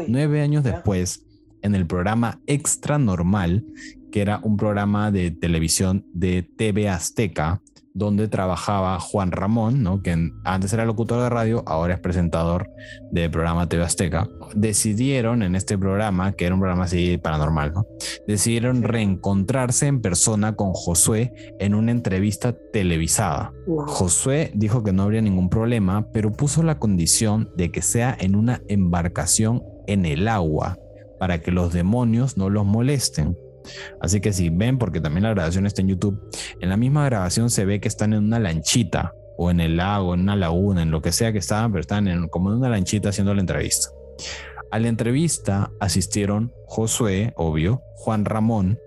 nueve 0.09 0.41
años 0.41 0.63
después, 0.63 1.25
en 1.63 1.75
el 1.75 1.87
programa 1.87 2.41
Extra 2.47 2.99
Normal, 2.99 3.65
que 4.11 4.21
era 4.21 4.41
un 4.43 4.57
programa 4.57 5.11
de 5.11 5.31
televisión 5.31 6.07
de 6.13 6.43
TV 6.43 6.89
Azteca, 6.89 7.61
donde 7.93 8.29
trabajaba 8.29 8.99
Juan 9.01 9.33
Ramón, 9.33 9.83
¿no? 9.83 10.03
que 10.03 10.31
antes 10.45 10.73
era 10.73 10.85
locutor 10.85 11.23
de 11.23 11.29
radio, 11.29 11.63
ahora 11.67 11.95
es 11.95 12.01
presentador 12.01 12.71
de 13.11 13.29
programa 13.29 13.69
TV 13.69 13.83
Azteca. 13.83 14.29
Decidieron 14.55 15.43
en 15.43 15.57
este 15.57 15.77
programa, 15.77 16.33
que 16.33 16.47
era 16.47 16.55
un 16.55 16.61
programa 16.61 16.85
así 16.85 17.19
paranormal, 17.19 17.73
¿no? 17.73 17.87
decidieron 18.27 18.83
reencontrarse 18.83 19.87
en 19.87 20.01
persona 20.01 20.55
con 20.55 20.73
Josué 20.73 21.33
en 21.59 21.75
una 21.75 21.91
entrevista 21.91 22.55
televisada. 22.73 23.53
Josué 23.67 24.53
dijo 24.55 24.83
que 24.83 24.93
no 24.93 25.03
habría 25.03 25.23
ningún 25.23 25.49
problema, 25.49 26.07
pero 26.13 26.33
puso 26.33 26.63
la 26.63 26.79
condición 26.79 27.51
de 27.57 27.71
que 27.71 27.83
sea 27.83 28.17
en 28.19 28.37
una 28.37 28.63
embarcación 28.69 29.63
en 29.87 30.07
el 30.07 30.29
agua 30.29 30.79
para 31.19 31.41
que 31.41 31.51
los 31.51 31.73
demonios 31.73 32.37
no 32.37 32.49
los 32.49 32.65
molesten. 32.65 33.37
Así 34.01 34.21
que 34.21 34.33
si 34.33 34.51
ven, 34.51 34.79
porque 34.79 35.01
también 35.01 35.25
la 35.25 35.31
grabación 35.31 35.67
está 35.67 35.83
en 35.83 35.89
YouTube, 35.89 36.21
en 36.61 36.69
la 36.69 36.77
misma 36.77 37.05
grabación 37.05 37.51
se 37.51 37.65
ve 37.65 37.81
que 37.81 37.89
están 37.89 38.13
en 38.13 38.25
una 38.25 38.39
lanchita 38.39 39.15
o 39.37 39.51
en 39.51 39.61
el 39.61 39.77
lago, 39.77 40.15
en 40.15 40.21
una 40.21 40.37
laguna, 40.37 40.83
en 40.83 40.91
lo 40.91 41.01
que 41.01 41.13
sea 41.13 41.33
que 41.33 41.39
estaban, 41.39 41.73
pero 41.73 41.81
están 41.81 42.09
en, 42.09 42.29
como 42.29 42.51
en 42.51 42.59
una 42.59 42.69
lanchita 42.69 43.09
haciendo 43.09 43.35
la 43.35 43.41
entrevista. 43.41 43.89
A 44.71 44.79
la 44.79 44.89
entrevista 44.89 45.73
asistieron 45.81 46.53
Josué, 46.67 47.33
obvio, 47.37 47.83
Juan 47.97 48.25
Ramón, 48.25 48.79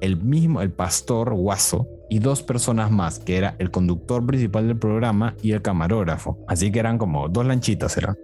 el 0.00 0.16
mismo, 0.16 0.62
el 0.62 0.72
pastor 0.72 1.34
Guaso 1.34 1.88
y 2.08 2.18
dos 2.18 2.42
personas 2.42 2.90
más, 2.90 3.18
que 3.18 3.36
era 3.36 3.54
el 3.58 3.70
conductor 3.70 4.24
principal 4.24 4.66
del 4.66 4.78
programa 4.78 5.36
y 5.42 5.52
el 5.52 5.62
camarógrafo. 5.62 6.38
Así 6.48 6.72
que 6.72 6.78
eran 6.78 6.98
como 6.98 7.28
dos 7.28 7.46
lanchitas, 7.46 7.96
eran. 7.96 8.16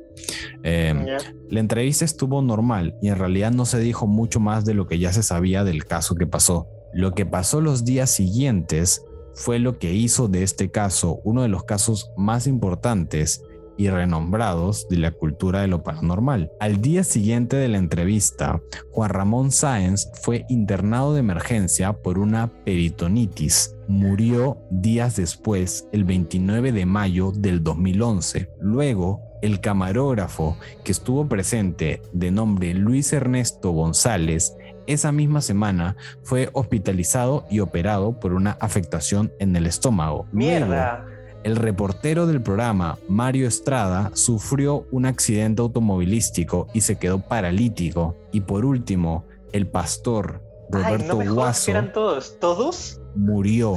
Em, 0.63 1.07
la 1.51 1.61
entrevista 1.61 2.05
estuvo 2.05 2.43
normal 2.43 2.97
y 3.03 3.09
en 3.09 3.17
realidad 3.17 3.53
no 3.53 3.67
se 3.67 3.81
dijo 3.81 4.07
mucho 4.07 4.41
más 4.41 4.65
de 4.65 4.75
lo 4.75 4.87
que 4.87 4.99
ya 4.99 5.13
se 5.13 5.23
sabía 5.23 5.65
del 5.65 5.85
caso 5.85 6.15
que 6.15 6.27
pasó. 6.27 6.69
Lo 6.93 7.13
que 7.13 7.27
pasó 7.27 7.61
los 7.61 7.85
días 7.85 8.11
siguientes 8.11 9.05
fue 9.35 9.59
lo 9.59 9.79
que 9.79 9.93
hizo 9.93 10.29
de 10.29 10.43
este 10.43 10.71
caso 10.71 11.21
uno 11.25 11.43
de 11.43 11.49
los 11.49 11.65
casos 11.65 12.11
más 12.17 12.47
importantes 12.47 13.43
y 13.77 13.89
renombrados 13.89 14.87
de 14.89 14.99
la 14.99 15.11
cultura 15.11 15.61
de 15.61 15.69
lo 15.69 15.83
paranormal. 15.83 16.53
Al 16.61 16.81
día 16.81 17.05
siguiente 17.05 17.57
de 17.57 17.69
la 17.69 17.79
entrevista, 17.79 18.63
Juan 18.91 19.11
Ramón 19.11 19.51
Sáenz 19.51 20.11
fue 20.23 20.45
internado 20.49 21.15
de 21.15 21.21
emergencia 21.21 21.93
por 21.93 22.19
una 22.19 22.53
peritonitis. 22.65 23.75
Murió 23.89 24.59
días 24.71 25.17
después, 25.17 25.89
el 25.93 26.05
29 26.05 26.73
de 26.73 26.87
mayo 26.87 27.33
del 27.33 27.63
2011. 27.63 28.49
Luego, 28.61 29.21
el 29.45 29.61
camarógrafo 29.61 30.57
que 30.85 30.93
estuvo 30.93 31.29
presente 31.29 32.01
de 32.15 32.31
nombre 32.31 32.73
Luis 32.73 33.13
Ernesto 33.13 33.73
González 33.73 34.57
esa 34.87 35.13
misma 35.13 35.43
semana 35.43 35.97
fue 36.23 36.49
hospitalizado 36.55 37.45
y 37.51 37.61
operado 37.61 38.19
por 38.19 38.33
una 38.33 38.53
afectación 38.53 39.33
en 39.39 39.55
el 39.55 39.67
estómago. 39.67 40.27
Mierda. 40.33 41.07
el 41.43 41.57
reportero 41.57 42.27
del 42.27 42.41
programa, 42.41 42.99
Mario 43.07 43.47
Estrada, 43.47 44.11
sufrió 44.15 44.87
un 44.91 45.05
accidente 45.05 45.61
automovilístico 45.61 46.69
y 46.73 46.81
se 46.81 46.97
quedó 46.97 47.19
paralítico. 47.21 48.17
Y 48.33 48.41
por 48.41 48.65
último, 48.65 49.27
el 49.53 49.67
pastor 49.67 50.41
Roberto 50.71 51.17
Guaso. 51.17 51.71
¿Eran 51.71 51.93
todos? 51.93 52.39
¿Todos? 52.41 53.01
Murió 53.15 53.77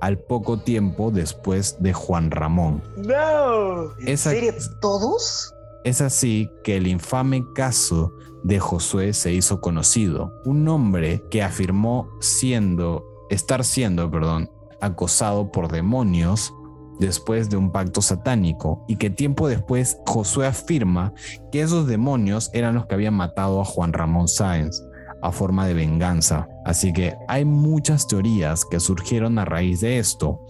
al 0.00 0.18
poco 0.18 0.58
tiempo 0.58 1.10
después 1.10 1.76
de 1.80 1.92
Juan 1.92 2.30
Ramón. 2.30 2.82
¡No! 2.96 3.96
¿En 3.98 4.18
serio? 4.18 4.52
¿Todos? 4.80 5.54
Es 5.84 6.00
así 6.00 6.50
que 6.64 6.76
el 6.76 6.86
infame 6.86 7.44
caso 7.54 8.14
de 8.42 8.58
Josué 8.58 9.12
se 9.12 9.32
hizo 9.32 9.60
conocido. 9.60 10.32
Un 10.44 10.66
hombre 10.68 11.22
que 11.30 11.42
afirmó 11.42 12.08
siendo, 12.20 13.04
estar 13.30 13.64
siendo, 13.64 14.10
perdón, 14.10 14.50
acosado 14.80 15.52
por 15.52 15.70
demonios 15.70 16.52
después 16.98 17.50
de 17.50 17.56
un 17.56 17.70
pacto 17.72 18.02
satánico 18.02 18.84
y 18.88 18.96
que 18.96 19.10
tiempo 19.10 19.48
después 19.48 19.98
Josué 20.06 20.46
afirma 20.46 21.12
que 21.52 21.60
esos 21.60 21.86
demonios 21.86 22.50
eran 22.52 22.74
los 22.74 22.86
que 22.86 22.94
habían 22.94 23.14
matado 23.14 23.60
a 23.60 23.64
Juan 23.64 23.92
Ramón 23.92 24.28
Sáenz 24.28 24.82
a 25.24 25.32
forma 25.32 25.66
de 25.66 25.72
venganza. 25.72 26.46
Así 26.66 26.92
que 26.92 27.16
hay 27.28 27.46
muchas 27.46 28.06
teorías 28.06 28.64
que 28.66 28.78
surgieron 28.78 29.38
a 29.38 29.46
raíz 29.46 29.80
de 29.80 29.98
esto. 29.98 30.46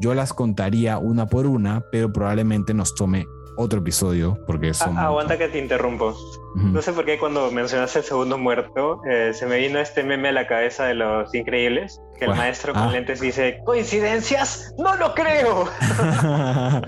Yo 0.00 0.14
las 0.14 0.32
contaría 0.32 0.98
una 0.98 1.26
por 1.26 1.46
una, 1.46 1.84
pero 1.92 2.12
probablemente 2.12 2.74
nos 2.74 2.94
tome 2.96 3.24
otro 3.56 3.80
episodio 3.80 4.38
porque 4.46 4.74
son... 4.74 4.96
aguanta 4.98 5.38
que 5.38 5.48
te 5.48 5.58
interrumpo. 5.58 6.16
No 6.54 6.80
sé 6.80 6.94
por 6.94 7.04
qué 7.04 7.18
cuando 7.18 7.50
mencionaste 7.50 7.98
el 7.98 8.04
segundo 8.06 8.38
muerto, 8.38 9.02
eh, 9.04 9.32
se 9.34 9.44
me 9.44 9.58
vino 9.58 9.78
este 9.78 10.02
meme 10.02 10.30
a 10.30 10.32
la 10.32 10.46
cabeza 10.46 10.86
de 10.86 10.94
los 10.94 11.34
increíbles, 11.34 12.00
que 12.18 12.24
el 12.24 12.34
maestro 12.34 12.72
con 12.72 12.84
ah. 12.84 12.92
lentes 12.92 13.20
dice, 13.20 13.60
¿coincidencias? 13.66 14.74
No 14.78 14.96
lo 14.96 15.14
creo. 15.14 15.66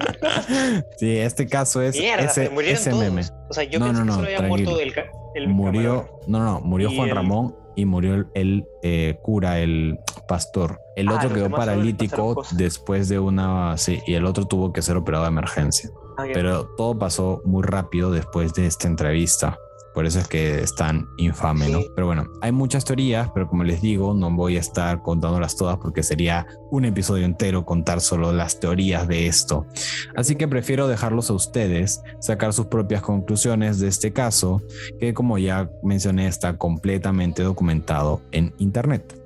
sí, 0.96 1.18
este 1.18 1.46
caso 1.46 1.82
es 1.82 1.96
ese, 1.96 2.48
meme. 2.94 3.22
O 3.50 3.52
sea, 3.52 3.64
yo 3.64 3.78
pensé 3.78 4.02
que 4.04 4.10
solo 4.10 4.26
había 4.26 4.40
muerto 4.40 4.80
el, 4.80 4.94
el 5.34 5.48
Murió, 5.48 6.18
no, 6.26 6.42
no, 6.42 6.60
murió 6.62 6.90
Juan 6.90 7.10
Ramón 7.10 7.54
y 7.76 7.84
murió 7.84 8.26
el, 8.34 8.66
eh, 8.82 9.18
cura, 9.22 9.60
el 9.60 10.00
pastor. 10.26 10.80
El 10.96 11.08
ah, 11.08 11.14
otro 11.14 11.32
quedó 11.32 11.50
paralítico 11.50 12.42
después 12.52 13.08
de 13.08 13.20
una... 13.20 13.76
Sí, 13.76 14.00
y 14.06 14.14
el 14.14 14.24
otro 14.24 14.46
tuvo 14.46 14.72
que 14.72 14.82
ser 14.82 14.96
operado 14.96 15.24
de 15.24 15.28
emergencia. 15.28 15.90
Pero 16.32 16.66
todo 16.76 16.98
pasó 16.98 17.42
muy 17.44 17.62
rápido 17.62 18.10
después 18.10 18.52
de 18.54 18.66
esta 18.66 18.88
entrevista. 18.88 19.58
Por 19.94 20.06
eso 20.06 20.20
es 20.20 20.28
que 20.28 20.60
es 20.60 20.76
tan 20.76 21.08
infame, 21.16 21.68
¿no? 21.68 21.80
Pero 21.94 22.06
bueno, 22.06 22.30
hay 22.40 22.52
muchas 22.52 22.84
teorías, 22.84 23.30
pero 23.34 23.48
como 23.48 23.64
les 23.64 23.80
digo, 23.80 24.14
no 24.14 24.30
voy 24.30 24.56
a 24.56 24.60
estar 24.60 25.02
contándolas 25.02 25.56
todas 25.56 25.78
porque 25.78 26.04
sería 26.04 26.46
un 26.70 26.84
episodio 26.84 27.24
entero 27.24 27.64
contar 27.64 28.00
solo 28.00 28.32
las 28.32 28.60
teorías 28.60 29.08
de 29.08 29.26
esto. 29.26 29.66
Así 30.14 30.36
que 30.36 30.46
prefiero 30.46 30.86
dejarlos 30.86 31.30
a 31.30 31.32
ustedes 31.32 32.00
sacar 32.20 32.52
sus 32.52 32.66
propias 32.66 33.02
conclusiones 33.02 33.80
de 33.80 33.88
este 33.88 34.12
caso, 34.12 34.62
que 35.00 35.14
como 35.14 35.36
ya 35.36 35.68
mencioné 35.82 36.28
está 36.28 36.56
completamente 36.56 37.42
documentado 37.42 38.20
en 38.30 38.54
internet. 38.58 39.20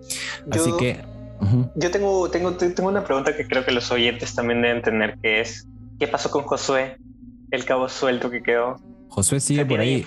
Así 0.50 0.70
que... 0.78 1.04
Yo 1.74 1.90
tengo, 1.90 2.30
tengo, 2.30 2.52
tengo 2.54 2.88
una 2.88 3.04
pregunta 3.04 3.36
que 3.36 3.46
creo 3.46 3.64
que 3.64 3.72
los 3.72 3.90
oyentes 3.90 4.34
también 4.34 4.62
deben 4.62 4.80
tener, 4.80 5.18
que 5.20 5.40
es, 5.40 5.66
¿qué 5.98 6.08
pasó 6.08 6.30
con 6.30 6.42
Josué? 6.44 6.96
El 7.50 7.64
cabo 7.64 7.88
suelto 7.88 8.30
que 8.30 8.42
quedó. 8.42 8.76
Josué 9.08 9.40
sigue 9.40 9.64
por 9.66 9.80
ahí. 9.80 10.04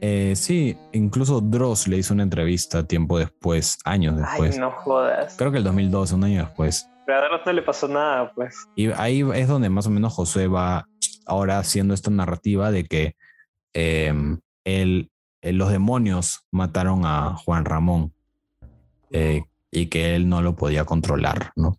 Eh, 0.00 0.34
sí, 0.36 0.76
incluso 0.92 1.40
Dross 1.40 1.88
le 1.88 1.96
hizo 1.96 2.12
una 2.12 2.24
entrevista 2.24 2.86
tiempo 2.86 3.18
después, 3.18 3.78
años 3.84 4.16
después. 4.16 4.54
Ay, 4.54 4.60
no 4.60 4.70
jodas. 4.70 5.34
Creo 5.38 5.50
que 5.50 5.58
el 5.58 5.64
2012, 5.64 6.14
un 6.14 6.24
año 6.24 6.40
después. 6.40 6.90
Pero 7.06 7.18
a 7.18 7.28
Dross 7.28 7.40
no 7.46 7.52
le 7.52 7.62
pasó 7.62 7.88
nada, 7.88 8.32
pues. 8.34 8.54
Y 8.76 8.90
ahí 8.90 9.24
es 9.34 9.48
donde 9.48 9.70
más 9.70 9.86
o 9.86 9.90
menos 9.90 10.12
Josué 10.12 10.46
va 10.46 10.86
ahora 11.26 11.58
haciendo 11.58 11.94
esta 11.94 12.10
narrativa 12.10 12.70
de 12.70 12.84
que 12.84 13.16
em, 13.72 14.40
los 15.42 15.70
demonios 15.70 16.44
mataron 16.50 17.06
a 17.06 17.36
Juan 17.36 17.64
Ramón 17.64 18.12
eh, 19.10 19.44
y 19.70 19.86
que 19.86 20.16
él 20.16 20.28
no 20.28 20.42
lo 20.42 20.54
podía 20.54 20.84
controlar, 20.84 21.52
¿no? 21.56 21.78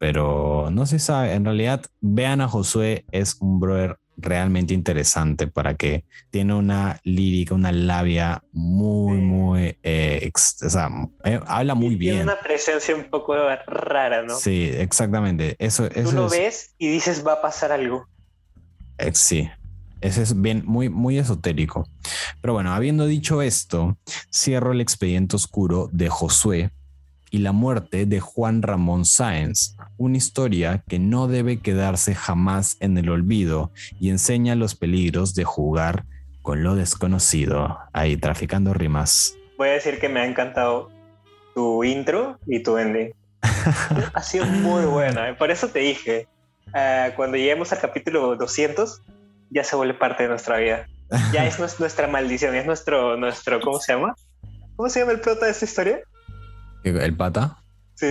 Pero 0.00 0.70
no 0.72 0.86
se 0.86 0.98
sabe, 0.98 1.34
en 1.34 1.44
realidad 1.44 1.84
vean 2.00 2.40
a 2.40 2.48
Josué, 2.48 3.04
es 3.12 3.36
un 3.38 3.60
brother 3.60 3.98
realmente 4.16 4.72
interesante 4.72 5.46
para 5.46 5.74
que 5.74 6.06
tiene 6.30 6.54
una 6.54 6.98
lírica, 7.04 7.54
una 7.54 7.70
labia 7.70 8.42
muy, 8.50 9.18
muy, 9.18 9.78
eh, 9.82 10.30
o 10.34 10.70
sea, 10.70 10.88
eh, 11.22 11.38
habla 11.46 11.74
muy 11.74 11.96
bien. 11.96 12.14
Tiene 12.14 12.32
una 12.32 12.40
presencia 12.40 12.96
un 12.96 13.10
poco 13.10 13.34
rara, 13.66 14.22
¿no? 14.22 14.36
Sí, 14.36 14.70
exactamente. 14.72 15.54
Eso, 15.58 15.86
Tú 15.90 16.12
lo 16.12 16.30
ves 16.30 16.74
y 16.78 16.88
dices 16.88 17.22
va 17.26 17.34
a 17.34 17.42
pasar 17.42 17.70
algo. 17.70 18.08
Eh, 18.96 19.10
sí, 19.12 19.50
ese 20.00 20.22
es 20.22 20.40
bien, 20.40 20.62
muy, 20.64 20.88
muy 20.88 21.18
esotérico. 21.18 21.86
Pero 22.40 22.54
bueno, 22.54 22.72
habiendo 22.72 23.04
dicho 23.04 23.42
esto, 23.42 23.98
cierro 24.32 24.72
el 24.72 24.80
expediente 24.80 25.36
oscuro 25.36 25.90
de 25.92 26.08
Josué 26.08 26.70
y 27.30 27.38
la 27.38 27.52
muerte 27.52 28.06
de 28.06 28.20
Juan 28.20 28.62
Ramón 28.62 29.04
Sáenz, 29.04 29.76
una 29.96 30.16
historia 30.16 30.82
que 30.88 30.98
no 30.98 31.28
debe 31.28 31.60
quedarse 31.60 32.14
jamás 32.14 32.76
en 32.80 32.98
el 32.98 33.08
olvido 33.08 33.70
y 34.00 34.10
enseña 34.10 34.56
los 34.56 34.74
peligros 34.74 35.34
de 35.34 35.44
jugar 35.44 36.04
con 36.42 36.62
lo 36.62 36.74
desconocido. 36.74 37.78
Ahí, 37.92 38.16
traficando 38.16 38.74
rimas. 38.74 39.36
Voy 39.56 39.68
a 39.68 39.72
decir 39.72 40.00
que 40.00 40.08
me 40.08 40.20
ha 40.20 40.26
encantado 40.26 40.90
tu 41.54 41.84
intro 41.84 42.38
y 42.46 42.62
tu 42.62 42.78
ending. 42.78 43.14
ha 44.14 44.22
sido 44.22 44.44
muy 44.46 44.84
buena, 44.84 45.30
¿eh? 45.30 45.34
por 45.34 45.50
eso 45.50 45.68
te 45.68 45.78
dije, 45.78 46.28
eh, 46.74 47.12
cuando 47.16 47.36
lleguemos 47.36 47.72
al 47.72 47.78
capítulo 47.78 48.36
200, 48.36 49.02
ya 49.50 49.64
se 49.64 49.76
vuelve 49.76 49.94
parte 49.94 50.24
de 50.24 50.28
nuestra 50.28 50.58
vida. 50.58 50.86
Ya 51.32 51.44
es 51.44 51.58
nuestra 51.80 52.06
maldición, 52.06 52.54
es 52.54 52.66
nuestro, 52.66 53.16
nuestro, 53.16 53.60
¿cómo 53.60 53.80
se 53.80 53.94
llama? 53.94 54.14
¿Cómo 54.76 54.88
se 54.88 55.00
llama 55.00 55.12
el 55.12 55.20
prota 55.20 55.46
de 55.46 55.52
esta 55.52 55.64
historia? 55.64 56.00
¿El 56.84 57.16
pata? 57.16 57.62
Sí. 57.94 58.06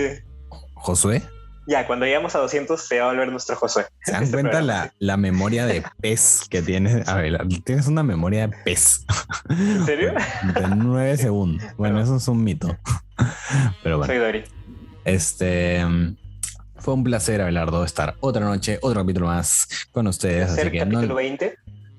¿Josué? 0.74 1.22
Ya, 1.66 1.86
cuando 1.86 2.06
llegamos 2.06 2.34
a 2.34 2.38
200 2.38 2.80
se 2.80 2.98
va 2.98 3.06
a 3.06 3.12
volver 3.12 3.30
nuestro 3.30 3.54
Josué. 3.54 3.84
¿Se 4.02 4.12
dan 4.12 4.30
cuenta 4.30 4.60
la, 4.60 4.92
la, 4.98 5.16
memoria 5.16 5.66
de 5.66 5.84
pez 6.00 6.46
que 6.48 6.62
tienes? 6.62 7.06
A 7.06 7.16
ver, 7.16 7.46
tienes 7.64 7.86
una 7.86 8.02
memoria 8.02 8.48
de 8.48 8.56
pez. 8.64 9.04
¿En 9.48 9.86
serio? 9.86 10.14
De 10.54 10.68
nueve 10.74 11.16
segundos. 11.16 11.64
Bueno, 11.76 12.00
eso 12.00 12.16
es 12.16 12.26
un 12.28 12.42
mito. 12.42 12.76
Pero 13.82 13.98
bueno. 13.98 14.12
Soy 14.12 14.20
Dori. 14.20 14.44
Este... 15.04 15.84
Fue 16.80 16.94
un 16.94 17.04
placer, 17.04 17.42
Abelardo, 17.42 17.84
estar 17.84 18.16
otra 18.20 18.46
noche, 18.46 18.78
otro 18.80 19.02
capítulo 19.02 19.26
más 19.26 19.68
con 19.92 20.06
ustedes. 20.06 20.50
Así 20.50 20.70
que 20.70 20.78
capítulo 20.78 21.08
no, 21.08 21.14
20. 21.14 21.54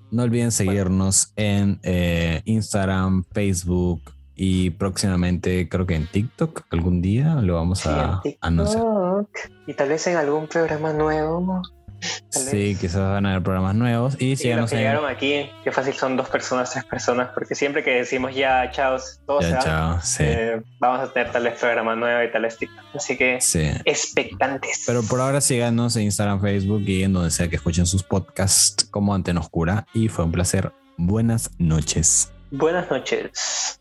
No 0.09 0.23
olviden 0.23 0.51
seguirnos 0.51 1.33
en 1.35 1.79
eh, 1.83 2.41
Instagram, 2.45 3.23
Facebook, 3.31 4.01
y 4.43 4.71
próximamente 4.71 5.69
creo 5.69 5.85
que 5.85 5.93
en 5.93 6.07
TikTok 6.07 6.63
algún 6.71 6.99
día 6.99 7.35
lo 7.35 7.53
vamos 7.53 7.85
a 7.85 8.23
anunciar. 8.41 8.83
Y 9.67 9.75
tal 9.75 9.89
vez 9.89 10.07
en 10.07 10.17
algún 10.17 10.47
programa 10.47 10.91
nuevo. 10.93 11.61
sí, 12.29 12.75
quizás 12.81 13.01
van 13.01 13.27
a 13.27 13.33
haber 13.33 13.43
programas 13.43 13.75
nuevos. 13.75 14.19
Y 14.19 14.35
si 14.37 14.51
los 14.51 14.71
que 14.71 14.77
llegaron 14.77 15.05
aquí, 15.05 15.47
qué 15.63 15.71
fácil 15.71 15.93
son 15.93 16.17
dos 16.17 16.27
personas, 16.27 16.71
tres 16.71 16.85
personas, 16.85 17.29
porque 17.35 17.53
siempre 17.53 17.83
que 17.83 17.91
decimos 17.91 18.33
ya, 18.33 18.71
chao, 18.71 18.97
todos 19.27 19.45
eh, 20.19 20.59
vamos 20.79 21.07
a 21.07 21.13
tener 21.13 21.31
tal 21.31 21.43
vez 21.43 21.59
programa 21.59 21.95
nuevo 21.95 22.23
y 22.23 22.31
tal 22.31 22.41
vez. 22.41 22.57
Así 22.95 23.17
que 23.17 23.37
expectantes. 23.85 24.85
Pero 24.87 25.03
por 25.03 25.21
ahora 25.21 25.39
síganos 25.39 25.95
en 25.97 26.01
Instagram, 26.05 26.41
Facebook 26.41 26.81
y 26.87 27.03
en 27.03 27.13
donde 27.13 27.29
sea 27.29 27.47
que 27.47 27.57
escuchen 27.57 27.85
sus 27.85 28.01
podcasts 28.01 28.85
como 28.85 29.13
Antena 29.13 29.39
Oscura. 29.39 29.85
Y 29.93 30.07
fue 30.07 30.25
un 30.25 30.31
placer. 30.31 30.71
Buenas 30.97 31.51
noches. 31.59 32.33
Buenas 32.49 32.89
noches. 32.89 33.79